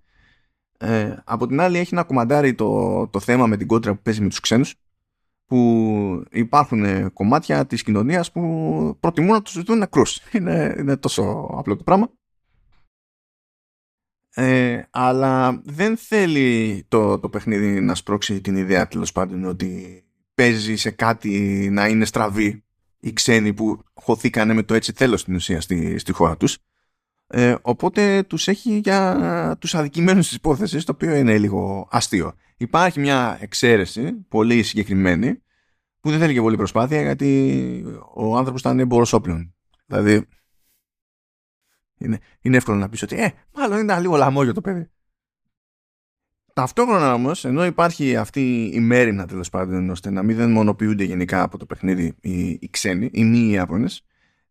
Ε, 0.80 1.16
από 1.24 1.46
την 1.46 1.60
άλλη 1.60 1.78
έχει 1.78 1.94
να 1.94 2.04
κομμαντάρει 2.04 2.54
το, 2.54 3.06
το 3.08 3.20
θέμα 3.20 3.46
με 3.46 3.56
την 3.56 3.66
κόντρα 3.66 3.94
που 3.94 4.02
παίζει 4.02 4.20
με 4.20 4.28
τους 4.28 4.40
ξένους 4.40 4.74
που 5.46 6.24
υπάρχουν 6.30 6.84
ε, 6.84 7.08
κομμάτια 7.12 7.66
της 7.66 7.82
κοινωνίας 7.82 8.32
που 8.32 8.96
προτιμούν 9.00 9.32
να 9.32 9.42
τους 9.42 9.52
ζητούν 9.52 9.78
νεκρούς. 9.78 10.20
Είναι, 10.34 10.74
είναι 10.78 10.96
τόσο 10.96 11.48
απλό 11.52 11.76
το 11.76 11.82
πράγμα. 11.82 12.10
Ε, 14.34 14.82
αλλά 14.90 15.60
δεν 15.64 15.96
θέλει 15.96 16.84
το, 16.88 17.18
το 17.18 17.28
παιχνίδι 17.28 17.80
να 17.80 17.94
σπρώξει 17.94 18.40
την 18.40 18.56
ιδέα 18.56 18.88
τέλος 18.88 19.12
πάντων 19.12 19.44
ότι 19.44 20.02
παίζει 20.34 20.76
σε 20.76 20.90
κάτι 20.90 21.68
να 21.72 21.88
είναι 21.88 22.04
στραβή 22.04 22.64
οι 23.00 23.12
ξένοι 23.12 23.54
που 23.54 23.82
χωθήκανε 23.94 24.54
με 24.54 24.62
το 24.62 24.74
έτσι 24.74 24.92
θέλω 24.92 25.16
στην 25.16 25.34
ουσία 25.34 25.60
στη, 25.60 25.98
στη 25.98 26.12
χώρα 26.12 26.36
τους 26.36 26.58
ε, 27.30 27.54
οπότε 27.62 28.22
τους 28.22 28.48
έχει 28.48 28.78
για 28.78 29.56
τους 29.60 29.74
αδικημένους 29.74 30.26
της 30.26 30.36
υπόθεσης, 30.36 30.84
το 30.84 30.92
οποίο 30.92 31.14
είναι 31.14 31.38
λίγο 31.38 31.88
αστείο. 31.90 32.32
Υπάρχει 32.56 33.00
μια 33.00 33.38
εξαίρεση, 33.40 34.12
πολύ 34.28 34.62
συγκεκριμένη, 34.62 35.42
που 36.00 36.10
δεν 36.10 36.18
θέλει 36.18 36.32
και 36.32 36.40
πολύ 36.40 36.56
προσπάθεια, 36.56 37.02
γιατί 37.02 37.84
ο 38.14 38.36
άνθρωπος 38.36 38.60
ήταν 38.60 38.78
έμπορος 38.78 39.12
όπλων. 39.12 39.54
Δηλαδή, 39.86 40.26
είναι, 41.98 42.18
είναι 42.40 42.56
εύκολο 42.56 42.78
να 42.78 42.88
πεις 42.88 43.02
ότι, 43.02 43.16
ε, 43.16 43.32
μάλλον 43.54 43.78
είναι 43.78 44.00
λίγο 44.00 44.16
λαμόγιο 44.16 44.52
το 44.52 44.60
παιδί. 44.60 44.90
Ταυτόχρονα 46.52 47.14
όμως, 47.14 47.44
ενώ 47.44 47.64
υπάρχει 47.64 48.16
αυτή 48.16 48.70
η 48.74 48.80
μέρημνα 48.80 49.26
τέλος 49.26 49.50
πάντων, 49.50 49.90
ώστε 49.90 50.10
να 50.10 50.22
μην 50.22 50.36
δεν 50.36 50.50
μονοποιούνται 50.50 51.04
γενικά 51.04 51.42
από 51.42 51.58
το 51.58 51.66
παιχνίδι 51.66 52.16
οι, 52.20 52.48
οι 52.48 52.68
ξένοι, 52.70 53.10
οι 53.12 53.24
μη 53.24 53.50
Ιάπωνες, 53.50 54.04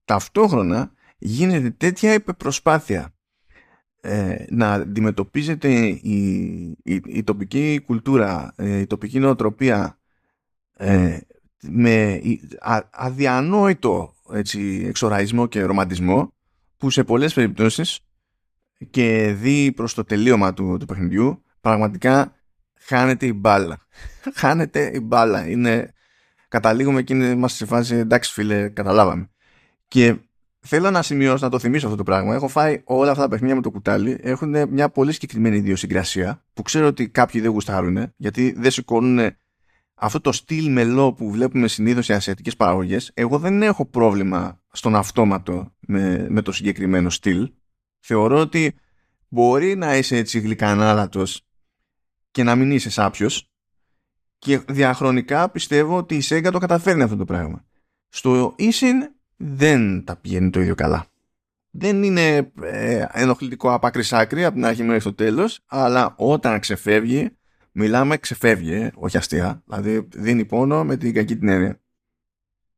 ταυτόχρονα 0.06 0.92
γίνεται 1.17 1.69
τέτοια 1.69 2.13
υπεπροσπάθεια 2.13 3.13
ε, 4.01 4.45
να 4.49 4.73
αντιμετωπίζεται 4.73 5.69
η, 5.88 6.77
η, 6.84 7.23
τοπική 7.23 7.82
κουλτούρα, 7.86 8.53
ε, 8.56 8.80
η 8.80 8.88
τοπική 8.88 9.19
νοοτροπία 9.19 9.99
ε, 10.73 11.17
με 11.62 12.21
αδιανόητο 12.91 14.13
έτσι, 14.34 14.84
εξοραϊσμό 14.88 15.47
και 15.47 15.63
ρομαντισμό 15.63 16.34
που 16.77 16.89
σε 16.89 17.03
πολλές 17.03 17.34
περιπτώσεις 17.34 17.99
και 18.89 19.36
δει 19.39 19.71
προς 19.71 19.93
το 19.93 20.03
τελείωμα 20.03 20.53
του, 20.53 20.77
του 20.80 20.86
παιχνιδιού 20.86 21.43
πραγματικά 21.62 22.36
χάνεται 22.80 23.25
η 23.25 23.34
μπάλα. 23.36 23.77
χάνεται 24.39 24.91
η 24.93 24.99
μπάλα. 25.03 25.47
Είναι, 25.49 25.93
καταλήγουμε 26.47 27.01
και 27.01 27.13
είμαστε 27.13 27.58
σε 27.58 27.65
φάση 27.65 27.95
εντάξει 27.95 28.32
φίλε 28.32 28.69
καταλάβαμε. 28.69 29.30
Και 29.88 30.17
θέλω 30.60 30.91
να 30.91 31.02
σημειώσω, 31.02 31.46
να 31.46 31.52
το 31.52 31.60
θυμίσω 31.60 31.86
αυτό 31.86 31.98
το 31.98 32.04
πράγμα. 32.04 32.36
Έχω 32.36 32.48
φάει 32.48 32.82
όλα 32.84 33.12
αυτά 33.12 33.24
τα 33.24 33.30
παιχνίδια 33.30 33.56
με 33.56 33.62
το 33.62 33.72
κουτάλι. 33.72 34.17
Έχουν 34.22 34.70
μια 34.70 34.89
πολύ 34.89 35.12
συγκεκριμένη 35.12 35.58
ιδιοσυγκρασία 35.58 36.46
που 36.54 36.62
ξέρω 36.62 36.88
ότι 36.88 37.10
κάποιοι 37.10 37.41
δεν 37.41 37.52
γουστάρουν 37.52 38.13
γιατί 38.15 38.56
δεν 38.58 38.72
σηκώνουν 38.72 39.36
αυτό 39.93 40.22
το 40.22 40.32
στυλ 40.32 40.72
μελό 40.72 41.13
που 41.13 41.32
βλέπουμε 41.32 41.67
συνήθως 41.67 42.06
σε 42.06 42.13
ασιατικές 42.13 42.56
παραγωγές. 42.56 43.12
Εγώ 43.13 43.39
δεν 43.39 43.62
έχω 43.62 43.86
πρόβλημα 43.86 44.62
στον 44.72 44.96
αυτόματο 44.96 45.76
με, 45.80 46.28
με 46.30 46.41
το 46.41 46.52
συγκεκριμένο 46.52 47.10
στυλ. 47.10 47.52
Θεωρώ 48.00 48.39
ότι 48.39 48.76
μπορεί 49.28 49.76
να 49.76 49.98
είσαι 49.98 50.17
έτσι 50.17 50.39
γλυκανάλατος 50.39 51.48
και 52.32 52.43
να 52.43 52.56
μην 52.56 52.72
είσαι 52.72 52.89
σάπιος. 52.89 53.52
Και 54.38 54.58
διαχρονικά 54.67 55.50
πιστεύω 55.50 55.98
ότι 55.98 56.15
η 56.15 56.22
Sega 56.24 56.50
το 56.52 56.58
καταφέρνει 56.58 57.04
αυτό 57.04 57.15
το 57.15 57.26
πράγμα. 57.26 57.65
Στο 58.10 58.56
Isin 58.60 59.16
δεν 59.38 60.04
τα 60.04 60.15
πηγαίνει 60.15 60.50
το 60.50 60.60
ίδιο 60.60 60.76
καλά. 60.76 61.06
Δεν 61.69 62.04
είναι 62.04 62.52
ε, 62.62 63.06
ενοχλητικό 63.12 63.73
από 63.73 63.88
άκρη 63.88 64.04
άκρη 64.12 64.45
από 64.45 64.54
την 64.56 64.65
αρχή 64.65 64.84
μέχρι 64.84 65.04
το 65.04 65.13
τέλος, 65.13 65.60
αλλά 65.65 66.13
όταν 66.17 66.60
ξεφεύγει, 66.60 67.30
μιλάμε 67.71 68.17
ξεφεύγει, 68.17 68.73
ε, 68.73 68.91
όχι 68.95 69.17
αστεία. 69.17 69.63
Δηλαδή 69.65 70.08
δίνει 70.13 70.45
πόνο 70.45 70.84
με 70.84 70.97
την 70.97 71.13
κακή 71.13 71.38
την 71.38 71.47
έννοια. 71.47 71.80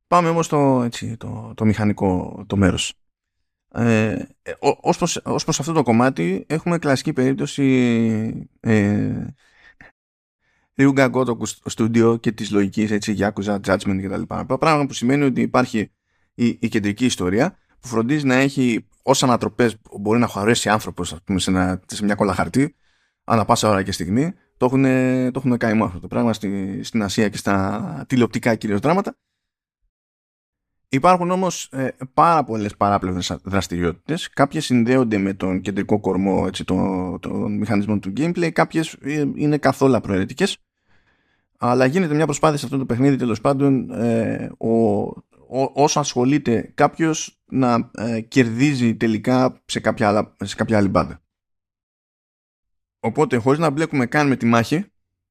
Πάμε 0.08 0.30
όμως 0.30 0.45
στο, 0.45 0.82
έτσι, 0.86 1.17
το, 1.17 1.54
το 1.56 1.65
μηχανικό 1.65 2.43
το 2.48 2.58
μέρος. 2.58 2.93
Ε, 3.74 4.24
ως, 4.60 4.98
προς, 4.98 5.22
ως 5.24 5.43
προς 5.43 5.60
αυτό 5.60 5.74
το 5.74 5.84
κομμάτι 5.84 6.45
έχουμε 6.48 6.78
κλασική 6.78 7.13
περίπτωση 7.13 7.63
ε, 8.60 9.26
Ryuga 10.76 11.12
Gotoku 11.12 11.43
Studio 11.72 12.19
και 12.19 12.32
της 12.32 12.52
λογικής 12.52 12.91
έτσι 12.91 13.15
Yakuza, 13.19 13.60
Judgment 13.65 14.00
κτλ. 14.04 14.22
Πράγμα 14.56 14.86
που 14.86 14.93
σημαίνει 14.93 15.24
ότι 15.24 15.41
υπάρχει 15.41 15.91
η, 16.45 16.58
η 16.62 16.67
κεντρική 16.67 17.06
ιστορία 17.06 17.58
που 17.80 17.88
φροντίζει 17.88 18.25
να 18.25 18.36
έχει 18.36 18.88
όσα 19.04 19.25
ανατροπές 19.25 19.75
μπορεί 19.99 20.19
να 20.19 20.28
χωρέσει 20.28 20.69
άνθρωπος 20.69 21.15
πούμε, 21.23 21.39
σε, 21.39 21.49
ένα, 21.49 21.82
σε 21.86 22.04
μια 22.04 22.15
κόλλα 22.15 22.34
χαρτί 22.34 22.75
ανά 23.23 23.45
πάσα 23.45 23.69
ώρα 23.69 23.84
και 23.84 23.91
στιγμή 23.91 24.34
το 24.58 24.65
έχουν, 24.65 24.84
το 25.32 25.39
έχουν 25.39 25.58
κάνει 25.58 25.84
αυτό 25.84 25.99
το 25.99 26.08
πράγμα 26.08 26.34
στη, 26.34 26.80
στην 26.84 27.04
Ασία 27.04 27.30
και 27.30 27.38
στα 27.38 28.06
τηλεοπτικά 28.08 28.56
κυρίως 28.56 28.80
δράματα 28.80 29.15
Υπάρχουν 30.91 31.32
όμως 31.32 31.69
ε, 31.71 31.88
πάρα 32.13 32.43
πολλές 32.43 32.75
παράπλευρες 32.75 33.38
δραστηριότητες. 33.43 34.30
Κάποιες 34.30 34.65
συνδέονται 34.65 35.17
με 35.17 35.34
τον 35.34 35.62
κεντρικό 35.62 35.99
κορμό 35.99 36.43
έτσι, 36.47 36.63
των 36.63 37.19
το 37.19 37.30
μηχανισμών 37.34 37.99
του 37.99 38.13
gameplay. 38.17 38.52
Κάποιες 38.52 38.93
ε, 39.02 39.25
είναι 39.36 39.58
καθόλου 39.58 39.99
προαιρετικές. 40.02 40.58
Αλλά 41.58 41.86
γίνεται 41.86 42.13
μια 42.13 42.25
προσπάθεια 42.25 42.58
σε 42.58 42.65
αυτό 42.65 42.78
το 42.78 42.86
παιχνίδι 42.86 43.15
τέλος 43.15 43.41
πάντων 43.41 43.91
ε, 43.91 44.52
ο, 44.58 45.04
ο, 45.50 45.72
όσο 45.84 46.00
ασχολείται 46.00 46.72
κάποιος 46.76 47.42
να 47.46 47.92
ε, 47.94 48.22
κερδίζει 48.22 48.96
τελικά 48.96 49.62
σε 49.66 49.80
κάποια, 49.80 50.08
άλλα, 50.08 50.36
σε 50.44 50.56
κάποια 50.56 50.78
άλλη 50.78 50.88
μπάντα. 50.88 51.22
Οπότε 53.00 53.38
χωρίς 53.38 53.60
να 53.60 53.70
μπλέκουμε 53.70 54.06
καν 54.06 54.28
με 54.28 54.36
τη 54.36 54.46
μάχη 54.46 54.86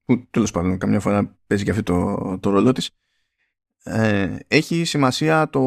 που 0.04 0.26
τέλος 0.30 0.50
πάντων 0.50 0.78
καμιά 0.78 1.00
φορά 1.00 1.38
παίζει 1.46 1.64
και 1.64 1.70
αυτό 1.70 1.82
το, 1.82 2.38
το 2.38 2.50
ρόλο 2.50 2.72
της 2.72 2.90
ε, 3.82 4.36
έχει 4.48 4.84
σημασία 4.84 5.48
το 5.50 5.60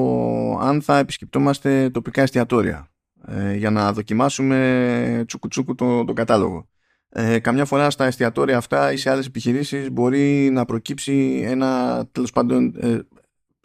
αν 0.61 0.81
θα 0.81 0.97
επισκεπτόμαστε 0.97 1.89
τοπικά 1.89 2.21
εστιατόρια 2.21 2.91
ε, 3.27 3.55
για 3.55 3.69
να 3.69 3.93
δοκιμάσουμε 3.93 5.23
τσουκουτσούκου 5.27 5.75
το, 5.75 6.05
το 6.05 6.13
κατάλογο. 6.13 6.69
Ε, 7.09 7.39
καμιά 7.39 7.65
φορά 7.65 7.89
στα 7.89 8.05
εστιατόρια 8.05 8.57
αυτά 8.57 8.91
ή 8.91 8.97
σε 8.97 9.09
άλλες 9.09 9.25
επιχειρήσεις 9.25 9.91
μπορεί 9.91 10.49
να 10.49 10.65
προκύψει 10.65 11.41
ένα 11.45 12.03
τέλος 12.11 12.31
πάντων 12.31 12.75
ε, 12.79 12.99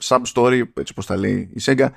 sub-story, 0.02 0.62
έτσι 0.74 0.92
όπως 0.92 1.06
τα 1.06 1.16
λέει 1.16 1.50
η 1.54 1.60
Sega, 1.62 1.88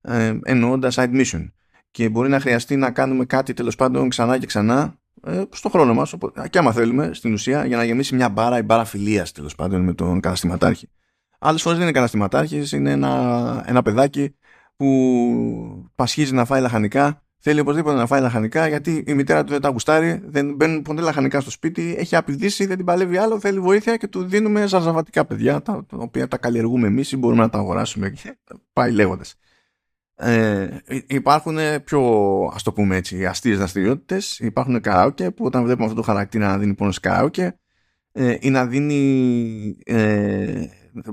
ε, 0.00 0.38
εννοώντας 0.42 0.94
side 0.98 1.22
mission. 1.22 1.50
Και 1.90 2.08
μπορεί 2.08 2.28
να 2.28 2.40
χρειαστεί 2.40 2.76
να 2.76 2.90
κάνουμε 2.90 3.24
κάτι 3.24 3.52
τέλος 3.52 3.76
πάντων 3.76 4.08
ξανά 4.08 4.38
και 4.38 4.46
ξανά 4.46 4.98
ε, 5.22 5.42
στον 5.50 5.70
χρόνο 5.70 5.94
μας, 5.94 6.14
και 6.50 6.58
άμα 6.58 6.72
θέλουμε, 6.72 7.10
στην 7.12 7.32
ουσία, 7.32 7.66
για 7.66 7.76
να 7.76 7.84
γεμίσει 7.84 8.14
μια 8.14 8.28
μπάρα 8.28 8.58
ή 8.58 8.62
μπάρα 8.62 8.84
φιλίας 8.84 9.32
τέλος 9.32 9.54
πάντων 9.54 9.82
με 9.82 9.94
τον 9.94 10.20
καταστηματάρχη. 10.20 10.88
Άλλες 11.38 11.62
φορές 11.62 11.78
δεν 11.78 11.86
είναι 11.86 11.96
καταστηματάρχης, 11.96 12.72
είναι 12.72 12.90
ένα, 12.90 13.62
ένα 13.66 13.82
παιδάκι 13.82 14.36
που 14.76 15.90
πασχίζει 15.94 16.34
να 16.34 16.44
φάει 16.44 16.60
λαχανικά. 16.60 17.25
Θέλει 17.48 17.60
οπωσδήποτε 17.60 17.96
να 17.96 18.06
φάει 18.06 18.20
λαχανικά 18.20 18.68
γιατί 18.68 19.04
η 19.06 19.14
μητέρα 19.14 19.44
του 19.44 19.52
δεν 19.52 19.60
τα 19.60 19.68
γουστάρει, 19.68 20.22
δεν 20.24 20.54
μπαίνουν 20.54 20.82
ποτέ 20.82 21.00
λαχανικά 21.00 21.40
στο 21.40 21.50
σπίτι, 21.50 21.94
έχει 21.98 22.16
απειδήσει, 22.16 22.66
δεν 22.66 22.76
την 22.76 22.86
παλεύει 22.86 23.16
άλλο, 23.16 23.40
θέλει 23.40 23.60
βοήθεια 23.60 23.96
και 23.96 24.06
του 24.08 24.24
δίνουμε 24.24 24.66
ζαρζαβατικά 24.66 25.24
παιδιά, 25.24 25.62
τα, 25.62 25.86
οποία 25.90 26.28
τα 26.28 26.38
καλλιεργούμε 26.38 26.86
εμείς 26.86 27.12
ή 27.12 27.16
μπορούμε 27.16 27.42
να 27.42 27.48
τα 27.48 27.58
αγοράσουμε. 27.58 28.10
Και 28.10 28.38
πάει 28.72 28.92
λέγοντας. 28.92 29.34
Ε, 30.14 30.68
υπάρχουν 31.06 31.58
πιο 31.84 32.00
ας 32.54 32.62
το 32.62 32.72
πούμε 32.72 32.96
έτσι 32.96 33.26
αστείες 33.26 33.58
δραστηριότητες. 33.58 34.38
υπάρχουν 34.38 34.80
καράοκε 34.80 35.30
που 35.30 35.44
όταν 35.44 35.64
βλέπουμε 35.64 35.84
αυτό 35.84 35.96
το 35.96 36.02
χαρακτήρα 36.02 36.46
να 36.46 36.58
δίνει 36.58 36.74
πόνο 36.74 36.90
σε 36.90 37.00
καράοκε 37.00 37.58
ε, 38.12 38.36
ή 38.40 38.50
να 38.50 38.66
δίνει 38.66 39.76
ε, 39.84 40.64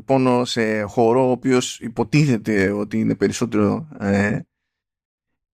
πόνο 0.06 0.46
σε 0.46 0.82
χώρο 0.82 1.28
ο 1.28 1.32
οποίος 1.32 1.80
υποτίθεται 1.80 2.72
ότι 2.72 3.00
είναι 3.00 3.16
περισσότερο 3.16 3.88
ε, 4.00 4.40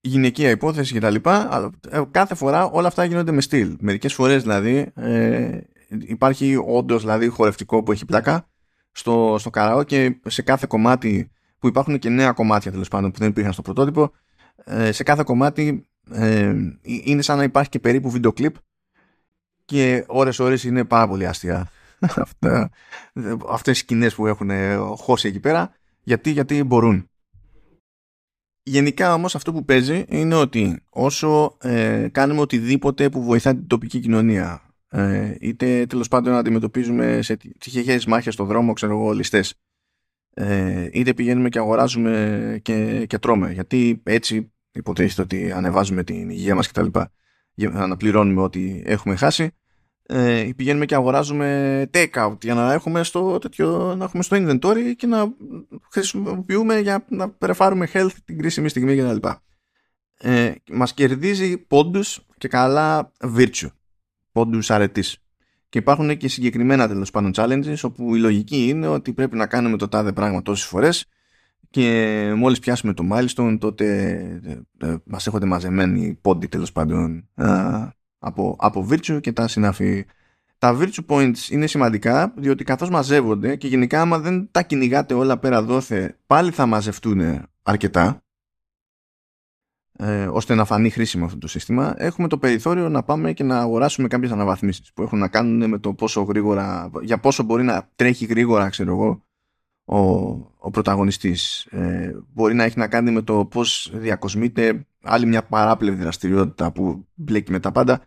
γυναικεία 0.02 0.50
υπόθεση 0.50 1.00
κτλ. 1.00 1.16
Αλλά 1.24 1.70
ε, 1.90 2.02
κάθε 2.12 2.36
φορά 2.36 2.66
όλα 2.66 2.88
αυτά 2.88 3.04
γίνονται 3.04 3.32
με 3.32 3.42
στυλ. 3.42 3.76
Μερικές 3.80 4.14
φορές 4.14 4.42
δηλαδή 4.42 4.92
ε, 4.96 5.60
υπάρχει 5.90 6.56
όντως 6.66 7.02
δηλαδή 7.02 7.28
χορευτικό 7.28 7.84
που 7.84 7.92
έχει 7.92 8.06
πλάκα 8.06 8.48
στο, 8.92 9.36
στο 9.40 9.50
καράο 9.50 9.84
και 9.84 10.20
σε 10.28 10.42
κάθε 10.42 10.66
κομμάτι 10.70 11.32
που 11.60 11.68
υπάρχουν 11.68 12.00
και 12.00 12.10
νέα 12.10 12.32
κομμάτια 12.32 12.72
τέλος 12.72 12.88
πάντων 12.88 13.12
που 13.12 13.20
δεν 13.20 13.30
υπήρχαν 13.30 13.54
στο 13.54 13.62
πρωτότυπο 13.62 14.12
ε, 14.64 14.92
σε 14.92 15.04
κάθε 15.04 15.24
κομμάτι 15.24 15.88
ε, 16.12 16.54
είναι 16.82 17.22
σαν 17.22 17.38
να 17.38 17.44
υπάρχει 17.44 17.70
και 17.70 17.80
περίπου 17.80 18.10
βίντεο 18.10 18.34
κλιπ 18.34 18.56
και 19.66 20.04
ώρες 20.08 20.40
ώρες 20.40 20.64
είναι 20.64 20.84
πάρα 20.84 21.08
πολύ 21.08 21.28
αστεία 21.28 21.70
αυτά, 22.00 22.70
αυτές 23.50 23.78
οι 23.78 23.82
σκηνές 23.82 24.16
που 24.16 24.28
έχουν 24.28 24.50
χώσει 24.98 25.28
εκεί 25.28 25.40
πέρα 25.40 25.72
γιατί, 26.04 26.32
γιατί 26.32 26.64
μπορούν 26.64 27.09
γενικά 28.64 29.14
όμως 29.14 29.36
αυτό 29.36 29.54
που 29.54 29.66
παίζει 29.66 30.06
είναι 30.08 30.36
ότι 30.36 30.80
όσο 30.90 31.58
ε, 31.62 32.08
κάνουμε 32.12 32.42
οτιδήποτε 32.42 33.10
που 33.10 33.24
βοηθά 33.24 33.56
την 33.56 33.68
τοπική 33.68 34.00
κοινωνία 34.00 34.62
ε, 34.90 35.36
είτε 35.40 35.86
τέλος 35.86 36.08
πάντων 36.08 36.34
να 36.34 36.40
αντιμετωπίζουμε 36.40 37.22
σε 37.22 37.38
τυχαίες 37.58 38.06
μάχες 38.06 38.34
στον 38.34 38.48
δρόμο 38.48 38.74
ξέρω 38.74 38.92
εγώ 38.92 39.12
ληστές 39.12 39.54
ε, 40.34 40.88
είτε 40.92 41.14
πηγαίνουμε 41.14 41.50
και 41.50 41.60
αγοράζουμε 41.60 42.60
και, 42.62 43.06
και 43.06 43.18
τρώμε 43.18 43.52
γιατί 43.52 44.02
έτσι 44.04 44.52
υποτίθεται 44.72 45.22
ότι 45.22 45.52
ανεβάζουμε 45.52 46.04
την 46.04 46.30
υγεία 46.30 46.56
μας 46.56 46.68
κτλ. 46.68 46.88
Για 47.54 47.70
να 47.70 47.98
πληρώνουμε 47.98 48.42
ό,τι 48.42 48.82
έχουμε 48.86 49.16
χάσει 49.16 49.52
ε, 50.12 50.50
πηγαίνουμε 50.56 50.86
και 50.86 50.96
αγοράζουμε 50.96 51.90
take-out 51.94 52.38
για 52.42 52.54
να 52.54 52.74
έχουμε 52.74 53.04
στο, 53.04 53.38
τέτοιο, 53.38 53.96
να 53.98 54.04
έχουμε 54.04 54.24
στο 54.24 54.38
inventory 54.40 54.94
και 54.96 55.08
να 55.08 55.34
χρησιμοποιούμε 55.92 56.80
για 56.80 57.06
να 57.10 57.30
πρεφάρουμε 57.30 57.88
health 57.94 58.14
την 58.26 58.38
κρίσιμη 58.38 58.70
στιγμή 58.70 58.96
κτλ. 58.96 59.28
Ε, 60.18 60.52
μας 60.72 60.94
κερδίζει 60.94 61.58
πόντους 61.58 62.26
και 62.38 62.48
καλά 62.48 63.12
virtue, 63.38 63.68
πόντους 64.32 64.72
αρετής. 64.72 65.18
Και 65.70 65.78
υπάρχουν 65.80 66.18
και 66.18 66.28
συγκεκριμένα 66.28 66.88
τέλος 66.88 67.12
πάντων 67.12 67.32
challenges 67.36 67.80
όπου 67.84 68.16
η 68.16 68.20
λογική 68.20 68.68
είναι 68.68 68.88
ότι 68.88 69.14
πρέπει 69.14 69.36
να 69.36 69.48
κάνουμε 69.48 69.78
το 69.78 69.88
τάδε 69.88 70.12
πράγμα 70.12 70.42
τόσες 70.42 70.66
φορές 70.66 71.06
και 71.70 72.34
μόλις 72.36 72.60
πιάσουμε 72.60 72.94
το 72.94 73.04
milestone 73.12 73.58
τότε 73.60 73.86
ε, 74.80 74.88
ε 74.88 74.98
μας 75.04 75.28
έχονται 75.28 75.46
μαζεμένοι 75.46 76.18
πόντι 76.22 76.48
τέλος 76.48 76.72
πάντων 76.72 77.30
από, 78.20 78.56
από 78.60 78.88
Virtue 78.90 79.22
και 79.22 79.32
τα 79.32 79.48
συναφή. 79.48 80.06
Τα 80.58 80.78
Virtue 80.80 81.06
Points 81.08 81.50
είναι 81.50 81.68
σημαντικά 81.68 82.34
διότι 82.38 82.64
καθώς 82.64 82.90
μαζεύονται 82.90 83.56
και 83.56 83.68
γενικά 83.68 84.02
άμα 84.02 84.20
δεν 84.20 84.50
τα 84.52 84.62
κυνηγάτε 84.62 85.14
όλα 85.14 85.38
πέρα 85.38 85.64
δόθε 85.64 86.18
πάλι 86.28 86.52
θα 86.52 86.66
μαζευτούν 86.66 87.42
αρκετά 87.64 88.24
ε, 90.02 90.28
ώστε 90.28 90.56
να 90.56 90.66
φανεί 90.66 90.90
χρήσιμο 90.90 91.26
αυτό 91.26 91.38
το 91.38 91.48
σύστημα 91.48 91.94
έχουμε 91.98 92.28
το 92.28 92.38
περιθώριο 92.38 92.90
να 92.90 93.04
πάμε 93.04 93.34
και 93.34 93.44
να 93.44 93.60
αγοράσουμε 93.60 94.08
κάποιες 94.08 94.32
αναβαθμίσεις 94.32 94.94
που 94.94 95.02
έχουν 95.02 95.20
να 95.20 95.28
κάνουν 95.28 95.70
με 95.70 95.80
το 95.80 95.94
πόσο 95.94 96.22
γρήγορα 96.22 96.92
για 97.02 97.20
πόσο 97.20 97.44
μπορεί 97.44 97.64
να 97.64 97.90
τρέχει 97.96 98.26
γρήγορα 98.26 98.70
ξέρω 98.70 98.92
εγώ 98.92 99.24
ο, 99.92 100.00
ο 100.58 100.70
πρωταγωνιστής 100.72 101.66
ε, 101.72 102.12
μπορεί 102.34 102.54
να 102.54 102.64
έχει 102.64 102.80
να 102.80 102.88
κάνει 102.88 103.12
με 103.12 103.22
το 103.22 103.46
πώς 103.46 103.92
διακοσμείται 103.94 104.86
άλλη 105.04 105.26
μια 105.26 105.44
παράπλευρη 105.44 106.02
δραστηριότητα 106.02 106.72
που 106.72 107.08
μπλέκει 107.14 107.52
με 107.52 107.60
τα 107.60 107.72
πάντα 107.72 108.02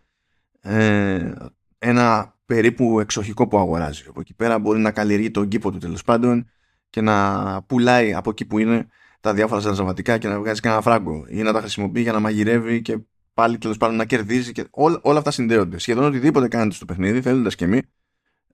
ε, 0.61 1.31
ένα 1.77 2.35
περίπου 2.45 2.99
εξοχικό 2.99 3.47
που 3.47 3.57
αγοράζει. 3.57 4.03
Από 4.09 4.19
εκεί 4.19 4.33
πέρα 4.33 4.59
μπορεί 4.59 4.79
να 4.79 4.91
καλλιεργεί 4.91 5.31
τον 5.31 5.47
κήπο 5.47 5.71
του 5.71 5.77
τέλος 5.77 6.03
πάντων 6.03 6.49
και 6.89 7.01
να 7.01 7.61
πουλάει 7.63 8.13
από 8.13 8.29
εκεί 8.29 8.45
που 8.45 8.59
είναι 8.59 8.87
τα 9.19 9.33
διάφορα 9.33 9.59
ζαρζαβατικά 9.59 10.17
και 10.17 10.27
να 10.27 10.39
βγάζει 10.39 10.59
κανένα 10.59 10.81
φράγκο 10.81 11.25
ή 11.27 11.41
να 11.41 11.53
τα 11.53 11.59
χρησιμοποιεί 11.59 12.01
για 12.01 12.11
να 12.11 12.19
μαγειρεύει 12.19 12.81
και 12.81 12.99
πάλι 13.33 13.57
τέλος 13.57 13.77
πάντων 13.77 13.95
να 13.95 14.05
κερδίζει 14.05 14.51
και 14.51 14.67
όλα, 14.69 14.99
όλα 15.01 15.17
αυτά 15.17 15.31
συνδέονται. 15.31 15.77
Σχεδόν 15.77 16.03
οτιδήποτε 16.03 16.47
κάνετε 16.47 16.75
στο 16.75 16.85
παιχνίδι, 16.85 17.21
θέλοντας 17.21 17.55
και 17.55 17.67
μη, 17.67 17.81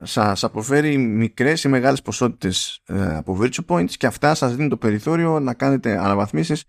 σας 0.03 0.43
αποφέρει 0.43 0.97
μικρές 0.97 1.63
ή 1.63 1.67
μεγάλες 1.67 2.01
ποσότητες 2.01 2.81
ε, 2.85 3.15
από 3.15 3.37
virtue 3.41 3.65
points 3.67 3.91
και 3.91 4.07
αυτά 4.07 4.35
σας 4.35 4.55
δίνουν 4.55 4.69
το 4.69 4.77
περιθώριο 4.77 5.39
να 5.39 5.53
κάνετε 5.53 5.97
αναβαθμίσεις 5.97 6.63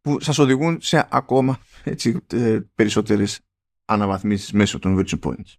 που 0.00 0.20
σας 0.20 0.38
οδηγούν 0.38 0.78
σε 0.80 1.06
ακόμα 1.10 1.58
έτσι, 1.84 2.20
ε, 2.32 2.58
περισσότερες 2.74 3.40
αναβαθμίσεις 3.84 4.52
μέσω 4.52 4.78
των 4.78 4.98
virtue 4.98 5.18
points. 5.28 5.54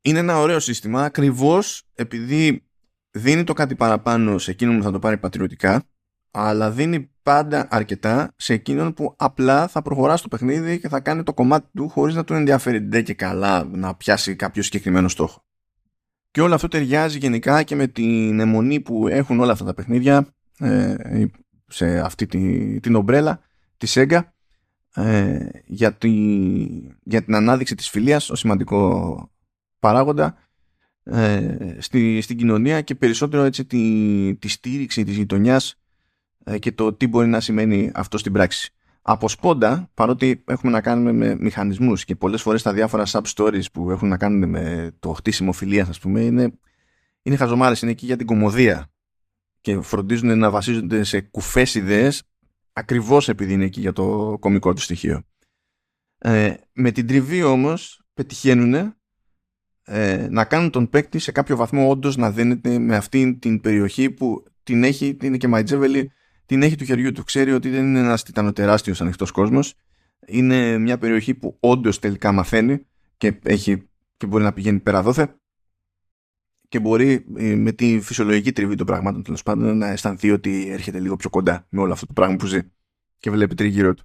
Είναι 0.00 0.18
ένα 0.18 0.38
ωραίο 0.38 0.60
σύστημα 0.60 1.04
ακριβώς 1.04 1.82
επειδή 1.94 2.64
δίνει 3.10 3.44
το 3.44 3.52
κάτι 3.52 3.74
παραπάνω 3.74 4.38
σε 4.38 4.50
εκείνον 4.50 4.76
που 4.76 4.82
θα 4.82 4.90
το 4.90 4.98
πάρει 4.98 5.18
πατριωτικά 5.18 5.84
αλλά 6.30 6.70
δίνει 6.70 7.10
πάντα 7.22 7.66
αρκετά 7.70 8.32
σε 8.36 8.52
εκείνον 8.52 8.94
που 8.94 9.14
απλά 9.18 9.68
θα 9.68 9.82
προχωρά 9.82 10.16
στο 10.16 10.28
παιχνίδι 10.28 10.80
και 10.80 10.88
θα 10.88 11.00
κάνει 11.00 11.22
το 11.22 11.34
κομμάτι 11.34 11.68
του 11.74 11.88
χωρίς 11.88 12.14
να 12.14 12.24
του 12.24 12.34
ενδιαφέρει 12.34 12.80
ντε 12.80 13.02
και 13.02 13.14
καλά 13.14 13.64
να 13.64 13.94
πιάσει 13.94 14.36
κάποιο 14.36 14.62
συγκεκριμένο 14.62 15.08
στόχο. 15.08 15.44
Και 16.34 16.40
όλο 16.40 16.54
αυτό 16.54 16.68
ταιριάζει 16.68 17.18
γενικά 17.18 17.62
και 17.62 17.74
με 17.74 17.86
την 17.86 18.40
αιμονή 18.40 18.80
που 18.80 19.08
έχουν 19.08 19.40
όλα 19.40 19.52
αυτά 19.52 19.64
τα 19.64 19.74
παιχνίδια 19.74 20.26
ε, 20.58 20.94
σε 21.66 21.98
αυτή 22.00 22.26
τη, 22.26 22.80
την 22.80 22.94
ομπρέλα 22.94 23.40
της 23.76 23.96
Sega 23.98 24.20
ε, 24.94 25.48
για, 25.66 25.92
τη, 25.92 26.10
για 27.02 27.22
την 27.24 27.34
ανάδειξη 27.34 27.74
της 27.74 27.88
φιλίας 27.88 28.30
ως 28.30 28.38
σημαντικό 28.38 29.30
παράγοντα 29.78 30.36
ε, 31.02 31.56
στη, 31.78 32.20
στην 32.20 32.36
κοινωνία 32.36 32.80
και 32.80 32.94
περισσότερο 32.94 33.42
έτσι 33.42 33.64
τη, 33.64 34.36
τη 34.38 34.48
στήριξη 34.48 35.04
της 35.04 35.16
γειτονιάς 35.16 35.74
ε, 36.44 36.58
και 36.58 36.72
το 36.72 36.92
τι 36.92 37.06
μπορεί 37.06 37.26
να 37.26 37.40
σημαίνει 37.40 37.90
αυτό 37.94 38.18
στην 38.18 38.32
πράξη. 38.32 38.72
Από 39.06 39.28
σπόντα, 39.28 39.90
παρότι 39.94 40.44
έχουμε 40.46 40.72
να 40.72 40.80
κάνουμε 40.80 41.12
με 41.12 41.36
μηχανισμούς 41.40 42.04
και 42.04 42.16
πολλές 42.16 42.42
φορές 42.42 42.62
τα 42.62 42.72
διάφορα 42.72 43.04
sub-stories 43.06 43.64
που 43.72 43.90
έχουν 43.90 44.08
να 44.08 44.16
κάνουν 44.16 44.48
με 44.48 44.94
το 44.98 45.12
χτίσιμο 45.12 45.52
φιλίας, 45.52 45.88
ας 45.88 45.98
πούμε, 45.98 46.20
είναι, 46.20 46.58
είναι 47.22 47.36
χαζομάρες, 47.36 47.82
είναι 47.82 47.90
εκεί 47.90 48.06
για 48.06 48.16
την 48.16 48.26
κομμωδία 48.26 48.90
και 49.60 49.80
φροντίζουν 49.80 50.38
να 50.38 50.50
βασίζονται 50.50 51.02
σε 51.02 51.20
κουφές 51.20 51.74
ιδέες 51.74 52.22
ακριβώς 52.72 53.28
επειδή 53.28 53.52
είναι 53.52 53.64
εκεί 53.64 53.80
για 53.80 53.92
το 53.92 54.36
κομικό 54.40 54.72
του 54.72 54.80
στοιχείο. 54.80 55.22
Ε, 56.18 56.54
με 56.72 56.90
την 56.90 57.06
τριβή 57.06 57.42
όμως 57.42 58.04
πετυχαίνουν 58.14 58.94
ε, 59.84 60.26
να 60.30 60.44
κάνουν 60.44 60.70
τον 60.70 60.88
παίκτη 60.88 61.18
σε 61.18 61.32
κάποιο 61.32 61.56
βαθμό 61.56 61.90
όντως 61.90 62.16
να 62.16 62.30
δένεται 62.30 62.78
με 62.78 62.96
αυτήν 62.96 63.38
την 63.38 63.60
περιοχή 63.60 64.10
που 64.10 64.44
την 64.62 64.84
έχει, 64.84 65.16
είναι 65.22 65.36
και 65.36 65.48
Μαϊτζέβελη, 65.48 66.12
την 66.46 66.62
έχει 66.62 66.76
του 66.76 66.84
χεριού 66.84 67.12
του. 67.12 67.24
Ξέρει 67.24 67.52
ότι 67.52 67.70
δεν 67.70 67.84
είναι 67.84 67.98
ένας 67.98 68.22
τιτανοτεράστιος 68.22 69.00
ανοιχτός 69.00 69.30
κόσμος. 69.30 69.74
Είναι 70.26 70.78
μια 70.78 70.98
περιοχή 70.98 71.34
που 71.34 71.56
όντως 71.60 71.98
τελικά 71.98 72.32
μαθαίνει 72.32 72.86
και, 73.16 73.38
έχει, 73.42 73.88
και 74.16 74.26
μπορεί 74.26 74.44
να 74.44 74.52
πηγαίνει 74.52 74.78
πέρα 74.78 75.02
δόθε 75.02 75.34
και 76.74 76.80
μπορεί 76.80 77.24
ε, 77.36 77.54
με 77.54 77.72
τη 77.72 78.00
φυσιολογική 78.00 78.52
τριβή 78.52 78.74
των 78.74 78.86
πραγμάτων 78.86 79.22
τέλος 79.22 79.42
πάντων 79.42 79.78
να 79.78 79.86
αισθανθεί 79.86 80.30
ότι 80.30 80.68
έρχεται 80.70 81.00
λίγο 81.00 81.16
πιο 81.16 81.30
κοντά 81.30 81.66
με 81.68 81.80
όλο 81.80 81.92
αυτό 81.92 82.06
το 82.06 82.12
πράγμα 82.12 82.36
που 82.36 82.46
ζει 82.46 82.60
και 83.18 83.30
βλέπει 83.30 83.54
τριγύρω 83.54 83.94
του. 83.94 84.04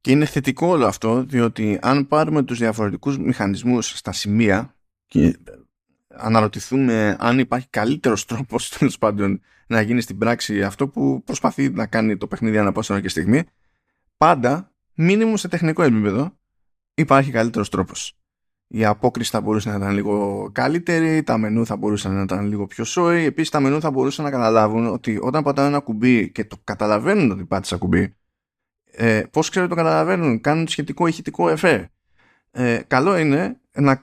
Και 0.00 0.10
είναι 0.10 0.24
θετικό 0.24 0.66
όλο 0.66 0.86
αυτό, 0.86 1.22
διότι 1.22 1.78
αν 1.82 2.06
πάρουμε 2.06 2.42
τους 2.42 2.58
διαφορετικούς 2.58 3.18
μηχανισμούς 3.18 3.98
στα 3.98 4.12
σημεία 4.12 4.76
και 5.06 5.38
αναρωτηθούμε 6.08 7.16
αν 7.18 7.38
υπάρχει 7.38 7.68
καλύτερος 7.70 8.24
τρόπος 8.24 8.68
τέλος 8.78 8.98
πάντων 8.98 9.40
να 9.68 9.80
γίνει 9.80 10.00
στην 10.00 10.18
πράξη 10.18 10.62
αυτό 10.62 10.88
που 10.88 11.22
προσπαθεί 11.24 11.70
να 11.70 11.86
κάνει 11.86 12.16
το 12.16 12.26
παιχνίδι 12.26 12.58
ανά 12.58 12.72
πάσα 12.72 13.00
και 13.00 13.08
στιγμή, 13.08 13.42
πάντα, 14.16 14.72
μήνυμου 14.94 15.36
σε 15.36 15.48
τεχνικό 15.48 15.82
επίπεδο, 15.82 16.38
υπάρχει 16.94 17.30
καλύτερος 17.30 17.68
τρόπος. 17.68 18.18
Η 18.70 18.84
απόκριση 18.84 19.30
θα 19.30 19.40
μπορούσε 19.40 19.70
να 19.70 19.76
ήταν 19.76 19.94
λίγο 19.94 20.48
καλύτερη, 20.52 21.22
τα 21.22 21.38
μενού 21.38 21.66
θα 21.66 21.76
μπορούσαν 21.76 22.14
να 22.14 22.22
ήταν 22.22 22.46
λίγο 22.46 22.66
πιο 22.66 22.84
σόι. 22.84 23.24
Επίσης, 23.24 23.50
τα 23.50 23.60
μενού 23.60 23.80
θα 23.80 23.90
μπορούσαν 23.90 24.24
να 24.24 24.30
καταλάβουν 24.30 24.86
ότι 24.86 25.18
όταν 25.22 25.42
πατάνε 25.42 25.68
ένα 25.68 25.78
κουμπί 25.78 26.30
και 26.30 26.44
το 26.44 26.56
καταλαβαίνουν 26.64 27.30
ότι 27.30 27.44
πάτησα 27.44 27.76
κουμπί, 27.76 28.16
ε, 28.90 29.22
πώς 29.30 29.48
ξέρω 29.50 29.66
το 29.66 29.74
καταλαβαίνουν, 29.74 30.40
κάνουν 30.40 30.68
σχετικό 30.68 31.06
ηχητικό 31.06 31.48
εφέ. 31.48 31.90
Ε, 32.50 32.80
καλό 32.86 33.16
είναι 33.16 33.60
να, 33.80 34.02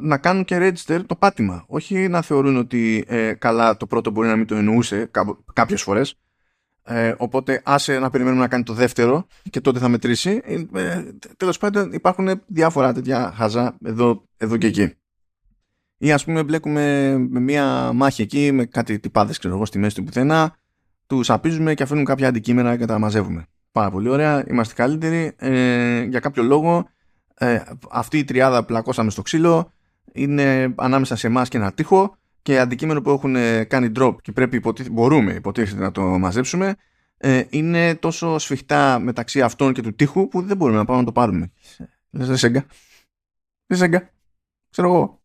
να 0.00 0.18
κάνουν 0.18 0.44
και 0.44 0.58
register 0.58 1.00
το 1.06 1.16
πάτημα. 1.16 1.64
Όχι 1.66 2.08
να 2.08 2.22
θεωρούν 2.22 2.56
ότι 2.56 3.04
ε, 3.06 3.32
καλά 3.32 3.76
το 3.76 3.86
πρώτο 3.86 4.10
μπορεί 4.10 4.28
να 4.28 4.36
μην 4.36 4.46
το 4.46 4.54
εννοούσε 4.54 5.10
κάποιες 5.52 5.82
φορές. 5.82 6.18
Ε, 6.82 7.14
οπότε 7.16 7.60
άσε 7.64 7.98
να 7.98 8.10
περιμένουμε 8.10 8.42
να 8.42 8.48
κάνει 8.48 8.62
το 8.62 8.72
δεύτερο 8.72 9.26
και 9.50 9.60
τότε 9.60 9.78
θα 9.78 9.88
μετρήσει. 9.88 10.40
Ε, 10.44 10.64
ε 10.72 11.04
τέλος 11.36 11.58
πάντων 11.58 11.92
υπάρχουν 11.92 12.42
διάφορα 12.46 12.92
τέτοια 12.92 13.32
χαζά 13.36 13.76
εδώ, 13.84 14.24
εδώ 14.36 14.56
και 14.56 14.66
εκεί. 14.66 14.94
Ή 15.98 16.12
ας 16.12 16.24
πούμε 16.24 16.42
μπλέκουμε 16.42 17.16
με 17.18 17.40
μια 17.40 17.92
μάχη 17.92 18.22
εκεί 18.22 18.52
με 18.52 18.64
κάτι 18.64 18.98
τυπάδες 18.98 19.38
ξέρω 19.38 19.54
εγώ 19.54 19.64
στη 19.64 19.78
μέση 19.78 19.94
του 19.94 20.04
πουθενά 20.04 20.56
τους 21.06 21.30
απίζουμε 21.30 21.74
και 21.74 21.82
αφήνουμε 21.82 22.04
κάποια 22.04 22.28
αντικείμενα 22.28 22.76
και 22.76 22.84
τα 22.84 22.98
μαζεύουμε 22.98 23.46
πάρα 23.74 23.90
πολύ 23.90 24.08
ωραία, 24.08 24.44
είμαστε 24.48 24.74
καλύτεροι. 24.74 25.32
Ε, 25.36 26.02
για 26.02 26.20
κάποιο 26.20 26.42
λόγο 26.42 26.88
ε, 27.34 27.62
αυτή 27.90 28.18
η 28.18 28.24
τριάδα 28.24 28.64
πλακώσαμε 28.64 29.10
στο 29.10 29.22
ξύλο 29.22 29.72
είναι 30.12 30.74
ανάμεσα 30.76 31.16
σε 31.16 31.26
εμάς 31.26 31.48
και 31.48 31.56
ένα 31.56 31.72
τείχο 31.72 32.16
και 32.42 32.58
αντικείμενο 32.58 33.02
που 33.02 33.10
έχουν 33.10 33.36
κάνει 33.66 33.92
drop 33.96 34.14
και 34.22 34.32
πρέπει 34.32 34.62
μπορούμε 34.90 35.32
υποτίθεται 35.32 35.82
να 35.82 35.90
το 35.90 36.02
μαζέψουμε 36.02 36.74
ε, 37.26 37.44
είναι 37.50 37.94
τόσο 37.94 38.38
σφιχτά 38.38 38.98
μεταξύ 38.98 39.42
αυτών 39.42 39.72
και 39.72 39.82
του 39.82 39.94
τείχου 39.94 40.28
που 40.28 40.42
δεν 40.42 40.56
μπορούμε 40.56 40.78
να 40.78 40.84
πάμε 40.84 40.98
να 40.98 41.04
το 41.04 41.12
πάρουμε. 41.12 41.52
Λες 42.10 42.26
δεν 42.26 42.36
σέγγα. 42.36 42.66
Δεν 43.66 43.78
σέγγα. 43.78 44.10
Ξέρω 44.70 44.88
εγώ. 44.88 45.22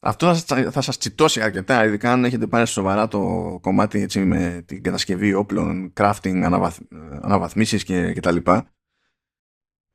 Αυτό 0.00 0.34
θα 0.70 0.80
σας 0.80 0.98
τσιτώσει 0.98 1.42
αρκετά, 1.42 1.84
ειδικά 1.84 2.12
αν 2.12 2.24
έχετε 2.24 2.46
πάρει 2.46 2.66
σοβαρά 2.66 3.08
το 3.08 3.58
κομμάτι 3.62 4.00
έτσι, 4.00 4.24
με 4.24 4.62
την 4.66 4.82
κατασκευή 4.82 5.34
όπλων, 5.34 5.92
crafting, 5.96 6.42
αναβαθ, 6.44 6.78
αναβαθμίσεις 7.20 7.84
και, 7.84 8.12
και 8.12 8.20
τα 8.20 8.30
λοιπά. 8.32 8.70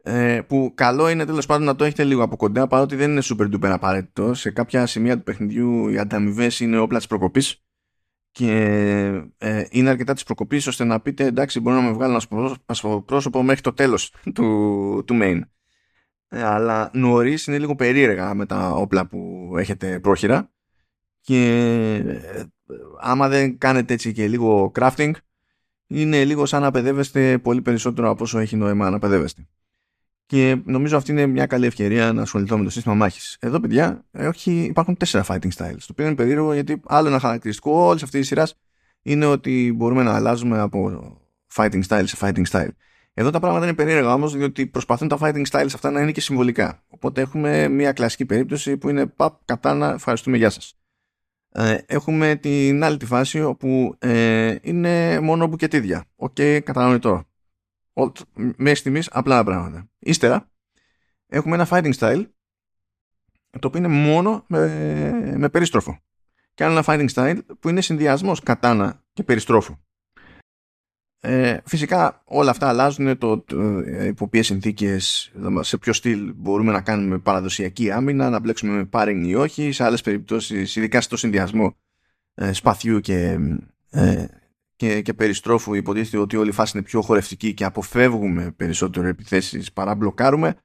Ε, 0.07 0.41
που 0.47 0.71
καλό 0.75 1.09
είναι 1.09 1.25
τέλος 1.25 1.45
πάντων 1.45 1.65
να 1.65 1.75
το 1.75 1.83
έχετε 1.83 2.03
λίγο 2.03 2.23
από 2.23 2.35
κοντά, 2.35 2.67
παρότι 2.67 2.95
δεν 2.95 3.11
είναι 3.11 3.21
super 3.23 3.53
duper 3.53 3.69
απαραίτητο. 3.69 4.33
Σε 4.33 4.51
κάποια 4.51 4.85
σημεία 4.85 5.17
του 5.17 5.23
παιχνιδιού 5.23 5.87
οι 5.89 5.97
ανταμοιβές 5.97 6.59
είναι 6.59 6.77
όπλα 6.77 6.97
της 6.97 7.07
προκοπής 7.07 7.63
και 8.31 8.51
ε, 9.37 9.65
είναι 9.69 9.89
αρκετά 9.89 10.13
της 10.13 10.23
προκοπής 10.23 10.67
ώστε 10.67 10.83
να 10.83 10.99
πείτε 10.99 11.25
εντάξει, 11.25 11.59
μπορώ 11.59 11.75
να 11.75 11.81
με 11.81 11.91
βγάλω 11.91 12.21
ένα 12.65 13.01
πρόσωπο 13.01 13.43
μέχρι 13.43 13.61
το 13.61 13.73
τέλος 13.73 14.13
του, 14.35 15.03
του 15.07 15.19
main. 15.21 15.39
Ε, 16.27 16.43
αλλά 16.43 16.89
νωρίς 16.93 17.47
είναι 17.47 17.59
λίγο 17.59 17.75
περίεργα 17.75 18.33
με 18.33 18.45
τα 18.45 18.71
όπλα 18.71 19.07
που 19.07 19.51
έχετε 19.57 19.99
πρόχειρα 19.99 20.51
και 21.21 21.45
ε, 22.07 22.43
άμα 22.99 23.27
δεν 23.27 23.57
κάνετε 23.57 23.93
έτσι 23.93 24.13
και 24.13 24.27
λίγο 24.27 24.71
crafting 24.79 25.11
είναι 25.87 26.25
λίγο 26.25 26.45
σαν 26.45 26.61
να 26.61 26.71
παιδεύεστε 26.71 27.37
πολύ 27.37 27.61
περισσότερο 27.61 28.09
από 28.09 28.23
όσο 28.23 28.39
έχει 28.39 28.55
νόημα 28.55 28.89
να 28.89 28.99
παιδεύεστε. 28.99 29.47
Και 30.25 30.61
νομίζω 30.65 30.97
αυτή 30.97 31.11
είναι 31.11 31.25
μια 31.25 31.45
καλή 31.45 31.65
ευκαιρία 31.65 32.13
να 32.13 32.21
ασχοληθώ 32.21 32.57
με 32.57 32.63
το 32.63 32.69
σύστημα 32.69 32.95
μάχης. 32.95 33.37
Εδώ, 33.39 33.59
παιδιά, 33.59 34.05
όχι, 34.11 34.51
υπάρχουν 34.51 34.97
τέσσερα 34.97 35.25
fighting 35.27 35.51
styles. 35.57 35.77
Το 35.77 35.87
οποίο 35.91 36.05
είναι 36.05 36.15
περίεργο 36.15 36.53
γιατί 36.53 36.81
άλλο 36.85 37.07
ένα 37.07 37.19
χαρακτηριστικό 37.19 37.71
όλης 37.71 38.03
αυτής 38.03 38.19
της 38.19 38.27
σειράς 38.27 38.55
είναι 39.01 39.25
ότι 39.25 39.73
μπορούμε 39.75 40.03
να 40.03 40.15
αλλάζουμε 40.15 40.59
από 40.59 41.01
fighting 41.53 41.81
style 41.87 42.03
σε 42.05 42.17
fighting 42.19 42.45
style. 42.49 42.69
Εδώ 43.13 43.29
τα 43.29 43.39
πράγματα 43.39 43.65
είναι 43.65 43.75
περίεργα 43.75 44.13
όμως, 44.13 44.35
διότι 44.35 44.67
προσπαθούν 44.67 45.07
τα 45.07 45.17
fighting 45.21 45.45
styles 45.49 45.69
αυτά 45.73 45.91
να 45.91 46.01
είναι 46.01 46.11
και 46.11 46.21
συμβολικά. 46.21 46.83
Οπότε 46.87 47.21
έχουμε 47.21 47.67
μια 47.67 47.91
κλασική 47.91 48.25
περίπτωση 48.25 48.77
που 48.77 48.89
είναι 48.89 49.05
παπ, 49.05 49.39
κατάνα, 49.45 49.93
ευχαριστούμε, 49.93 50.37
γεια 50.37 50.49
σας. 50.49 50.77
Ε, 51.51 51.77
έχουμε 51.85 52.35
την 52.35 52.83
άλλη 52.83 52.97
τη 52.97 53.05
φάση 53.05 53.41
όπου 53.41 53.95
ε, 53.99 54.55
είναι 54.61 55.19
μόνο 55.19 55.47
μπουκετίδια. 55.47 56.05
Ok, 56.15 56.35
okay, 56.37 56.59
κατανοητό. 56.63 57.23
Μέχρι 58.35 58.75
στιγμής 58.75 59.09
απλά 59.11 59.43
πράγματα. 59.43 59.89
Ύστερα 59.99 60.51
έχουμε 61.27 61.55
ένα 61.55 61.67
fighting 61.69 61.93
style 61.93 62.25
το 63.59 63.67
οποίο 63.67 63.79
είναι 63.79 63.87
μόνο 63.87 64.45
με, 64.47 65.35
με 65.37 65.49
περιστρόφο. 65.49 65.99
Και 66.53 66.63
άλλο 66.63 66.73
ένα 66.73 66.83
fighting 66.87 67.09
style 67.13 67.39
που 67.59 67.69
είναι 67.69 67.81
συνδυασμός 67.81 68.41
κατάνα 68.41 69.03
και 69.13 69.23
περιστρόφου. 69.23 69.75
Ε, 71.19 71.57
φυσικά 71.65 72.21
όλα 72.25 72.51
αυτά 72.51 72.67
αλλάζουν 72.67 73.17
το, 73.17 73.39
το 73.39 73.79
ε, 73.79 74.05
υπό 74.05 74.27
ποιες 74.27 74.45
συνθήκες 74.45 75.31
σε 75.59 75.77
ποιο 75.77 75.93
στυλ 75.93 76.33
μπορούμε 76.35 76.71
να 76.71 76.81
κάνουμε 76.81 77.17
παραδοσιακή 77.17 77.91
άμυνα 77.91 78.29
να 78.29 78.39
μπλέξουμε 78.39 78.73
με 78.73 78.85
πάρινγκ 78.85 79.25
ή 79.25 79.35
όχι 79.35 79.71
σε 79.71 79.83
άλλες 79.83 80.01
περιπτώσεις 80.01 80.75
ειδικά 80.75 81.01
στο 81.01 81.17
συνδυασμό 81.17 81.75
ε, 82.33 82.53
σπαθιού 82.53 82.99
και, 82.99 83.39
ε, 83.89 84.25
και, 84.75 85.01
και 85.01 85.13
περιστρόφου 85.13 85.73
υποτίθεται 85.73 86.17
ότι 86.17 86.37
όλη 86.37 86.49
η 86.49 86.51
φάση 86.51 86.77
είναι 86.77 86.85
πιο 86.85 87.01
χορευτική 87.01 87.53
και 87.53 87.65
αποφεύγουμε 87.65 88.51
περισσότερο 88.51 89.07
επιθέσεις 89.07 89.73
παρά 89.73 89.95
μπλοκάρουμε 89.95 90.55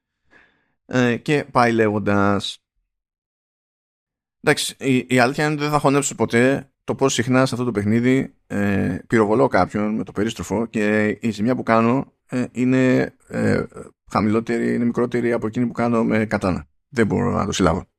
ε, 0.86 1.16
και 1.16 1.44
πάει 1.50 1.72
λέγοντας 1.72 2.62
εντάξει 4.40 4.74
η, 4.78 5.06
η 5.08 5.18
αλήθεια 5.18 5.44
είναι 5.44 5.52
ότι 5.52 5.62
δεν 5.62 5.72
θα 5.72 5.78
χωνέψω 5.78 6.14
ποτέ 6.14 6.70
το 6.84 6.94
πώς 6.94 7.12
συχνά 7.12 7.46
σε 7.46 7.54
αυτό 7.54 7.66
το 7.66 7.72
παιχνίδι 7.72 8.34
ε, 8.46 8.98
πυροβολώ 9.06 9.46
κάποιον 9.46 9.94
με 9.94 10.04
το 10.04 10.12
περίστροφο 10.12 10.66
και 10.66 11.18
η 11.20 11.30
ζημιά 11.30 11.56
που 11.56 11.62
κάνω 11.62 12.12
ε, 12.28 12.44
είναι 12.52 13.14
ε, 13.28 13.64
χαμηλότερη, 14.10 14.74
είναι 14.74 14.84
μικρότερη 14.84 15.32
από 15.32 15.46
εκείνη 15.46 15.66
που 15.66 15.72
κάνω 15.72 16.04
με 16.04 16.26
κατάνα. 16.26 16.68
Δεν 16.88 17.06
μπορώ 17.06 17.30
να 17.30 17.46
το 17.46 17.52
συλλάβω. 17.52 17.89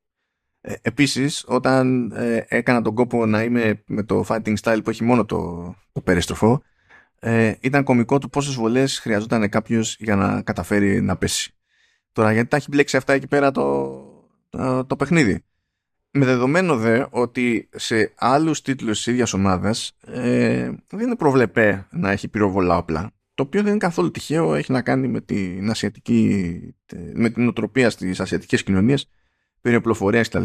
Ε, 0.61 0.73
επίσης, 0.81 1.43
όταν 1.47 2.11
ε, 2.11 2.45
έκανα 2.47 2.81
τον 2.81 2.95
κόπο 2.95 3.25
να 3.25 3.43
είμαι 3.43 3.83
με 3.85 4.03
το 4.03 4.25
fighting 4.27 4.55
style 4.61 4.79
που 4.83 4.89
έχει 4.89 5.03
μόνο 5.03 5.25
το, 5.25 5.73
το 5.91 6.01
περίστροφο, 6.01 6.61
ε, 7.19 7.53
ήταν 7.59 7.83
κομικό 7.83 8.17
του 8.17 8.29
πόσες 8.29 8.53
βολές 8.53 8.99
χρειαζόταν 8.99 9.49
κάποιος 9.49 9.97
για 9.99 10.15
να 10.15 10.41
καταφέρει 10.41 11.01
να 11.01 11.17
πέσει. 11.17 11.53
Τώρα, 12.11 12.31
γιατί 12.33 12.49
τα 12.49 12.57
έχει 12.57 12.67
μπλέξει 12.69 12.97
αυτά 12.97 13.13
εκεί 13.13 13.27
πέρα 13.27 13.51
το, 13.51 13.97
το, 14.49 14.85
το 14.85 14.95
παιχνίδι; 14.95 15.43
Με 16.11 16.25
δεδομένο 16.25 16.77
δε 16.77 17.05
ότι 17.09 17.69
σε 17.75 18.13
άλλους 18.17 18.61
τίτλους 18.61 18.97
της 18.97 19.07
ίδιας 19.07 19.33
ομάδας 19.33 19.97
ε, 20.05 20.71
δεν 20.87 20.99
είναι 20.99 21.15
προβλεπέ 21.15 21.87
να 21.91 22.11
έχει 22.11 22.27
πυροβολά 22.27 22.77
όπλα 22.77 23.11
το 23.33 23.43
οποίο 23.43 23.61
δεν 23.61 23.69
είναι 23.69 23.79
καθόλου 23.79 24.11
τυχαίο 24.11 24.55
έχει 24.55 24.71
να 24.71 24.81
κάνει 24.81 25.07
με 25.07 25.21
την 25.21 25.69
ασιατική 25.69 26.75
με 27.13 27.29
την 27.29 27.47
οτροπία 27.47 27.89
στις 27.89 28.19
ασιατικές 28.19 28.63
κοινωνίες 28.63 29.09
περί 29.61 29.75
οπλοφορίας 29.75 30.27
κτλ 30.27 30.43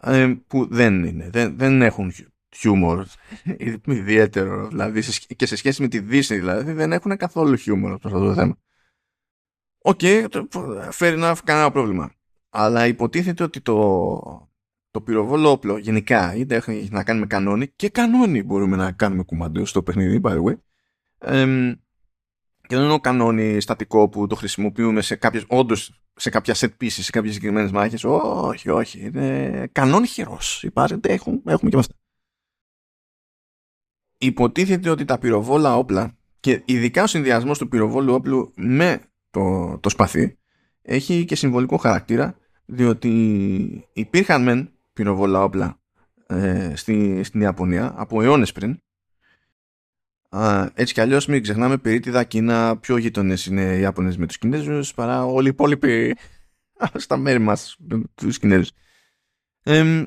ε, 0.00 0.34
που 0.46 0.66
δεν 0.70 1.04
είναι 1.04 1.30
δεν, 1.30 1.58
δεν 1.58 1.82
έχουν 1.82 2.12
χιούμορ. 2.56 3.06
Ιδιαίτερο 3.86 4.68
δηλαδή 4.68 5.02
και 5.36 5.46
σε 5.46 5.56
σχέση 5.56 5.82
με 5.82 5.88
τη 5.88 5.98
Δύση 5.98 6.34
δηλαδή 6.38 6.72
δεν 6.72 6.92
έχουν 6.92 7.16
καθόλου 7.16 7.56
χιούμορ 7.56 7.92
αυτό 7.92 8.08
το 8.08 8.34
θέμα. 8.34 8.56
OK, 9.78 10.00
okay, 10.02 10.26
fair 10.98 11.22
enough, 11.22 11.36
κανένα 11.44 11.70
πρόβλημα. 11.70 12.12
Αλλά 12.50 12.86
υποτίθεται 12.86 13.42
ότι 13.42 13.60
το, 13.60 14.50
το 14.90 15.00
πυροβόλο 15.00 15.50
όπλο 15.50 15.78
γενικά 15.78 16.34
είτε 16.34 16.56
έχει 16.56 16.88
να 16.90 17.04
κάνει 17.04 17.20
με 17.20 17.26
κανόνι 17.26 17.68
και 17.68 17.88
κανόνι 17.88 18.42
μπορούμε 18.42 18.76
να 18.76 18.92
κάνουμε 18.92 19.22
κουμαντό 19.22 19.64
στο 19.64 19.82
παιχνίδι 19.82 20.20
by 20.22 20.30
the 20.30 20.42
way 20.42 20.54
Και 22.72 22.78
δεν 22.78 22.86
είναι 22.86 22.94
ο 22.94 23.00
κανόνι 23.00 23.60
στατικό 23.60 24.08
που 24.08 24.26
το 24.26 24.34
χρησιμοποιούμε 24.34 25.00
σε 25.00 25.14
κάποιες, 25.14 25.44
όντως 25.48 26.02
σε 26.14 26.30
κάποια 26.30 26.54
set 26.54 26.68
pieces, 26.80 26.88
σε 26.88 27.10
κάποιες 27.10 27.34
συγκεκριμένες 27.34 27.70
μάχες. 27.70 28.04
Όχι, 28.04 28.70
όχι. 28.70 29.00
Είναι 29.00 29.68
κανόνι 29.72 30.06
χειρός. 30.06 30.62
Υπάρχει, 30.62 31.00
έχουμε, 31.02 31.40
έχουμε 31.44 31.70
και 31.70 31.76
αυτά. 31.76 31.94
Υποτίθεται 34.18 34.90
ότι 34.90 35.04
τα 35.04 35.18
πυροβόλα 35.18 35.76
όπλα 35.76 36.16
και 36.40 36.62
ειδικά 36.64 37.02
ο 37.02 37.06
συνδυασμός 37.06 37.58
του 37.58 37.68
πυροβόλου 37.68 38.14
όπλου 38.14 38.52
με 38.56 39.00
το, 39.30 39.78
το 39.78 39.88
σπαθί 39.88 40.38
έχει 40.82 41.24
και 41.24 41.34
συμβολικό 41.34 41.76
χαρακτήρα 41.76 42.36
διότι 42.64 43.88
υπήρχαν 43.92 44.42
μεν 44.42 44.72
πυροβόλα 44.92 45.42
όπλα 45.42 45.80
ε, 46.26 46.72
στη, 46.76 47.22
στην 47.24 47.40
Ιαπωνία 47.40 47.92
από 47.96 48.22
αιώνες 48.22 48.52
πριν 48.52 48.81
Α, 50.36 50.70
έτσι 50.74 50.94
κι 50.94 51.00
αλλιώς 51.00 51.26
μην 51.26 51.42
ξεχνάμε 51.42 51.76
περίτιδα 51.76 52.24
Κίνα 52.24 52.76
πιο 52.76 52.96
γείτονες 52.96 53.46
είναι 53.46 53.76
οι 53.76 53.80
Ιάπωνες 53.80 54.16
με 54.16 54.26
τους 54.26 54.38
Κινέζους 54.38 54.94
παρά 54.94 55.24
όλοι 55.24 55.46
οι 55.46 55.50
υπόλοιποι 55.50 56.16
στα 56.94 57.16
μέρη 57.16 57.38
μας 57.38 57.76
τους 58.14 58.38
Κινέζους 58.38 58.70
ε, 59.62 60.04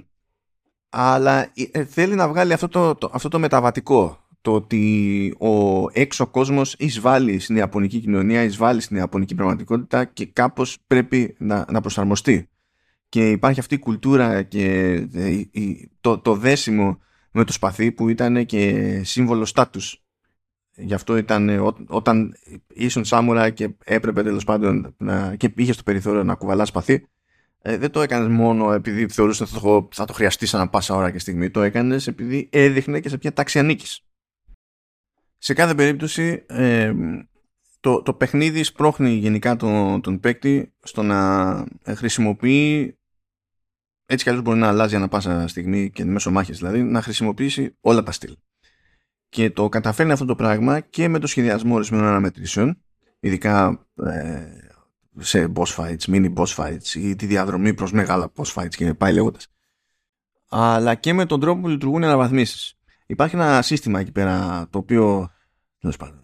αλλά 0.89 1.51
ε, 1.71 1.85
θέλει 1.85 2.15
να 2.15 2.27
βγάλει 2.27 2.53
αυτό 2.53 2.67
το, 2.67 2.95
το, 2.95 3.09
αυτό 3.13 3.29
το 3.29 3.39
μεταβατικό 3.39 4.25
το 4.45 4.53
ότι 4.53 5.35
ο 5.39 5.85
έξω 5.91 6.27
κόσμος 6.27 6.75
εισβάλλει 6.77 7.39
στην 7.39 7.55
Ιαπωνική 7.55 7.99
κοινωνία, 7.99 8.43
εισβάλλει 8.43 8.81
στην 8.81 8.97
Ιαπωνική 8.97 9.35
πραγματικότητα 9.35 10.05
και 10.05 10.25
κάπως 10.25 10.77
πρέπει 10.87 11.35
να, 11.37 11.65
να 11.71 11.81
προσαρμοστεί. 11.81 12.49
Και 13.09 13.29
υπάρχει 13.29 13.59
αυτή 13.59 13.75
η 13.75 13.79
κουλτούρα 13.79 14.43
και 14.43 14.93
ε, 15.13 15.41
το, 16.01 16.17
το 16.17 16.35
δέσιμο 16.35 16.99
με 17.31 17.43
το 17.43 17.53
σπαθί 17.53 17.91
που 17.91 18.09
ήταν 18.09 18.45
και 18.45 19.01
σύμβολο 19.03 19.45
στάτους. 19.45 20.04
Γι' 20.75 20.93
αυτό 20.93 21.17
ήταν 21.17 21.49
ό, 21.49 21.75
όταν 21.87 22.35
ήσουν 22.67 23.05
σάμουρα 23.05 23.49
και 23.49 23.69
έπρεπε 23.83 24.23
τέλος 24.23 24.43
πάντων 24.43 24.95
να, 24.97 25.35
και 25.35 25.49
πήγες 25.49 25.73
στο 25.73 25.83
περιθώριο 25.83 26.23
να 26.23 26.35
κουβαλάς 26.35 26.67
σπαθί, 26.67 27.07
ε, 27.61 27.77
δεν 27.77 27.91
το 27.91 28.01
έκανες 28.01 28.27
μόνο 28.27 28.73
επειδή 28.73 29.07
θεωρούσες 29.07 29.41
ότι 29.41 29.51
θα 29.51 29.59
το, 29.59 29.87
θα 29.91 30.05
το 30.05 30.13
χρειαστείς 30.13 30.53
ανά 30.53 30.69
πάσα 30.69 30.95
ώρα 30.95 31.11
και 31.11 31.19
στιγμή. 31.19 31.49
Το 31.49 31.61
έκανες 31.61 32.07
επειδή 32.07 32.49
έδειχνε 32.51 32.99
και 32.99 33.09
σε 33.09 33.17
ποια 33.17 33.33
τάξη 33.33 33.59
ανήκεις. 33.59 34.01
Σε 35.37 35.53
κάθε 35.53 35.75
περίπτωση 35.75 36.43
ε, 36.47 36.93
το, 37.79 38.01
το 38.01 38.13
παιχνίδι 38.13 38.63
σπρώχνει 38.63 39.09
γενικά 39.09 39.55
τον, 39.55 40.01
τον 40.01 40.19
παίκτη 40.19 40.73
στο 40.83 41.03
να 41.03 41.63
χρησιμοποιεί 41.87 42.97
έτσι 44.05 44.23
κι 44.23 44.29
αλλιώς 44.29 44.45
μπορεί 44.45 44.59
να 44.59 44.67
αλλάζει 44.67 44.95
ανά 44.95 45.07
πάσα 45.07 45.47
στιγμή 45.47 45.89
και 45.91 46.05
μέσω 46.05 46.31
μάχης 46.31 46.57
δηλαδή 46.57 46.83
να 46.83 47.01
χρησιμοποιήσει 47.01 47.77
όλα 47.81 48.03
τα 48.03 48.11
στυλ. 48.11 48.35
Και 49.35 49.49
το 49.49 49.69
καταφέρνει 49.69 50.11
αυτό 50.11 50.25
το 50.25 50.35
πράγμα 50.35 50.79
και 50.79 51.07
με 51.07 51.19
το 51.19 51.27
σχεδιασμό 51.27 51.75
ορισμένων 51.75 52.07
αναμετρήσεων 52.07 52.81
ειδικά 53.19 53.85
ε, 54.05 54.43
σε 55.17 55.51
boss 55.55 55.75
fights, 55.75 56.05
mini 56.07 56.33
boss 56.33 56.55
fights 56.55 56.87
ή 56.95 57.15
τη 57.15 57.25
διαδρομή 57.25 57.73
προς 57.73 57.91
μεγάλα 57.91 58.31
boss 58.35 58.53
fights 58.53 58.75
και 58.75 58.93
πάει 58.93 59.13
λέγοντας. 59.13 59.47
αλλά 60.49 60.95
και 60.95 61.13
με 61.13 61.25
τον 61.25 61.39
τρόπο 61.39 61.61
που 61.61 61.67
λειτουργούν 61.67 62.01
οι 62.01 62.05
αναβαθμίσεις. 62.05 62.73
Υπάρχει 63.05 63.35
ένα 63.35 63.61
σύστημα 63.61 63.99
εκεί 63.99 64.11
πέρα 64.11 64.67
το 64.69 64.77
οποίο 64.77 65.29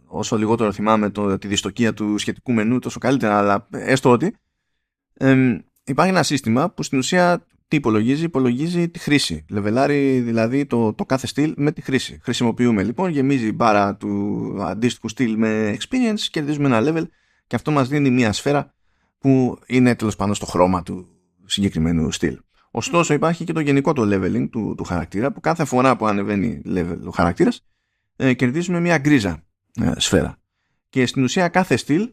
όσο 0.05 0.37
λιγότερο 0.37 0.71
θυμάμαι 0.71 1.09
το, 1.09 1.37
τη 1.37 1.47
δυστοκία 1.47 1.93
του 1.93 2.17
σχετικού 2.17 2.51
μενού 2.51 2.79
τόσο 2.79 2.99
καλύτερα 2.99 3.37
αλλά 3.37 3.67
έστω 3.71 4.11
ότι 4.11 4.35
ε, 5.13 5.57
υπάρχει 5.83 6.11
ένα 6.11 6.23
σύστημα 6.23 6.69
που 6.69 6.83
στην 6.83 6.97
ουσία 6.97 7.45
τι 7.71 7.77
υπολογίζει, 7.77 8.23
υπολογίζει 8.23 8.89
τη 8.89 8.99
χρήση. 8.99 9.45
Λεβελάρει 9.49 10.19
δηλαδή 10.19 10.65
το, 10.65 10.93
το 10.93 11.05
κάθε 11.05 11.27
στυλ 11.27 11.53
με 11.57 11.71
τη 11.71 11.81
χρήση. 11.81 12.19
Χρησιμοποιούμε 12.23 12.83
λοιπόν, 12.83 13.09
γεμίζει 13.09 13.47
η 13.47 13.51
μπάρα 13.55 13.95
του 13.95 14.55
αντίστοιχου 14.59 15.07
στυλ 15.07 15.37
με 15.37 15.77
experience, 15.79 16.19
κερδίζουμε 16.31 16.77
ένα 16.77 16.79
level 16.83 17.03
και 17.47 17.55
αυτό 17.55 17.71
μας 17.71 17.87
δίνει 17.87 18.09
μια 18.09 18.33
σφαίρα 18.33 18.73
που 19.17 19.59
είναι 19.67 19.95
τέλος 19.95 20.15
πάντων 20.15 20.35
στο 20.35 20.45
χρώμα 20.45 20.83
του 20.83 21.07
συγκεκριμένου 21.45 22.11
στυλ. 22.11 22.39
Ωστόσο 22.71 23.13
υπάρχει 23.13 23.43
και 23.43 23.53
το 23.53 23.59
γενικό 23.59 23.93
το 23.93 24.01
leveling 24.01 24.47
του, 24.51 24.73
του 24.77 24.83
χαρακτήρα 24.83 25.31
που 25.31 25.39
κάθε 25.39 25.65
φορά 25.65 25.95
που 25.95 26.07
ανεβαίνει 26.07 26.61
level 26.65 26.99
ο 27.05 27.09
χαρακτήρας 27.09 27.65
ε, 28.15 28.33
κερδίζουμε 28.33 28.79
μια 28.79 28.97
γκρίζα 28.97 29.43
ε, 29.81 29.91
σφαίρα. 29.97 30.37
Και 30.89 31.05
στην 31.05 31.23
ουσία 31.23 31.47
κάθε 31.47 31.75
στυλ 31.75 32.01
ε, 32.01 32.09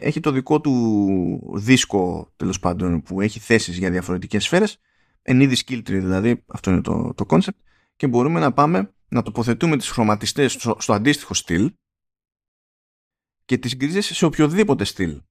έχει 0.00 0.20
το 0.20 0.30
δικό 0.30 0.60
του 0.60 1.52
δίσκο 1.54 2.32
τέλος 2.36 2.60
πάντων 2.60 3.02
που 3.02 3.20
έχει 3.20 3.38
θέσεις 3.38 3.78
για 3.78 3.90
διαφορετικές 3.90 4.44
σφαίρες. 4.44 4.78
Εν 5.22 5.40
είδη 5.40 5.56
skill 5.66 5.78
tree 5.78 5.82
δηλαδή 5.82 6.44
αυτό 6.46 6.70
είναι 6.70 6.80
το, 6.80 7.14
το 7.14 7.24
concept. 7.28 7.58
Και 7.96 8.06
μπορούμε 8.06 8.40
να 8.40 8.52
πάμε 8.52 8.92
να 9.08 9.22
τοποθετούμε 9.22 9.76
τις 9.76 9.90
χρωματιστές 9.90 10.52
στο, 10.52 10.76
στο 10.78 10.92
αντίστοιχο 10.92 11.34
στυλ 11.34 11.72
και 13.44 13.58
τις 13.58 13.76
γκρίζες 13.76 14.06
σε 14.06 14.24
οποιοδήποτε 14.24 14.84
στυλ. 14.84 15.22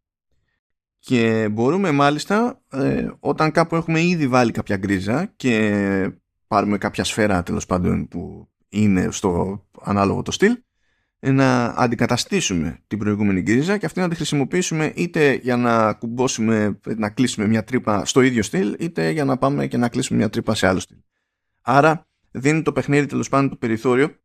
Και 0.99 1.49
μπορούμε 1.49 1.91
μάλιστα 1.91 2.61
ε, 2.69 3.09
όταν 3.19 3.51
κάπου 3.51 3.75
έχουμε 3.75 4.01
ήδη 4.01 4.27
βάλει 4.27 4.51
κάποια 4.51 4.77
γκρίζα 4.77 5.25
και 5.25 6.11
πάρουμε 6.47 6.77
κάποια 6.77 7.03
σφαίρα 7.03 7.43
τέλος 7.43 7.65
πάντων 7.65 8.07
που 8.07 8.49
είναι 8.69 9.11
στο 9.11 9.65
ανάλογο 9.81 10.21
το 10.21 10.31
στυλ 10.31 10.57
να 11.19 11.65
αντικαταστήσουμε 11.65 12.79
την 12.87 12.97
προηγούμενη 12.97 13.41
γκρίζα 13.41 13.77
και 13.77 13.85
αυτή 13.85 13.99
να 13.99 14.09
τη 14.09 14.15
χρησιμοποιήσουμε 14.15 14.91
είτε 14.95 15.33
για 15.33 15.57
να 15.57 15.93
κουμπώσουμε, 15.93 16.79
να 16.97 17.09
κλείσουμε 17.09 17.47
μια 17.47 17.63
τρύπα 17.63 18.05
στο 18.05 18.21
ίδιο 18.21 18.43
στυλ, 18.43 18.75
είτε 18.79 19.09
για 19.09 19.25
να 19.25 19.37
πάμε 19.37 19.67
και 19.67 19.77
να 19.77 19.89
κλείσουμε 19.89 20.19
μια 20.19 20.29
τρύπα 20.29 20.55
σε 20.55 20.67
άλλο 20.67 20.79
στυλ. 20.79 20.97
Άρα 21.61 22.07
δίνει 22.31 22.61
το 22.61 22.71
παιχνίδι 22.71 23.05
τέλος 23.05 23.29
πάντων 23.29 23.49
το 23.49 23.55
περιθώριο 23.55 24.15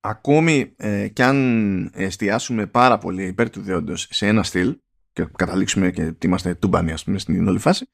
ακόμη 0.00 0.72
ε, 0.76 1.08
και 1.08 1.24
αν 1.24 1.90
εστιάσουμε 1.94 2.66
πάρα 2.66 2.98
πολύ 2.98 3.26
υπέρ 3.26 3.50
του 3.50 3.60
δεόντος 3.60 4.08
σε 4.10 4.26
ένα 4.26 4.42
στυλ 4.42 4.76
και 5.12 5.26
καταλήξουμε 5.36 5.90
και 5.90 6.14
είμαστε 6.24 6.54
τούμπανοι 6.54 6.92
ας 6.92 7.04
πούμε 7.04 7.18
στην 7.18 7.48
όλη 7.48 7.58
φάση 7.58 7.88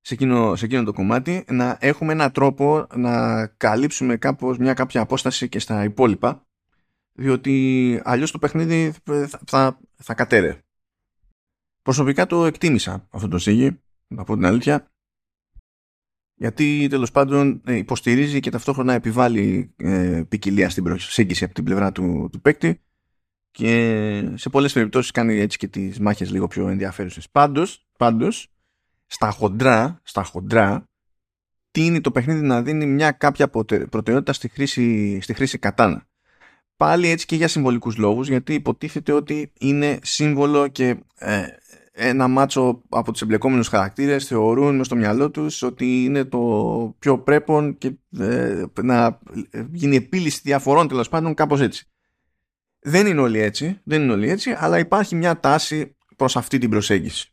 σε 0.00 0.14
εκείνο, 0.14 0.56
σε 0.56 0.64
εκείνο 0.64 0.84
το 0.84 0.92
κομμάτι 0.92 1.44
να 1.50 1.76
έχουμε 1.80 2.12
έναν 2.12 2.32
τρόπο 2.32 2.86
να 2.94 3.46
καλύψουμε 3.46 4.16
κάπως 4.16 4.58
μια 4.58 4.74
κάποια 4.74 5.00
απόσταση 5.00 5.48
και 5.48 5.58
στα 5.58 5.84
υπόλοιπα 5.84 6.46
διότι 7.12 8.00
αλλιώς 8.04 8.30
το 8.30 8.38
παιχνίδι 8.38 8.94
θα, 9.04 9.40
θα, 9.46 9.80
θα 9.96 10.14
κατέρε. 10.14 10.58
Προσωπικά 11.82 12.26
το 12.26 12.44
εκτίμησα 12.44 13.06
αυτό 13.10 13.28
το 13.28 13.38
σίγη, 13.38 13.80
να 14.06 14.24
πω 14.24 14.34
την 14.34 14.44
αλήθεια, 14.44 14.90
γιατί 16.34 16.86
τέλος 16.90 17.10
πάντων 17.10 17.62
ε, 17.64 17.74
υποστηρίζει 17.74 18.40
και 18.40 18.50
ταυτόχρονα 18.50 18.92
επιβάλλει 18.92 19.74
ε, 19.76 20.22
ποικιλία 20.28 20.70
στην 20.70 20.84
προσέγγιση 20.84 21.44
από 21.44 21.54
την 21.54 21.64
πλευρά 21.64 21.92
του, 21.92 22.28
του 22.32 22.40
παίκτη 22.40 22.80
και 23.50 24.32
σε 24.34 24.48
πολλές 24.48 24.72
περιπτώσεις 24.72 25.10
κάνει 25.10 25.38
έτσι 25.38 25.58
και 25.58 25.68
τις 25.68 26.00
μάχες 26.00 26.30
λίγο 26.30 26.46
πιο 26.46 26.68
ενδιαφέρουσες. 26.68 27.30
Πάντως, 27.30 27.86
πάντως 27.96 28.52
στα 29.06 29.30
χοντρά, 29.30 30.00
στα 30.02 30.22
χοντρά 30.22 30.84
τίνει 31.70 32.00
το 32.00 32.10
παιχνίδι 32.10 32.40
να 32.40 32.62
δίνει 32.62 32.86
μια 32.86 33.10
κάποια 33.10 33.48
προτεραιότητα 33.90 34.32
στη 34.32 34.48
χρήση, 34.48 35.18
στη 35.20 35.34
χρήση 35.34 35.58
κατάνα 35.58 36.09
πάλι 36.80 37.08
έτσι 37.08 37.26
και 37.26 37.36
για 37.36 37.48
συμβολικούς 37.48 37.96
λόγους 37.96 38.28
γιατί 38.28 38.54
υποτίθεται 38.54 39.12
ότι 39.12 39.52
είναι 39.58 39.98
σύμβολο 40.02 40.68
και 40.68 40.96
ε, 41.14 41.42
ένα 41.92 42.28
μάτσο 42.28 42.82
από 42.88 43.12
τους 43.12 43.22
εμπλεκόμενους 43.22 43.68
χαρακτήρες 43.68 44.26
θεωρούν 44.26 44.76
μες 44.76 44.86
στο 44.86 44.96
μυαλό 44.96 45.30
τους 45.30 45.62
ότι 45.62 46.04
είναι 46.04 46.24
το 46.24 46.38
πιο 46.98 47.18
πρέπον 47.18 47.78
και 47.78 47.92
ε, 48.18 48.64
να 48.82 49.18
γίνει 49.72 49.96
επίλυση 49.96 50.40
διαφορών 50.42 50.88
τέλος 50.88 51.08
πάντων 51.08 51.34
κάπως 51.34 51.60
έτσι. 51.60 51.88
Δεν 52.80 53.06
είναι 53.06 53.20
όλοι 53.20 53.38
έτσι, 53.40 53.80
δεν 53.84 54.02
είναι 54.02 54.12
όλοι 54.12 54.30
έτσι, 54.30 54.54
αλλά 54.58 54.78
υπάρχει 54.78 55.14
μια 55.14 55.40
τάση 55.40 55.96
προς 56.16 56.36
αυτή 56.36 56.58
την 56.58 56.70
προσέγγιση. 56.70 57.29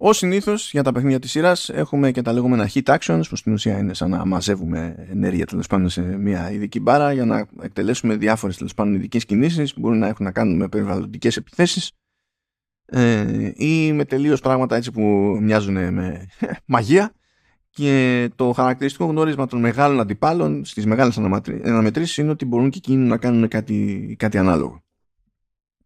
Ω 0.00 0.12
συνήθως 0.12 0.70
για 0.70 0.82
τα 0.82 0.92
παιχνίδια 0.92 1.18
της 1.18 1.30
σειράς 1.30 1.68
έχουμε 1.68 2.10
και 2.10 2.22
τα 2.22 2.32
λεγόμενα 2.32 2.70
hit 2.74 2.96
actions, 2.98 3.20
που 3.28 3.36
στην 3.36 3.52
ουσία 3.52 3.78
είναι 3.78 3.94
σαν 3.94 4.10
να 4.10 4.24
μαζεύουμε 4.24 5.06
ενέργεια 5.10 5.46
τέλος 5.46 5.66
πάντων 5.66 5.88
σε 5.88 6.00
μια 6.00 6.50
ειδική 6.50 6.80
μπάρα 6.80 7.12
για 7.12 7.24
να 7.24 7.46
εκτελέσουμε 7.62 8.16
διάφορες 8.16 8.56
τέλος 8.56 8.74
πάντων 8.74 8.94
ειδικές 8.94 9.24
κινήσεις 9.24 9.74
που 9.74 9.80
μπορούν 9.80 9.98
να 9.98 10.06
έχουν 10.06 10.24
να 10.24 10.32
κάνουν 10.32 10.56
με 10.56 10.68
περιβαλλοντικές 10.68 11.36
επιθέσεις 11.36 11.92
ε, 12.86 13.52
ή 13.54 13.92
με 13.92 14.04
τελείως 14.04 14.40
πράγματα 14.40 14.76
έτσι 14.76 14.90
που 14.90 15.02
μοιάζουν 15.40 15.74
με 15.74 16.26
μαγεία. 16.66 17.12
Και 17.70 18.28
το 18.34 18.52
χαρακτηριστικό 18.52 19.04
γνώρισμα 19.04 19.46
των 19.46 19.60
μεγάλων 19.60 20.00
αντιπάλων 20.00 20.64
στις 20.64 20.86
μεγάλες 20.86 21.18
αναμετρήσεις 21.64 22.16
είναι 22.16 22.30
ότι 22.30 22.44
μπορούν 22.44 22.70
και 22.70 22.78
εκείνοι 22.78 23.06
να 23.06 23.16
κάνουν 23.16 23.48
κάτι, 23.48 24.14
κάτι 24.18 24.38
ανάλογο 24.38 24.82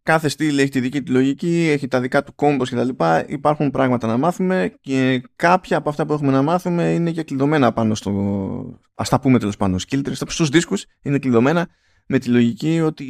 κάθε 0.03 0.29
στυλ 0.29 0.57
έχει 0.57 0.69
τη 0.69 0.79
δική 0.79 1.01
του 1.03 1.11
λογική, 1.11 1.69
έχει 1.71 1.87
τα 1.87 2.01
δικά 2.01 2.23
του 2.23 2.35
κόμπος 2.35 2.69
και 2.69 2.75
τα 2.75 2.83
λοιπά. 2.83 3.25
Υπάρχουν 3.27 3.69
πράγματα 3.69 4.07
να 4.07 4.17
μάθουμε 4.17 4.73
και 4.81 5.21
κάποια 5.35 5.77
από 5.77 5.89
αυτά 5.89 6.05
που 6.05 6.13
έχουμε 6.13 6.31
να 6.31 6.41
μάθουμε 6.41 6.93
είναι 6.93 7.11
και 7.11 7.23
κλειδωμένα 7.23 7.73
πάνω 7.73 7.95
στο, 7.95 8.79
ας 8.95 9.09
τα 9.09 9.19
πούμε 9.19 9.39
τέλος 9.39 9.57
πάνω, 9.57 9.75
skill 9.87 10.07
trees, 10.07 10.13
στους 10.13 10.49
δίσκους 10.49 10.85
είναι 11.01 11.19
κλειδωμένα 11.19 11.67
με 12.05 12.19
τη 12.19 12.29
λογική 12.29 12.81
ότι 12.81 13.07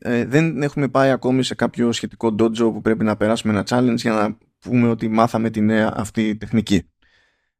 ε, 0.00 0.24
δεν 0.24 0.62
έχουμε 0.62 0.88
πάει 0.88 1.10
ακόμη 1.10 1.42
σε 1.42 1.54
κάποιο 1.54 1.92
σχετικό 1.92 2.34
dojo 2.38 2.72
που 2.72 2.80
πρέπει 2.80 3.04
να 3.04 3.16
περάσουμε 3.16 3.52
ένα 3.52 3.64
challenge 3.68 3.96
για 3.96 4.12
να 4.12 4.38
πούμε 4.58 4.88
ότι 4.88 5.08
μάθαμε 5.08 5.50
τη 5.50 5.60
νέα 5.60 5.92
αυτή 5.96 6.36
τεχνική. 6.36 6.82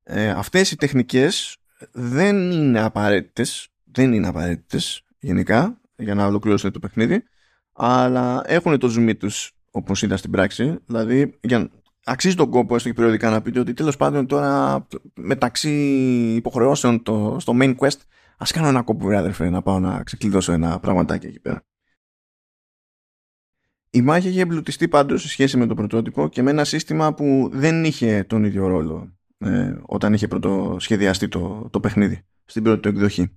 Ε, 0.02 0.28
αυτές 0.30 0.70
οι 0.70 0.76
τεχνικές 0.76 1.56
δεν 1.92 2.50
είναι 2.50 2.80
απαραίτητες, 2.80 3.68
δεν 3.84 4.12
είναι 4.12 4.28
απαραίτητες 4.28 5.04
γενικά 5.18 5.80
για 5.96 6.14
να 6.14 6.26
ολοκληρώσετε 6.26 6.70
το 6.70 6.78
παιχνίδι 6.78 7.22
αλλά 7.72 8.42
έχουν 8.46 8.78
το 8.78 8.94
zoom 8.96 9.16
τους 9.18 9.52
όπως 9.70 10.02
είδα 10.02 10.16
στην 10.16 10.30
πράξη 10.30 10.78
δηλαδή 10.86 11.38
για, 11.40 11.70
αξίζει 12.04 12.34
τον 12.34 12.50
κόπο 12.50 12.74
έστω 12.74 12.88
και 12.88 12.94
περιοδικά 12.94 13.30
να 13.30 13.42
πείτε 13.42 13.60
ότι 13.60 13.74
τέλος 13.74 13.96
πάντων 13.96 14.26
τώρα 14.26 14.86
μεταξύ 15.14 15.70
υποχρεώσεων 16.34 17.02
το, 17.02 17.36
στο 17.40 17.52
main 17.60 17.76
quest 17.76 17.98
ας 18.36 18.50
κάνω 18.50 18.68
ένα 18.68 18.82
κόπο 18.82 19.06
βρε 19.06 19.16
αδερφέ 19.16 19.50
να 19.50 19.62
πάω 19.62 19.78
να 19.78 20.02
ξεκλειδώσω 20.02 20.52
ένα 20.52 20.80
πραγματάκι 20.80 21.26
εκεί 21.26 21.40
πέρα 21.40 21.64
η 23.94 24.02
μάχη 24.02 24.28
είχε 24.28 24.40
εμπλουτιστεί 24.40 24.88
πάντως 24.88 25.22
σε 25.22 25.28
σχέση 25.28 25.56
με 25.56 25.66
το 25.66 25.74
πρωτότυπο 25.74 26.28
και 26.28 26.42
με 26.42 26.50
ένα 26.50 26.64
σύστημα 26.64 27.14
που 27.14 27.50
δεν 27.52 27.84
είχε 27.84 28.24
τον 28.24 28.44
ίδιο 28.44 28.66
ρόλο 28.66 29.12
ε, 29.38 29.74
όταν 29.82 30.12
είχε 30.12 30.28
πρωτοσχεδιαστεί 30.28 31.28
το, 31.28 31.68
το 31.70 31.80
παιχνίδι 31.80 32.22
στην 32.44 32.62
πρώτη 32.62 32.88
εκδοχή. 32.88 33.36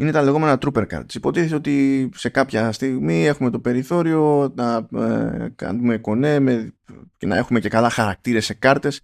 Είναι 0.00 0.10
τα 0.10 0.22
λεγόμενα 0.22 0.58
trooper 0.60 0.86
cards. 0.86 1.14
Υποτίθεται 1.14 1.54
ότι 1.54 2.08
σε 2.14 2.28
κάποια 2.28 2.72
στιγμή 2.72 3.26
έχουμε 3.26 3.50
το 3.50 3.58
περιθώριο 3.58 4.52
να 4.54 4.88
ε, 4.98 5.48
κάνουμε 5.56 5.98
κονέ 5.98 6.38
με, 6.38 6.74
και 7.16 7.26
να 7.26 7.36
έχουμε 7.36 7.60
και 7.60 7.68
καλά 7.68 7.90
χαρακτήρες 7.90 8.44
σε 8.44 8.54
κάρτες. 8.54 9.00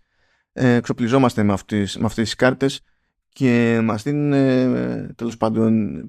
Ε, 0.52 0.74
εξοπλιζόμαστε 0.74 1.42
με 1.42 1.52
αυτές, 1.52 1.96
με 1.96 2.04
αυτές 2.04 2.24
τις 2.24 2.34
κάρτες 2.34 2.80
και 3.28 3.80
μας 3.82 4.02
δίνουν 4.02 4.32
ε, 4.32 5.12
τέλος 5.16 5.36
πάντων 5.36 6.02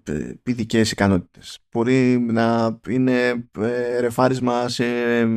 πηδικέ 0.43 0.79
ικανότητες. 0.79 1.59
Μπορεί 1.71 2.19
να 2.19 2.79
είναι 2.89 3.47
ε, 3.59 3.99
ρεφάρισμα 3.99 4.69
σε 4.69 4.85
ε, 5.19 5.27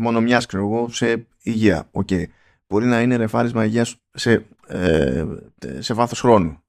μονομιάς, 0.00 0.46
ξέρω 0.46 0.62
εγώ, 0.64 0.88
σε 0.88 1.26
υγεία. 1.42 1.90
Okay. 1.92 2.24
Μπορεί 2.66 2.86
να 2.86 3.00
είναι 3.00 3.16
ρεφάρισμα 3.16 3.64
υγείας 3.64 3.96
σε, 4.12 4.46
ε, 4.66 5.24
σε 5.78 5.94
βάθος 5.94 6.20
χρόνου. 6.20 6.63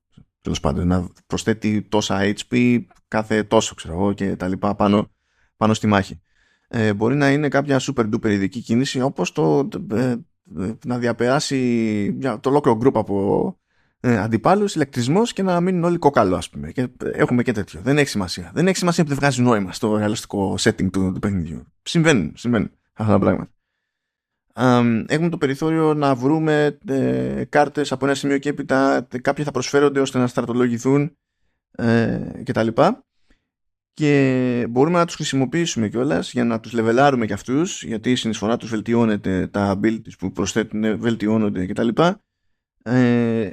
Τέλος 0.46 0.60
πάντων, 0.60 0.88
να 0.88 1.08
προσθέτει 1.28 1.82
τόσα 1.82 2.20
HP 2.22 2.80
κάθε 3.08 3.44
τόσο, 3.44 3.76
ξέρω 3.76 3.94
εγώ, 3.94 4.14
και 4.14 4.36
τα 4.36 4.48
λοιπά 4.48 4.76
πάνω, 4.76 5.12
πάνω 5.58 5.74
στη 5.74 5.88
μάχη. 5.88 6.22
Ε, 6.68 6.94
μπορεί 6.94 7.16
να 7.16 7.32
είναι 7.32 7.48
κάποια 7.48 7.80
super 7.82 8.10
duper 8.14 8.30
ειδική 8.30 8.60
κίνηση 8.60 9.02
όπως 9.02 9.32
το, 9.32 9.68
να 10.86 10.98
διαπεράσει 10.98 12.18
το 12.40 12.50
ολόκληρο 12.50 12.80
group 12.82 12.94
από 12.94 13.58
ε, 14.00 14.18
αντιπάλους, 14.18 14.76
ηλεκτρισμός 14.76 15.34
και 15.34 15.44
να 15.44 15.62
μείνουν 15.62 15.84
όλοι 15.84 15.98
κοκαλό, 15.98 16.36
ας 16.36 16.50
πούμε. 16.50 16.72
Και 16.72 16.88
έχουμε 17.14 17.44
και 17.44 17.52
τέτοιο. 17.52 17.80
Δεν 17.84 17.98
έχει 17.98 18.10
σημασία. 18.10 18.52
Δεν 18.54 18.68
έχει 18.68 18.78
σημασία 18.78 19.04
που 19.04 19.10
δεν 19.10 19.18
βγάζει 19.18 19.42
νόημα 19.42 19.74
στο 19.74 19.98
ρεαλιστικό 19.98 20.56
setting 20.60 20.90
του, 20.92 21.12
του 21.14 21.20
παιχνιδιού. 21.20 21.66
Συμβαίνουν, 21.82 22.32
συμβαίνουν 22.36 22.72
αυτά 22.94 23.12
τα 23.12 23.20
πράγματα. 23.20 23.55
Έχουμε 25.08 25.30
το 25.30 25.38
περιθώριο 25.38 25.94
να 25.94 26.16
βρούμε 26.16 26.78
ε, 26.88 27.44
κάρτες 27.50 27.92
από 27.92 28.06
ένα 28.06 28.16
σημείο 28.16 28.38
και 28.38 28.50
έπειτα 28.50 29.08
κάποιοι 29.22 29.44
θα 29.44 29.52
προσφέρονται 29.52 30.00
ώστε 30.00 30.18
να 30.18 30.28
στρατολογηθούν 30.28 31.18
ε, 31.72 32.20
κτλ. 32.44 32.68
Και 33.94 34.68
μπορούμε 34.70 34.98
να 34.98 35.06
τους 35.06 35.16
χρησιμοποιήσουμε 35.16 35.90
κιόλας 35.90 36.32
για 36.32 36.44
να 36.44 36.60
τους 36.60 36.72
λεβελάρουμε 36.72 37.26
κι 37.26 37.34
αυτούς 37.34 37.84
γιατί 37.84 38.12
η 38.12 38.16
συνεισφορά 38.16 38.58
τους 38.58 38.70
βελτιώνεται, 38.70 39.48
τα 39.48 39.80
abilities 39.80 40.18
που 40.20 40.32
προσθέτουν 40.32 41.00
βελτιώνονται 41.00 41.66
κτλ 41.66 41.88
ε, 42.02 42.12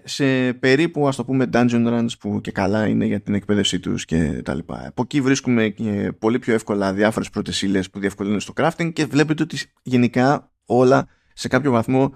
σε 0.05 0.53
περίπου 0.53 1.09
ας 1.09 1.17
το 1.17 1.25
πούμε 1.25 1.49
dungeon 1.53 1.87
runs 1.87 2.19
που 2.21 2.41
και 2.41 2.53
καλά 2.53 2.87
είναι 2.87 3.05
για 3.05 3.21
την 3.21 3.35
εκπαίδευσή 3.35 3.81
τους 3.81 4.05
και 4.05 4.43
τα 4.43 4.55
λοιπά. 4.55 4.87
Από 4.87 5.03
εκεί 5.03 5.21
βρίσκουμε 5.21 5.69
και 5.69 6.13
πολύ 6.19 6.39
πιο 6.39 6.55
εύκολα 6.55 6.93
διάφορες 6.93 7.31
πρώτες 7.31 7.63
ύλες 7.63 7.91
που 7.91 7.99
διευκολύνουν 7.99 8.41
στο 8.41 8.53
crafting 8.57 8.93
και 8.93 9.07
βλέπετε 9.07 9.43
ότι 9.43 9.57
γενικά 9.83 10.53
όλα 10.67 11.09
σε 11.33 11.49
κάποιο 11.49 11.71
βαθμό 11.71 12.15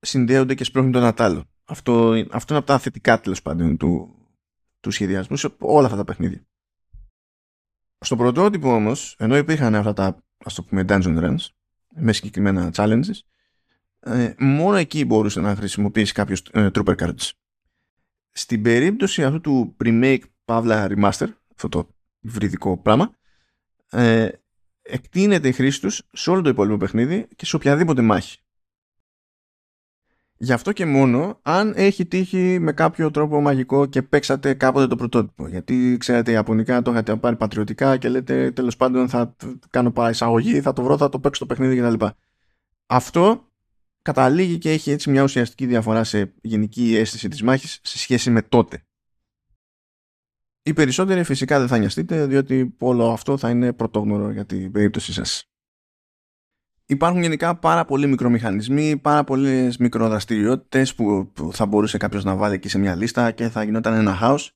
συνδέονται 0.00 0.54
και 0.54 0.64
σπρώχνουν 0.64 0.92
τον 0.92 1.04
ατάλλο. 1.04 1.44
Αυτό, 1.64 1.92
αυτό 2.30 2.54
είναι 2.54 2.58
από 2.58 2.66
τα 2.66 2.78
θετικά 2.78 3.20
τέλος 3.20 3.42
πάντων 3.42 3.76
του, 3.76 4.14
του 4.80 4.90
σχεδιασμού 4.90 5.36
σε 5.36 5.54
όλα 5.58 5.84
αυτά 5.84 5.96
τα 5.96 6.04
παιχνίδια. 6.04 6.46
Στο 7.98 8.16
πρωτότυπο 8.16 8.74
όμως, 8.74 9.16
ενώ 9.18 9.36
υπήρχαν 9.36 9.74
αυτά 9.74 9.92
τα 9.92 10.22
ας 10.44 10.54
το 10.54 10.62
πούμε 10.62 10.84
dungeon 10.88 11.18
runs 11.24 11.46
με 11.94 12.12
συγκεκριμένα 12.12 12.70
challenges, 12.74 13.20
ε, 14.04 14.34
μόνο 14.38 14.76
εκεί 14.76 15.04
μπορούσε 15.04 15.40
να 15.40 15.56
χρησιμοποιήσει 15.56 16.12
κάποιος 16.12 16.42
ε, 16.52 16.68
Trooper 16.74 16.96
Cards. 16.96 17.30
Στην 18.30 18.62
περίπτωση 18.62 19.24
αυτού 19.24 19.40
του 19.40 19.76
remake 19.84 20.22
Pavla 20.44 20.88
Remaster, 20.88 21.28
αυτό 21.54 21.68
το 21.68 21.88
βρυδικό 22.20 22.76
πράγμα, 22.78 23.14
ε, 23.90 24.28
εκτείνεται 24.82 25.48
η 25.48 25.52
χρήση 25.52 25.80
τους 25.80 26.02
σε 26.12 26.30
όλο 26.30 26.42
το 26.42 26.48
υπόλοιπο 26.48 26.76
παιχνίδι 26.76 27.28
και 27.36 27.46
σε 27.46 27.56
οποιαδήποτε 27.56 28.02
μάχη. 28.02 28.38
Γι' 30.36 30.52
αυτό 30.52 30.72
και 30.72 30.86
μόνο 30.86 31.38
αν 31.42 31.72
έχει 31.76 32.06
τύχει 32.06 32.58
με 32.60 32.72
κάποιο 32.72 33.10
τρόπο 33.10 33.40
μαγικό 33.40 33.86
και 33.86 34.02
παίξατε 34.02 34.54
κάποτε 34.54 34.86
το 34.86 34.96
πρωτότυπο. 34.96 35.48
Γιατί 35.48 35.96
ξέρετε, 36.00 36.30
οι 36.30 36.34
Ιαπωνικά 36.34 36.82
το 36.82 36.90
είχατε 36.90 37.16
πάρει 37.16 37.36
πατριωτικά 37.36 37.96
και 37.96 38.08
λέτε 38.08 38.50
τέλος 38.50 38.76
πάντων 38.76 39.08
θα 39.08 39.36
κάνω 39.70 39.92
εισαγωγή, 40.10 40.60
θα 40.60 40.72
το 40.72 40.82
βρω, 40.82 40.96
θα 40.96 41.08
το 41.08 41.18
παίξω 41.18 41.46
το 41.46 41.54
παιχνίδι 41.54 41.76
κτλ. 41.76 42.06
Αυτό 42.86 43.51
καταλήγει 44.02 44.58
και 44.58 44.70
έχει 44.70 44.90
έτσι 44.90 45.10
μια 45.10 45.22
ουσιαστική 45.22 45.66
διαφορά 45.66 46.04
σε 46.04 46.34
γενική 46.42 46.96
αίσθηση 46.96 47.28
της 47.28 47.42
μάχης 47.42 47.78
σε 47.82 47.98
σχέση 47.98 48.30
με 48.30 48.42
τότε. 48.42 48.86
Οι 50.62 50.72
περισσότεροι 50.72 51.24
φυσικά 51.24 51.58
δεν 51.58 51.68
θα 51.68 51.78
νοιαστείτε 51.78 52.26
διότι 52.26 52.74
όλο 52.78 53.12
αυτό 53.12 53.36
θα 53.36 53.50
είναι 53.50 53.72
πρωτόγνωρο 53.72 54.30
για 54.30 54.46
την 54.46 54.72
περίπτωσή 54.72 55.12
σας. 55.12 55.46
Υπάρχουν 56.86 57.22
γενικά 57.22 57.58
πάρα 57.58 57.84
πολλοί 57.84 58.06
μικρομηχανισμοί, 58.06 58.96
πάρα 58.96 59.24
πολλές 59.24 59.76
μικροδραστηριότητες 59.76 60.94
που 60.94 61.32
θα 61.52 61.66
μπορούσε 61.66 61.98
κάποιος 61.98 62.24
να 62.24 62.36
βάλει 62.36 62.54
εκεί 62.54 62.68
σε 62.68 62.78
μια 62.78 62.94
λίστα 62.94 63.30
και 63.30 63.48
θα 63.48 63.62
γινόταν 63.62 63.94
ένα 63.94 64.18
house. 64.22 64.48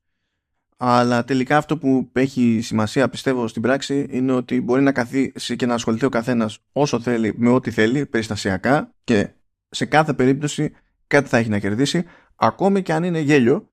Αλλά 0.77 1.25
τελικά 1.25 1.57
αυτό 1.57 1.79
που 1.79 2.11
έχει 2.13 2.61
σημασία 2.63 3.09
πιστεύω 3.09 3.49
στην 3.49 3.63
πράξη 3.63 4.07
είναι 4.11 4.33
ότι 4.33 4.61
μπορεί 4.61 4.83
να 4.83 4.93
καθίσει 4.93 5.57
και 5.57 5.67
να 5.67 5.75
ασχοληθεί 5.75 6.05
ο 6.05 6.09
καθένας 6.09 6.59
όσο 6.73 7.01
θέλει 7.01 7.35
με 7.37 7.49
ό,τι 7.49 7.71
θέλει 7.71 8.07
περιστασιακά 8.07 8.95
και 9.05 9.29
σε 9.69 9.85
κάθε 9.85 10.13
περίπτωση 10.13 10.73
κάτι 11.07 11.29
θα 11.29 11.37
έχει 11.37 11.49
να 11.49 11.59
κερδίσει 11.59 12.05
ακόμη 12.37 12.83
και 12.83 12.93
αν 12.93 13.05
είναι 13.05 13.21
γέλιο. 13.21 13.71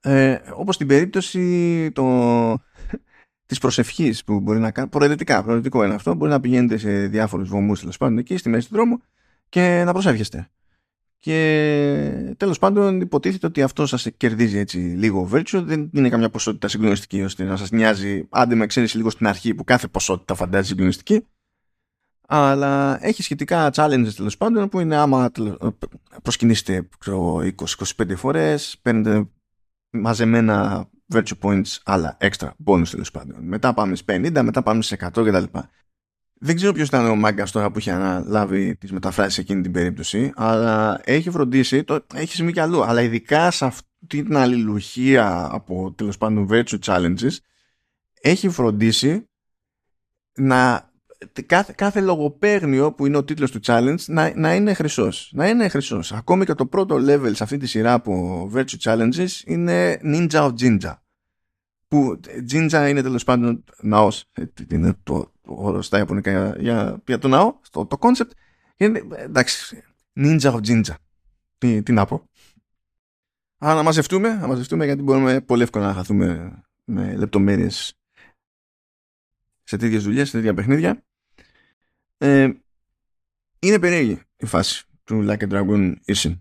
Ε, 0.00 0.38
όπως 0.54 0.74
στην 0.74 0.86
περίπτωση 0.86 1.90
το, 1.92 2.04
της 3.46 3.58
προσευχής 3.58 4.24
που 4.24 4.40
μπορεί 4.40 4.58
να 4.58 4.70
κάνει 4.70 4.88
προαιρετικά, 4.88 5.42
προαιρετικό 5.42 5.84
είναι 5.84 5.94
αυτό 5.94 6.14
μπορεί 6.14 6.30
να 6.30 6.40
πηγαίνετε 6.40 6.76
σε 6.76 7.06
διάφορους 7.06 7.48
βωμούς 7.48 7.80
τέλος 7.80 7.96
πάντων 7.96 8.18
εκεί 8.18 8.36
στη 8.36 8.48
μέση 8.48 8.68
του 8.68 8.74
δρόμου 8.74 9.02
και 9.48 9.82
να 9.84 9.92
προσεύχεστε 9.92 10.50
και 11.18 12.34
τέλος 12.36 12.58
πάντων 12.58 13.00
υποτίθεται 13.00 13.46
ότι 13.46 13.62
αυτό 13.62 13.86
σας 13.86 14.06
κερδίζει 14.16 14.58
έτσι 14.58 14.78
λίγο 14.78 15.28
virtue 15.32 15.62
δεν 15.64 15.90
είναι 15.92 16.08
καμιά 16.08 16.30
ποσότητα 16.30 16.68
συγκλονιστική 16.68 17.22
ώστε 17.22 17.44
να 17.44 17.56
σας 17.56 17.70
νοιάζει. 17.70 18.26
Άντε 18.30 18.54
με 18.54 18.64
εξαίρεση 18.64 18.96
λίγο 18.96 19.10
στην 19.10 19.26
αρχή 19.26 19.54
που 19.54 19.64
κάθε 19.64 19.88
ποσότητα 19.88 20.34
φαντάζει 20.34 20.68
συγκλονιστική. 20.68 21.26
Αλλά 22.28 22.98
έχει 23.04 23.22
σχετικά 23.22 23.70
challenges 23.74 24.12
τέλος 24.16 24.36
πάντων 24.36 24.68
που 24.68 24.80
είναι 24.80 24.96
άμα 24.96 25.30
προσκυνήσετε 26.22 26.88
20-25 27.06 27.52
φορές 28.16 28.78
παίρνετε 28.82 29.28
μαζεμένα 29.90 30.88
virtue 31.14 31.38
points 31.40 31.76
άλλα 31.84 32.16
extra 32.20 32.48
bonus 32.64 32.88
τέλος 32.90 33.10
πάντων. 33.10 33.36
Μετά 33.40 33.74
πάμε 33.74 33.96
στις 33.96 34.16
50, 34.16 34.42
μετά 34.42 34.62
πάμε 34.62 34.82
σε 34.82 34.96
100 35.00 35.08
κτλ. 35.10 35.58
Δεν 36.38 36.56
ξέρω 36.56 36.72
ποιος 36.72 36.88
ήταν 36.88 37.06
ο 37.06 37.16
μάγκας 37.16 37.50
τώρα 37.50 37.70
που 37.70 37.78
είχε 37.78 37.90
αναλάβει 37.90 38.76
τις 38.76 38.92
μεταφράσεις 38.92 39.38
εκείνη 39.38 39.62
την 39.62 39.72
περίπτωση, 39.72 40.32
αλλά 40.34 41.00
έχει 41.04 41.30
φροντίσει, 41.30 41.84
το, 41.84 42.06
έχει 42.14 42.34
σημεί 42.34 42.52
κι 42.52 42.60
αλλού, 42.60 42.84
αλλά 42.84 43.02
ειδικά 43.02 43.50
σε 43.50 43.64
αυτή 43.64 43.84
την 44.06 44.36
αλληλουχία 44.36 45.48
από 45.52 45.94
τέλος 45.96 46.18
πάντων 46.18 46.48
virtue 46.50 46.78
challenges, 46.84 47.36
έχει 48.20 48.48
φροντίσει 48.48 49.28
να 50.32 50.90
κάθε, 51.46 51.74
κάθε 51.76 52.00
λογοπαίγνιο 52.00 52.92
που 52.92 53.06
είναι 53.06 53.16
ο 53.16 53.24
τίτλος 53.24 53.50
του 53.50 53.60
challenge 53.64 54.04
να, 54.06 54.32
να 54.36 54.54
είναι 54.54 54.74
χρυσός. 54.74 55.30
Να 55.34 55.48
είναι 55.48 55.68
χρυσός. 55.68 56.12
Ακόμη 56.12 56.44
και 56.44 56.54
το 56.54 56.66
πρώτο 56.66 56.96
level 56.96 57.30
σε 57.34 57.42
αυτή 57.42 57.56
τη 57.56 57.66
σειρά 57.66 57.92
από 57.92 58.50
virtue 58.54 58.76
challenges 58.82 59.28
είναι 59.44 60.00
Ninja 60.04 60.28
of 60.28 60.52
Jinja. 60.60 60.94
Που 61.88 62.20
Jinja 62.52 62.86
είναι 62.88 63.02
τέλος 63.02 63.24
πάντων 63.24 63.64
ναός. 63.82 64.24
Ε, 64.32 64.44
είναι 64.70 64.94
το 65.02 65.14
όρο 65.14 65.32
στα 65.80 65.98
Ιαπωνικά 65.98 66.30
για, 66.30 66.56
για, 66.58 67.02
για 67.06 67.18
το 67.18 67.28
ναό, 67.28 67.54
το, 67.70 67.86
το 67.86 67.96
concept. 68.00 68.30
Είναι, 68.76 69.02
εντάξει, 69.16 69.82
Ninja 70.16 70.52
of 70.52 70.60
Jinja. 70.66 70.94
Τι, 71.58 71.82
τι 71.82 71.92
να 71.92 72.06
πω. 72.06 72.28
Αλλά 73.58 73.74
να 73.74 73.82
μαζευτούμε, 73.82 74.34
να 74.34 74.46
μαζευτούμε 74.46 74.84
γιατί 74.84 75.02
μπορούμε 75.02 75.40
πολύ 75.40 75.62
εύκολα 75.62 75.86
να 75.86 75.94
χαθούμε 75.94 76.52
με 76.84 77.16
λεπτομέρειες 77.16 77.98
σε 79.62 79.76
τέτοιες 79.76 80.04
δουλειές, 80.04 80.28
σε 80.28 80.36
τέτοια 80.36 80.54
παιχνίδια. 80.54 81.04
Ε, 82.18 82.50
είναι 83.58 83.78
περίεργη 83.78 84.20
η 84.36 84.46
φάση 84.46 84.84
του 85.04 85.26
Like 85.28 85.42
a 85.42 85.48
Dragon 85.48 85.94
Ishin. 86.06 86.40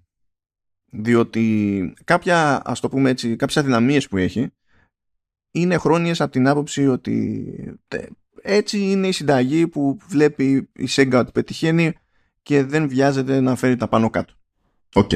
Διότι 0.85 1.93
κάποια, 2.03 2.61
ας 2.65 2.79
το 2.79 2.89
πούμε 2.89 3.09
έτσι, 3.09 3.35
κάποιες 3.35 3.57
αδυναμίες 3.57 4.07
που 4.07 4.17
έχει 4.17 4.53
είναι 5.51 5.77
χρόνιες 5.77 6.21
από 6.21 6.31
την 6.31 6.47
άποψη 6.47 6.87
ότι 6.87 7.79
έτσι 8.41 8.79
είναι 8.79 9.07
η 9.07 9.11
συνταγή 9.11 9.67
που 9.67 9.97
βλέπει 10.07 10.69
η 10.73 10.87
Sega 10.89 11.13
ότι 11.13 11.31
πετυχαίνει 11.31 11.93
και 12.41 12.63
δεν 12.63 12.87
βιάζεται 12.87 13.39
να 13.39 13.55
φέρει 13.55 13.75
τα 13.75 13.87
πάνω 13.87 14.09
κάτω. 14.09 14.33
Οκ. 14.93 15.11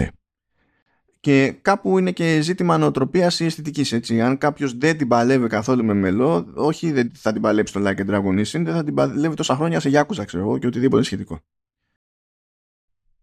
και 1.19 1.51
κάπου 1.61 1.97
είναι 1.97 2.11
και 2.11 2.41
ζήτημα 2.41 2.77
νοοτροπίας 2.77 3.39
ή 3.39 3.45
αισθητικής 3.45 3.91
έτσι. 3.91 4.21
Αν 4.21 4.37
κάποιος 4.37 4.77
δεν 4.77 4.97
την 4.97 5.07
παλεύει 5.07 5.47
καθόλου 5.47 5.85
με 5.85 5.93
μελό, 5.93 6.51
όχι 6.55 6.91
δεν 6.91 7.11
θα 7.15 7.31
την 7.31 7.41
παλέψει 7.41 7.73
το 7.73 7.81
Like 7.83 7.99
a 7.99 8.09
Dragon 8.09 8.39
Ishin, 8.39 8.61
δεν 8.63 8.73
θα 8.73 8.83
την 8.83 8.93
παλεύει 8.93 9.35
τόσα 9.35 9.55
χρόνια 9.55 9.79
σε 9.79 9.89
Yakuza 9.93 10.25
ξέρω 10.25 10.43
εγώ 10.43 10.57
και 10.57 10.67
οτιδήποτε 10.67 11.03
σχετικό. 11.03 11.39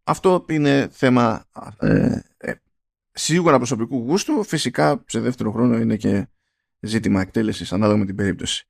Αυτό 0.04 0.44
είναι 0.48 0.88
θέμα 0.90 1.44
ε, 1.80 2.18
ε, 2.36 2.52
σίγουρα 3.12 3.56
προσωπικού 3.56 3.96
γούστου, 3.96 4.44
φυσικά 4.44 5.04
σε 5.06 5.20
δεύτερο 5.20 5.52
χρόνο 5.52 5.76
είναι 5.76 5.96
και 5.96 6.28
ζήτημα 6.80 7.20
εκτέλεσης 7.20 7.72
ανάλογα 7.72 7.98
με 7.98 8.06
την 8.06 8.14
περίπτωση. 8.14 8.68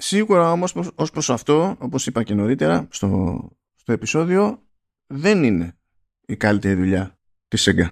Σίγουρα 0.00 0.52
όμως 0.52 0.74
ως 0.94 1.10
προς 1.10 1.30
αυτό, 1.30 1.76
όπως 1.78 2.06
είπα 2.06 2.22
και 2.22 2.34
νωρίτερα 2.34 2.86
στο, 2.90 3.40
στο 3.74 3.92
επεισόδιο, 3.92 4.62
δεν 5.06 5.44
είναι 5.44 5.76
η 6.26 6.36
καλύτερη 6.36 6.74
δουλειά 6.74 7.18
της 7.48 7.68
Sega. 7.68 7.88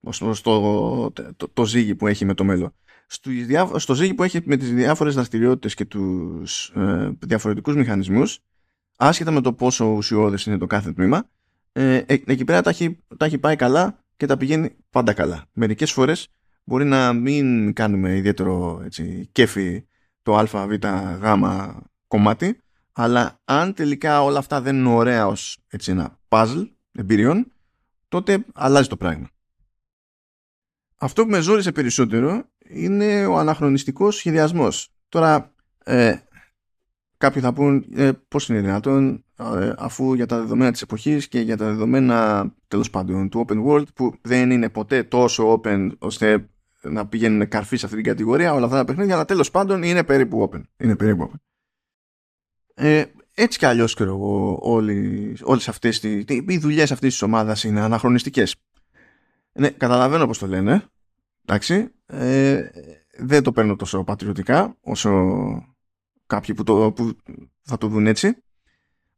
Ως 0.00 0.18
προς 0.18 0.40
το, 0.40 1.10
το, 1.12 1.48
το, 1.52 1.64
ζύγι 1.64 1.94
που 1.94 2.06
έχει 2.06 2.24
με 2.24 2.34
το 2.34 2.44
μέλλον. 2.44 2.74
Στο, 3.06 3.30
στο 3.78 3.94
ζύγι 3.94 4.14
που 4.14 4.22
έχει 4.22 4.40
με 4.44 4.56
τις 4.56 4.72
διάφορες 4.72 5.14
δραστηριότητες 5.14 5.74
και 5.74 5.84
τους 5.84 6.68
ε, 6.68 7.16
διαφορετικούς 7.18 7.74
μηχανισμούς, 7.74 8.38
άσχετα 8.96 9.30
με 9.30 9.40
το 9.40 9.52
πόσο 9.52 9.84
ουσιώδες 9.84 10.46
είναι 10.46 10.58
το 10.58 10.66
κάθε 10.66 10.92
τμήμα, 10.92 11.30
ε, 11.72 11.96
ε, 11.96 12.22
εκεί 12.26 12.44
πέρα 12.44 12.62
τα 12.62 12.70
έχει, 12.70 12.98
τα 13.16 13.24
έχει 13.24 13.38
πάει 13.38 13.56
καλά 13.56 14.04
και 14.16 14.26
τα 14.26 14.36
πηγαίνει 14.36 14.76
πάντα 14.90 15.12
καλά. 15.12 15.44
Μερικές 15.52 15.92
φορές 15.92 16.28
μπορεί 16.64 16.84
να 16.84 17.12
μην 17.12 17.72
κάνουμε 17.72 18.16
ιδιαίτερο 18.16 18.80
έτσι, 18.84 19.28
κέφι 19.32 19.86
το 20.26 20.36
α, 20.36 20.66
β, 20.66 20.72
γ 21.22 21.44
κομμάτι, 22.06 22.60
αλλά 22.92 23.40
αν 23.44 23.74
τελικά 23.74 24.22
όλα 24.22 24.38
αυτά 24.38 24.60
δεν 24.60 24.76
είναι 24.76 24.88
ωραία 24.88 25.26
ως 25.26 25.58
έτσι, 25.68 25.90
ένα 25.90 26.18
puzzle 26.28 26.68
εμπειριών, 26.92 27.52
τότε 28.08 28.44
αλλάζει 28.54 28.88
το 28.88 28.96
πράγμα. 28.96 29.28
Αυτό 30.96 31.22
που 31.22 31.30
με 31.30 31.40
ζόρισε 31.40 31.72
περισσότερο 31.72 32.44
είναι 32.68 33.26
ο 33.26 33.38
αναχρονιστικός 33.38 34.16
σχεδιασμός. 34.16 34.88
Τώρα, 35.08 35.54
ε, 35.84 36.16
κάποιοι 37.16 37.42
θα 37.42 37.52
πούν 37.52 37.86
ε, 37.94 38.10
πώς 38.28 38.48
είναι 38.48 38.60
δυνατόν 38.60 39.24
ε, 39.38 39.72
αφού 39.78 40.14
για 40.14 40.26
τα 40.26 40.38
δεδομένα 40.38 40.72
της 40.72 40.82
εποχής 40.82 41.28
και 41.28 41.40
για 41.40 41.56
τα 41.56 41.64
δεδομένα 41.64 42.50
τέλος 42.68 42.90
πάντων 42.90 43.28
του 43.28 43.44
open 43.48 43.64
world 43.66 43.94
που 43.94 44.14
δεν 44.20 44.50
είναι 44.50 44.68
ποτέ 44.68 45.02
τόσο 45.02 45.60
open 45.60 45.90
ώστε 45.98 46.48
να 46.90 47.06
πηγαίνουν 47.06 47.48
καρφί 47.48 47.76
σε 47.76 47.84
αυτή 47.84 47.96
την 47.96 48.06
κατηγορία 48.06 48.54
όλα 48.54 48.64
αυτά 48.64 48.76
τα 48.76 48.84
παιχνίδια, 48.84 49.14
αλλά 49.14 49.24
τέλος 49.24 49.50
πάντων 49.50 49.82
είναι 49.82 50.04
περίπου 50.04 50.50
open. 50.50 50.62
Είναι 50.76 50.96
περίπου 50.96 51.30
open. 51.30 51.38
Ε, 52.74 53.04
έτσι 53.34 53.58
κι 53.58 53.66
αλλιώς 53.66 53.94
ξέρω 53.94 54.10
εγώ, 54.10 54.58
όλες 55.42 55.68
αυτές 55.68 56.02
οι 56.02 56.58
δουλειές 56.58 56.92
αυτής 56.92 57.10
της 57.10 57.22
ομάδας 57.22 57.64
είναι 57.64 57.80
αναχρονιστικές. 57.80 58.56
Ναι, 59.52 59.70
καταλαβαίνω 59.70 60.26
πώς 60.26 60.38
το 60.38 60.46
λένε. 60.46 60.84
Εντάξει. 61.44 61.90
Ε, 62.06 62.68
δεν 63.18 63.42
το 63.42 63.52
παίρνω 63.52 63.76
τόσο 63.76 64.04
πατριωτικά 64.04 64.76
όσο 64.80 65.10
κάποιοι 66.26 66.54
που, 66.54 66.62
το, 66.62 66.92
που 66.92 67.16
θα 67.62 67.78
το 67.78 67.88
δουν 67.88 68.06
έτσι. 68.06 68.36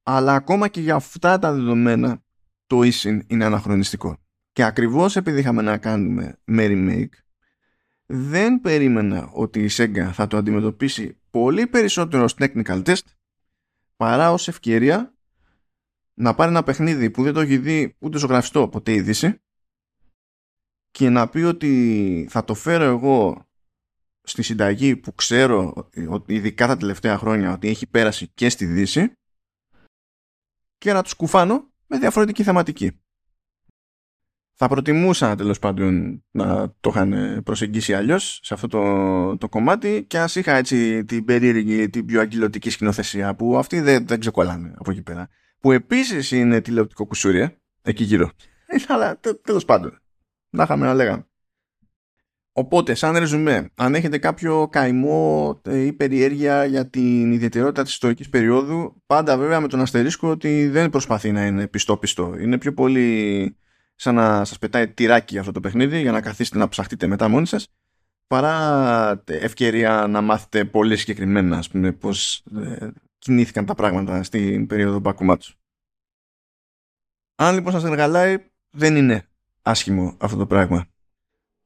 Αλλά 0.03 0.35
ακόμα 0.35 0.69
και 0.69 0.81
για 0.81 0.95
αυτά 0.95 1.39
τα 1.39 1.53
δεδομένα 1.53 2.23
το 2.67 2.83
ίσιν 2.83 3.25
είναι 3.27 3.45
αναχρονιστικό. 3.45 4.17
Και 4.53 4.65
ακριβώς 4.65 5.17
επειδή 5.17 5.39
είχαμε 5.41 5.63
να 5.63 5.79
κάνουμε 5.79 6.39
με 6.45 6.67
remake 6.69 7.28
δεν 8.11 8.61
περίμενα 8.61 9.31
ότι 9.33 9.65
η 9.65 9.69
Sega 9.71 10.11
θα 10.13 10.27
το 10.27 10.37
αντιμετωπίσει 10.37 11.21
πολύ 11.31 11.67
περισσότερο 11.67 12.25
ως 12.25 12.35
technical 12.39 12.85
test 12.85 13.03
παρά 13.97 14.33
ως 14.33 14.49
ευκαιρία 14.49 15.15
να 16.15 16.35
πάρει 16.35 16.51
ένα 16.51 16.63
παιχνίδι 16.63 17.11
που 17.11 17.23
δεν 17.23 17.33
το 17.33 17.41
έχει 17.41 17.59
δει 17.59 17.97
ούτε 17.99 18.19
ζωγραφιστό 18.19 18.69
ποτέ 18.69 18.93
είδηση 18.93 19.41
και 20.91 21.09
να 21.09 21.29
πει 21.29 21.39
ότι 21.39 22.27
θα 22.31 22.45
το 22.45 22.55
φέρω 22.55 22.85
εγώ 22.85 23.49
στη 24.23 24.43
συνταγή 24.43 24.97
που 24.97 25.15
ξέρω 25.15 25.89
ειδικά 26.27 26.67
τα 26.67 26.77
τελευταία 26.77 27.19
χρόνια 27.19 27.53
ότι 27.53 27.69
έχει 27.69 27.87
πέρασει 27.87 28.29
και 28.29 28.49
στη 28.49 28.67
Δύση 28.67 29.13
και 30.79 30.93
να 30.93 31.03
τους 31.03 31.15
κουφάνω 31.15 31.73
με 31.87 31.99
διαφορετική 31.99 32.43
θεματική. 32.43 33.01
Θα 34.61 34.69
προτιμούσα 34.69 35.35
τέλος 35.35 35.59
πάντων 35.59 36.23
να 36.31 36.75
το 36.81 36.91
είχαν 36.91 37.41
προσεγγίσει 37.45 37.95
αλλιώς 37.95 38.41
σε 38.43 38.55
αυτό 38.55 38.67
το, 38.67 39.37
το 39.37 39.49
κομμάτι 39.49 40.05
και 40.09 40.19
ας 40.19 40.37
είχα 40.37 40.53
έτσι 40.53 41.05
την 41.05 41.25
περίεργη, 41.25 41.91
την 41.91 42.05
πιο 42.05 42.21
αγγελωτική 42.21 42.71
σκηνοθεσία 42.71 43.35
που 43.35 43.59
αυτοί 43.59 43.81
δεν, 43.81 44.07
δεν 44.07 44.21
ξεκολλάνε 44.21 44.75
από 44.79 44.91
εκεί 44.91 45.03
πέρα. 45.03 45.29
Που 45.61 45.73
επίσης 45.73 46.31
είναι 46.31 46.61
τηλεοπτικό 46.61 47.07
κουσούρια 47.07 47.61
εκεί 47.83 48.05
γύρω. 48.05 48.31
Αλλά 48.89 49.21
τέλος 49.43 49.65
πάντων. 49.65 50.01
Να 50.51 50.63
είχαμε 50.63 50.87
να 50.87 50.95
λέγαμε. 50.95 51.27
Οπότε, 52.53 52.95
σαν 52.95 53.17
ρεζουμέ, 53.17 53.71
αν 53.75 53.95
έχετε 53.95 54.19
κάποιο 54.19 54.69
καημό 54.69 55.61
ή 55.71 55.93
περιέργεια 55.93 56.65
για 56.65 56.89
την 56.89 57.33
ιδιαιτερότητα 57.33 57.83
της 57.83 57.93
ιστορικής 57.93 58.29
περίοδου, 58.29 59.03
πάντα 59.07 59.37
βέβαια 59.37 59.61
με 59.61 59.69
τον 59.69 59.81
αστερίσκο 59.81 60.29
ότι 60.29 60.69
δεν 60.69 60.91
προσπαθεί 60.91 61.33
να 61.33 61.47
είναι 61.47 61.67
πιστό-πιστό. 61.67 62.35
Είναι 62.39 62.59
πιο 62.59 62.75
πολύ 62.75 63.57
σαν 64.01 64.15
να 64.15 64.45
σας 64.45 64.59
πετάει 64.59 64.89
τυράκι 64.89 65.39
αυτό 65.39 65.53
το 65.53 65.61
παιχνίδι 65.61 66.01
για 66.01 66.13
να 66.13 66.21
καθίσετε 66.21 66.59
να 66.59 66.69
ψαχτείτε 66.69 67.07
μετά 67.07 67.29
μόνοι 67.29 67.47
σας 67.47 67.69
παρά 68.27 69.23
ευκαιρία 69.27 70.07
να 70.07 70.21
μάθετε 70.21 70.65
πολύ 70.65 70.97
συγκεκριμένα 70.97 71.59
ας 71.59 71.69
πούμε, 71.69 71.93
πώς 71.93 72.45
ε, 72.57 72.89
κινήθηκαν 73.19 73.67
τα 73.67 73.75
πράγματα 73.75 74.23
στην 74.23 74.67
περίοδο 74.67 74.99
Μπακουμάτσου. 74.99 75.57
Αν 77.35 77.55
λοιπόν 77.55 77.73
σας 77.73 77.85
εργαλάει 77.85 78.51
δεν 78.71 78.97
είναι 78.97 79.29
άσχημο 79.63 80.17
αυτό 80.21 80.37
το 80.37 80.47
πράγμα. 80.47 80.87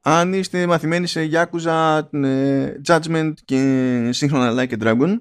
Αν 0.01 0.33
είστε 0.33 0.67
μαθημένοι 0.67 1.07
σε 1.07 1.29
Yakuza, 1.33 2.03
ε, 2.11 2.75
Judgment 2.87 3.33
και 3.45 4.11
σύγχρονα 4.13 4.53
Like 4.57 4.79
a 4.79 4.83
Dragon 4.83 5.21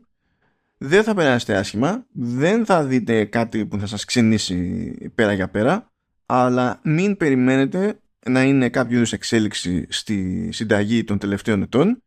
δεν 0.77 1.03
θα 1.03 1.13
περάσετε 1.13 1.55
άσχημα, 1.55 2.05
δεν 2.11 2.65
θα 2.65 2.83
δείτε 2.83 3.25
κάτι 3.25 3.65
που 3.65 3.79
θα 3.79 3.85
σας 3.85 4.05
ξενήσει 4.05 4.91
πέρα 5.15 5.33
για 5.33 5.49
πέρα 5.49 5.90
αλλά 6.33 6.79
μην 6.83 7.17
περιμένετε 7.17 7.99
να 8.25 8.43
είναι 8.43 8.69
κάποιο 8.69 8.95
είδους 8.95 9.13
εξέλιξη 9.13 9.85
στη 9.89 10.49
συνταγή 10.51 11.03
των 11.03 11.17
τελευταίων 11.17 11.61
ετών 11.61 12.03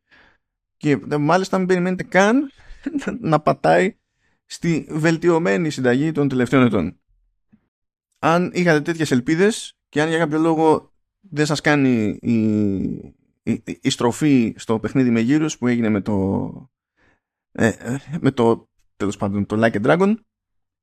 και 0.76 0.98
μάλιστα 1.18 1.58
μην 1.58 1.66
περιμένετε 1.66 2.02
καν 2.02 2.50
να 3.30 3.40
πατάει 3.40 3.96
στη 4.44 4.86
βελτιωμένη 4.90 5.70
συνταγή 5.70 6.12
των 6.12 6.28
τελευταίων 6.28 6.62
ετών. 6.62 7.00
Αν 8.18 8.50
είχατε 8.54 8.80
τέτοιες 8.80 9.10
ελπίδες 9.10 9.76
και 9.88 10.02
αν 10.02 10.08
για 10.08 10.18
κάποιο 10.18 10.38
λόγο 10.38 10.92
δεν 11.20 11.46
σας 11.46 11.60
κάνει 11.60 12.18
η, 12.20 12.36
η, 13.42 13.62
η 13.80 13.90
στροφή 13.90 14.54
στο 14.56 14.78
παιχνίδι 14.78 15.10
με 15.10 15.20
γύρους 15.20 15.58
που 15.58 15.66
έγινε 15.66 15.88
με 15.88 16.00
το 16.00 16.70
ε, 17.52 17.66
ε 17.66 17.98
με 18.20 18.30
το 18.30 18.68
τέλος 18.96 19.16
πάντων 19.16 19.46
το 19.46 19.56
Like 19.64 19.82
a 19.82 19.86
Dragon 19.86 20.14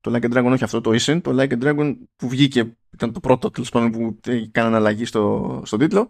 το 0.02 0.12
Like 0.14 0.32
a 0.32 0.34
Dragon 0.34 0.52
όχι 0.52 0.64
αυτό 0.64 0.82
το 0.82 0.92
Isen, 0.92 1.20
το 1.24 1.32
Like 1.32 1.52
a 1.52 1.64
Dragon 1.64 1.96
που 2.16 2.30
βγήκε, 2.30 2.78
ήταν 2.94 3.14
το 3.14 3.20
πρώτο 3.20 3.52
τέλος 3.52 3.70
πάντων 3.70 3.92
που 3.92 4.20
κάνανε 4.52 4.76
αλλαγή 4.76 5.06
στο, 5.06 5.62
στον 5.66 5.80
τίτλο. 5.80 6.10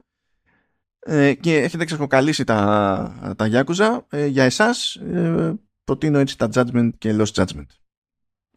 Ε, 1.00 1.34
και 1.34 1.58
έχετε 1.58 1.86
ξεχοκαλίσει 1.86 2.44
τα, 2.44 3.36
τα 3.38 3.50
Yakuza. 3.52 4.00
Ε, 4.10 4.26
για 4.26 4.44
εσάς 4.44 4.96
ε, 4.96 5.54
προτείνω 5.84 6.18
έτσι 6.18 6.38
τα 6.38 6.50
Judgment 6.54 6.90
και 6.98 7.16
Lost 7.20 7.34
Judgment. 7.34 7.66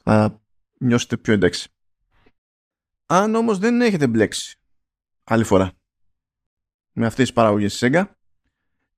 Θα 0.03 0.43
νιώσετε 0.79 1.17
πιο 1.17 1.33
εντάξει. 1.33 1.69
Αν 3.07 3.35
όμως 3.35 3.59
δεν 3.59 3.81
έχετε 3.81 4.07
μπλέξει 4.07 4.59
άλλη 5.25 5.45
φορά 5.45 5.73
με 6.93 7.07
αυτές 7.07 7.25
τις 7.25 7.35
παραγωγές 7.35 7.79
της 7.79 7.89
Sega 7.91 8.05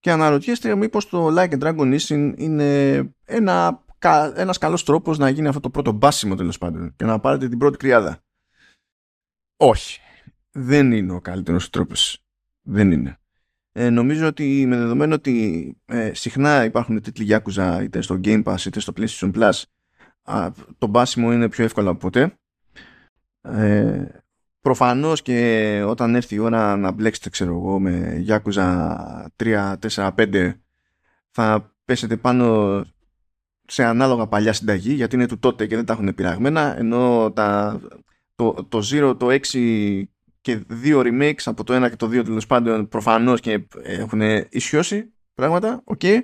και 0.01 0.11
αναρωτιέστε 0.11 0.77
μήπως 0.77 1.09
το 1.09 1.27
Like 1.27 1.53
a 1.53 1.59
Dragon 1.59 1.99
Isen 1.99 2.35
είναι 2.37 2.99
ένα 3.25 3.86
ένας 4.35 4.59
καλός 4.59 4.85
τρόπος 4.85 5.19
να 5.19 5.29
γίνει 5.29 5.49
αυτό 5.49 5.61
το 5.61 5.71
πρώτο 5.71 5.93
μπάσιμο 5.93 6.35
τέλος 6.35 6.59
πάντων 6.59 6.93
και 6.97 7.05
να 7.05 7.21
πάρετε 7.21 7.49
την 7.49 7.59
πρώτη 7.59 7.77
κρυάδα. 7.77 8.21
Όχι. 9.57 10.01
Δεν 10.51 10.93
είναι 10.93 11.13
ο 11.13 11.21
καλύτερος 11.21 11.71
τρόπος. 11.71 12.25
Δεν 12.63 12.93
είναι. 12.93 13.19
Ε, 13.73 13.91
νομίζω 13.91 14.27
ότι 14.27 14.67
με 14.67 14.77
δεδομένο 14.77 15.15
ότι 15.15 15.77
ε, 15.85 16.15
συχνά 16.15 16.65
υπάρχουν 16.65 17.01
τίτλοι 17.01 17.27
Yakuza 17.31 17.81
είτε 17.83 18.01
στο 18.01 18.21
Game 18.25 18.43
Pass 18.45 18.65
είτε 18.67 18.81
στο 18.81 18.93
PlayStation 18.97 19.33
Plus 19.33 19.63
α, 20.23 20.51
το 20.79 20.87
μπάσιμο 20.87 21.33
είναι 21.33 21.49
πιο 21.49 21.65
εύκολο 21.65 21.91
από 21.91 21.99
ποτέ. 21.99 22.39
Ε, 23.41 24.05
προφανώς 24.61 25.23
και 25.23 25.83
όταν 25.87 26.15
έρθει 26.15 26.35
η 26.35 26.39
ώρα 26.39 26.77
να 26.77 26.91
μπλέξετε 26.91 27.31
ξέρω 27.31 27.53
εγώ 27.53 27.81
με 27.81 28.25
Yakuza 28.29 28.87
3, 29.37 29.75
4, 29.89 30.11
5 30.17 30.53
θα 31.31 31.75
πέσετε 31.85 32.17
πάνω 32.17 32.85
σε 33.67 33.85
ανάλογα 33.85 34.27
παλιά 34.27 34.53
συνταγή 34.53 34.93
γιατί 34.93 35.15
είναι 35.15 35.27
του 35.27 35.39
τότε 35.39 35.67
και 35.67 35.77
δεν 35.77 35.85
τα 35.85 35.93
έχουν 35.93 36.15
πειραγμένα 36.15 36.79
ενώ 36.79 37.33
τα, 37.35 37.81
το, 38.35 38.67
το 38.69 38.79
Zero, 38.93 39.17
το 39.19 39.39
6 39.53 40.03
και 40.41 40.65
δύο 40.67 41.03
remakes 41.05 41.43
από 41.45 41.65
το 41.65 41.85
1 41.85 41.91
και 41.91 41.97
το 41.97 42.07
2 42.07 42.25
τέλος 42.25 42.47
πάντων 42.47 42.89
προφανώς 42.89 43.41
και 43.41 43.67
έχουν 43.83 44.21
ισιώσει 44.51 45.13
πράγματα, 45.35 45.83
OK. 45.85 46.01
Okay. 46.03 46.19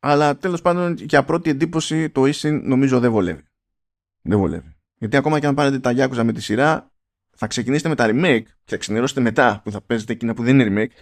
Αλλά 0.00 0.36
τέλος 0.36 0.62
πάντων 0.62 0.94
για 0.94 1.24
πρώτη 1.24 1.50
εντύπωση 1.50 2.10
το 2.10 2.22
Ishin 2.22 2.60
νομίζω 2.62 3.00
δεν 3.00 3.10
βολεύει. 3.10 3.42
Δεν 4.22 4.38
βολεύει. 4.38 4.76
Γιατί 4.94 5.16
ακόμα 5.16 5.40
και 5.40 5.46
αν 5.46 5.54
πάρετε 5.54 5.78
τα 5.78 5.92
Yakuza 5.96 6.22
με 6.24 6.32
τη 6.32 6.40
σειρά 6.40 6.92
θα 7.36 7.46
ξεκινήσετε 7.46 7.88
με 7.88 7.94
τα 7.94 8.06
remake 8.08 8.42
και 8.42 8.70
θα 8.70 8.76
ξενερώσετε 8.76 9.20
μετά 9.20 9.60
που 9.64 9.70
θα 9.70 9.80
παίζετε 9.80 10.12
εκείνα 10.12 10.34
που 10.34 10.42
δεν 10.42 10.60
είναι 10.60 10.68
remake, 10.68 11.00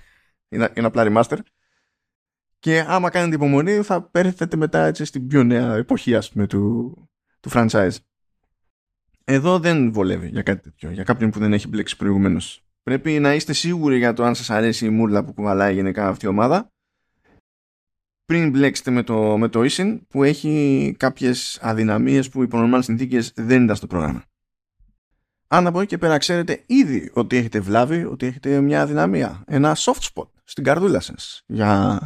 είναι, 0.48 0.72
είναι 0.74 0.86
απλά 0.86 1.04
remaster. 1.06 1.38
Και 2.68 2.84
άμα 2.88 3.10
κάνετε 3.10 3.34
υπομονή 3.34 3.82
θα 3.82 4.02
έρθετε 4.02 4.56
μετά 4.56 4.86
έτσι 4.86 5.04
στην 5.04 5.26
πιο 5.26 5.42
νέα 5.44 5.74
εποχή 5.74 6.16
ας 6.16 6.30
πούμε 6.30 6.46
του, 6.46 6.94
του 7.40 7.50
franchise. 7.52 7.96
Εδώ 9.24 9.58
δεν 9.58 9.92
βολεύει 9.92 10.28
για 10.28 10.42
κάτι 10.42 10.62
τέτοιο, 10.62 10.90
για 10.90 11.04
κάποιον 11.04 11.30
που 11.30 11.38
δεν 11.38 11.52
έχει 11.52 11.68
μπλέξει 11.68 11.96
προηγουμένως. 11.96 12.64
Πρέπει 12.82 13.18
να 13.18 13.34
είστε 13.34 13.52
σίγουροι 13.52 13.98
για 13.98 14.12
το 14.12 14.24
αν 14.24 14.34
σας 14.34 14.50
αρέσει 14.50 14.86
η 14.86 14.90
μούρλα 14.90 15.24
που 15.24 15.32
κουβαλάει 15.32 15.74
γενικά 15.74 16.08
αυτή 16.08 16.26
η 16.26 16.28
ομάδα 16.28 16.72
πριν 18.24 18.50
μπλέξετε 18.50 18.90
με 18.90 19.02
το, 19.02 19.38
με 19.38 19.48
το 19.48 19.60
Isin 19.60 19.98
που 20.08 20.22
έχει 20.22 20.94
κάποιες 20.98 21.58
αδυναμίες 21.62 22.28
που 22.28 22.42
υπό 22.42 22.56
νορμάλ 22.58 22.82
συνθήκες 22.82 23.32
δεν 23.36 23.64
ήταν 23.64 23.76
στο 23.76 23.86
πρόγραμμα. 23.86 24.24
Αν 25.48 25.66
από 25.66 25.78
εκεί 25.80 25.88
και 25.88 25.98
πέρα 25.98 26.18
ξέρετε 26.18 26.62
ήδη 26.66 27.10
ότι 27.12 27.36
έχετε 27.36 27.60
βλάβει, 27.60 28.04
ότι 28.04 28.26
έχετε 28.26 28.60
μια 28.60 28.82
αδυναμία, 28.82 29.44
ένα 29.46 29.76
soft 29.76 30.08
spot 30.12 30.28
στην 30.44 30.64
καρδούλα 30.64 31.00
σας 31.00 31.42
για 31.46 32.00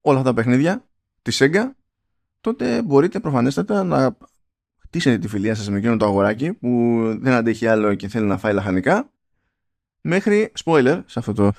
όλα 0.00 0.18
αυτά 0.18 0.30
τα 0.30 0.36
παιχνίδια 0.36 0.88
τη 1.22 1.36
Sega, 1.38 1.70
τότε 2.40 2.82
μπορείτε 2.82 3.20
προφανέστατα 3.20 3.84
να 3.84 4.16
χτίσετε 4.78 5.18
τη 5.18 5.28
φιλία 5.28 5.54
σας 5.54 5.70
με 5.70 5.78
εκείνο 5.78 5.96
το 5.96 6.04
αγοράκι 6.04 6.52
που 6.52 6.68
δεν 7.20 7.32
αντέχει 7.32 7.66
άλλο 7.66 7.94
και 7.94 8.08
θέλει 8.08 8.26
να 8.26 8.38
φάει 8.38 8.52
λαχανικά 8.52 9.10
μέχρι, 10.00 10.52
spoiler 10.64 11.02
σε 11.06 11.18
αυτό 11.18 11.32
το 11.32 11.52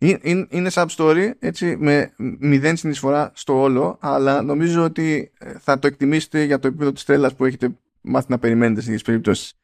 είναι 0.00 0.70
sub 0.72 0.86
story 0.96 1.30
έτσι, 1.38 1.76
με 1.76 2.12
μηδέν 2.38 2.76
συνεισφορά 2.76 3.30
στο 3.34 3.60
όλο, 3.60 3.98
αλλά 4.00 4.42
νομίζω 4.42 4.84
ότι 4.84 5.32
ε, 5.38 5.58
θα 5.58 5.78
το 5.78 5.86
εκτιμήσετε 5.86 6.42
για 6.42 6.58
το 6.58 6.66
επίπεδο 6.66 6.92
της 6.92 7.04
τρέλας 7.04 7.34
που 7.34 7.44
έχετε 7.44 7.70
μάθει 8.00 8.26
να 8.30 8.38
περιμένετε 8.38 8.80
στις 8.80 9.02
περιπτώσεις. 9.02 9.54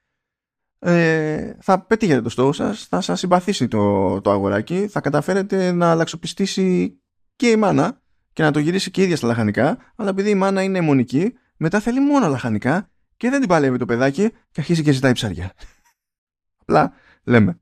Ε, 0.78 1.56
θα 1.60 1.80
πετύχετε 1.80 2.22
το 2.22 2.28
στόχο 2.28 2.52
σας, 2.52 2.86
θα 2.86 3.00
σας 3.00 3.18
συμπαθήσει 3.18 3.68
το, 3.68 4.20
το 4.20 4.30
αγοράκι, 4.30 4.86
θα 4.86 5.00
καταφέρετε 5.00 5.72
να 5.72 5.90
αλλαξοπιστήσει 5.90 6.98
και 7.36 7.48
η 7.50 7.56
μάνα 7.56 8.00
και 8.32 8.42
να 8.42 8.50
το 8.50 8.58
γυρίσει 8.58 8.90
και 8.90 9.00
η 9.00 9.04
ίδια 9.04 9.16
στα 9.16 9.26
λαχανικά, 9.26 9.78
αλλά 9.96 10.08
επειδή 10.10 10.30
η 10.30 10.34
μάνα 10.34 10.62
είναι 10.62 10.78
αιμονική, 10.78 11.32
μετά 11.56 11.80
θέλει 11.80 12.00
μόνο 12.00 12.28
λαχανικά 12.28 12.90
και 13.16 13.30
δεν 13.30 13.40
την 13.40 13.48
παλεύει 13.48 13.78
το 13.78 13.84
παιδάκι 13.84 14.30
και 14.30 14.60
αρχίζει 14.60 14.82
και 14.82 14.92
ζητάει 14.92 15.12
ψαριά. 15.12 15.52
Απλά 16.60 16.92
λέμε 17.24 17.60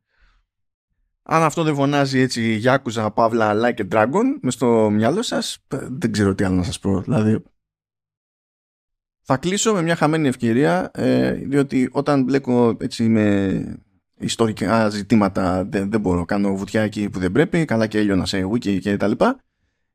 αν 1.27 1.43
αυτό 1.43 1.63
δεν 1.63 1.75
φωνάζει 1.75 2.19
έτσι 2.19 2.63
Yakuza, 2.65 3.09
Παύλα, 3.15 3.53
Like 3.55 3.81
a 3.81 3.89
Dragon 3.89 4.25
μες 4.41 4.55
στο 4.55 4.91
μυαλό 4.91 5.23
σας, 5.23 5.59
δεν 5.69 6.13
ξέρω 6.13 6.35
τι 6.35 6.45
άλλο 6.45 6.55
να 6.55 6.63
σας 6.63 6.79
πω. 6.79 7.01
Δηλαδή, 7.01 7.43
θα 9.23 9.37
κλείσω 9.37 9.73
με 9.73 9.83
μια 9.83 9.97
χαμένη 9.97 10.29
ευκαιρία, 10.29 10.91
ε, 10.95 11.33
διότι 11.33 11.89
όταν 11.93 12.23
μπλέκω 12.23 12.77
έτσι 12.81 13.09
με 13.09 13.79
ιστορικά 14.19 14.89
ζητήματα 14.89 15.65
δεν, 15.65 15.91
δεν 15.91 16.01
μπορώ, 16.01 16.25
κάνω 16.25 16.57
βουτιά 16.57 16.83
εκεί 16.83 17.11
που 17.11 17.19
δεν 17.19 17.33
πρέπει, 17.33 17.65
καλά 17.65 17.87
και 17.87 17.99
έλειωνα 17.99 18.27
σε 18.27 18.45
wiki 18.53 18.81
και 18.81 18.97
τα 18.97 19.07
λοιπά. 19.07 19.39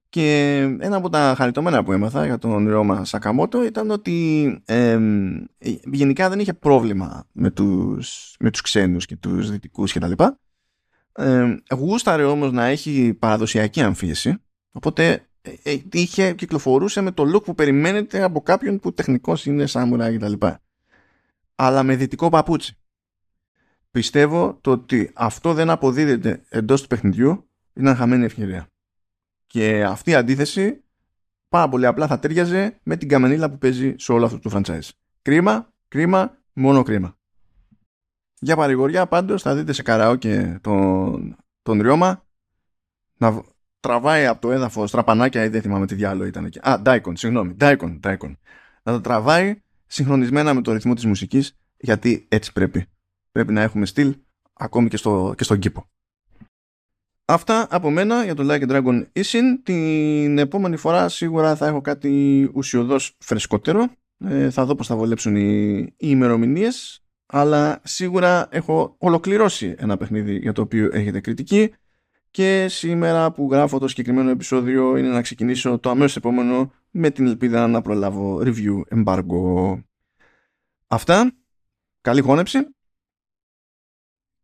Και 0.09 0.57
ένα 0.79 0.95
από 0.95 1.09
τα 1.09 1.33
χαριτωμένα 1.37 1.83
που 1.83 1.91
έμαθα 1.91 2.25
για 2.25 2.37
τον 2.37 2.69
Ρώμα 2.69 3.05
Σακαμότο 3.05 3.63
ήταν 3.63 3.91
ότι 3.91 4.47
ε, 4.65 4.99
γενικά 5.83 6.29
δεν 6.29 6.39
είχε 6.39 6.53
πρόβλημα 6.53 7.27
με 7.31 7.51
τους, 7.51 8.35
με 8.39 8.51
τους 8.51 8.61
ξένους 8.61 9.05
και 9.05 9.15
τους 9.15 9.51
δυτικούς 9.51 9.91
και 9.91 9.99
τα 9.99 10.07
λοιπά 10.07 10.39
ε, 11.11 11.55
γούσταρε 11.75 12.23
όμως 12.23 12.51
να 12.51 12.65
έχει 12.65 13.13
παραδοσιακή 13.13 13.81
αμφίεση 13.81 14.37
οπότε 14.71 15.29
ε, 15.41 15.71
ε, 15.71 15.81
είχε, 15.91 16.33
κυκλοφορούσε 16.33 17.01
με 17.01 17.11
το 17.11 17.35
look 17.35 17.43
που 17.43 17.55
περιμένετε 17.55 18.21
από 18.21 18.41
κάποιον 18.41 18.79
που 18.79 18.93
τεχνικός 18.93 19.45
είναι 19.45 19.65
σάμουρα 19.65 20.15
κτλ. 20.15 20.33
Αλλά 21.55 21.83
με 21.83 21.95
δυτικό 21.95 22.29
παπούτσι. 22.29 22.77
Πιστεύω 23.91 24.57
το 24.61 24.71
ότι 24.71 25.11
αυτό 25.13 25.53
δεν 25.53 25.69
αποδίδεται 25.69 26.41
εντός 26.49 26.81
του 26.81 26.87
παιχνιδιού 26.87 27.49
είναι 27.73 27.93
χαμένη 27.93 28.25
ευκαιρία. 28.25 28.67
Και 29.49 29.83
αυτή 29.83 30.11
η 30.11 30.15
αντίθεση 30.15 30.83
πάρα 31.47 31.69
πολύ 31.69 31.85
απλά 31.85 32.07
θα 32.07 32.19
τέριαζε 32.19 32.79
με 32.83 32.97
την 32.97 33.07
καμενίλα 33.07 33.49
που 33.49 33.57
παίζει 33.57 33.95
σε 33.97 34.11
όλο 34.11 34.25
αυτό 34.25 34.39
το 34.39 34.49
franchise. 34.53 34.89
Κρίμα, 35.21 35.73
κρίμα, 35.87 36.37
μόνο 36.53 36.83
κρίμα. 36.83 37.17
Για 38.39 38.55
παρηγοριά 38.55 39.07
πάντως 39.07 39.41
θα 39.41 39.55
δείτε 39.55 39.73
σε 39.73 39.81
καραόκε 39.81 40.59
τον, 40.61 41.35
τον 41.61 41.81
Ριώμα 41.81 42.25
να 43.17 43.43
τραβάει 43.79 44.25
από 44.25 44.41
το 44.41 44.51
έδαφος 44.51 44.91
τραπανάκια 44.91 45.43
ή 45.43 45.47
δεν 45.47 45.61
θυμάμαι 45.61 45.85
τι 45.85 45.95
διάλογο 45.95 46.27
ήταν 46.27 46.45
εκεί. 46.45 46.59
Α, 46.61 46.81
Daikon, 46.85 47.11
συγγνώμη, 47.13 47.55
Daikon, 47.59 47.99
Daikon. 48.03 48.33
Να 48.83 48.91
το 48.91 49.01
τραβάει 49.01 49.61
συγχρονισμένα 49.85 50.53
με 50.53 50.61
το 50.61 50.73
ρυθμό 50.73 50.93
της 50.93 51.05
μουσικής 51.05 51.57
γιατί 51.77 52.25
έτσι 52.29 52.51
πρέπει. 52.51 52.85
Πρέπει 53.31 53.53
να 53.53 53.61
έχουμε 53.61 53.85
στυλ 53.85 54.17
ακόμη 54.53 54.89
και, 54.89 54.97
στο, 54.97 55.33
και 55.37 55.43
στον 55.43 55.59
κήπο. 55.59 55.89
Αυτά 57.31 57.67
από 57.69 57.89
μένα 57.89 58.23
για 58.23 58.35
το 58.35 58.43
Like 58.47 58.61
a 58.61 58.69
Dragon 58.69 59.05
Isin. 59.13 59.43
Την 59.63 60.37
επόμενη 60.37 60.77
φορά 60.77 61.09
σίγουρα 61.09 61.55
θα 61.55 61.67
έχω 61.67 61.81
κάτι 61.81 62.49
ουσιοδός 62.53 63.15
φρεσκότερο. 63.19 63.87
Ε, 64.17 64.49
θα 64.49 64.65
δω 64.65 64.75
πώς 64.75 64.87
θα 64.87 64.95
βολέψουν 64.95 65.35
οι, 65.35 65.77
οι 65.79 65.95
ημερομηνίες 65.97 67.03
αλλά 67.25 67.81
σίγουρα 67.83 68.47
έχω 68.51 68.95
ολοκληρώσει 68.97 69.75
ένα 69.77 69.97
παιχνίδι 69.97 70.37
για 70.37 70.53
το 70.53 70.61
οποίο 70.61 70.89
έχετε 70.93 71.19
κριτική 71.19 71.73
και 72.31 72.67
σήμερα 72.69 73.31
που 73.31 73.47
γράφω 73.51 73.79
το 73.79 73.87
συγκεκριμένο 73.87 74.29
επεισόδιο 74.29 74.97
είναι 74.97 75.07
να 75.07 75.21
ξεκινήσω 75.21 75.79
το 75.79 75.89
αμέσως 75.89 76.15
επόμενο 76.15 76.71
με 76.89 77.09
την 77.09 77.27
ελπίδα 77.27 77.67
να 77.67 77.81
προλάβω 77.81 78.41
review 78.43 78.81
embargo. 78.95 79.79
Αυτά, 80.87 81.31
καλή 82.01 82.21
χώνεψη 82.21 82.59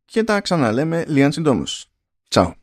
και 0.05 0.23
τα 0.23 0.41
ξαναλέμε 0.41 1.05
λίγαν 1.07 1.31
συντόμως. 1.31 1.89
Τσάου. 2.27 2.53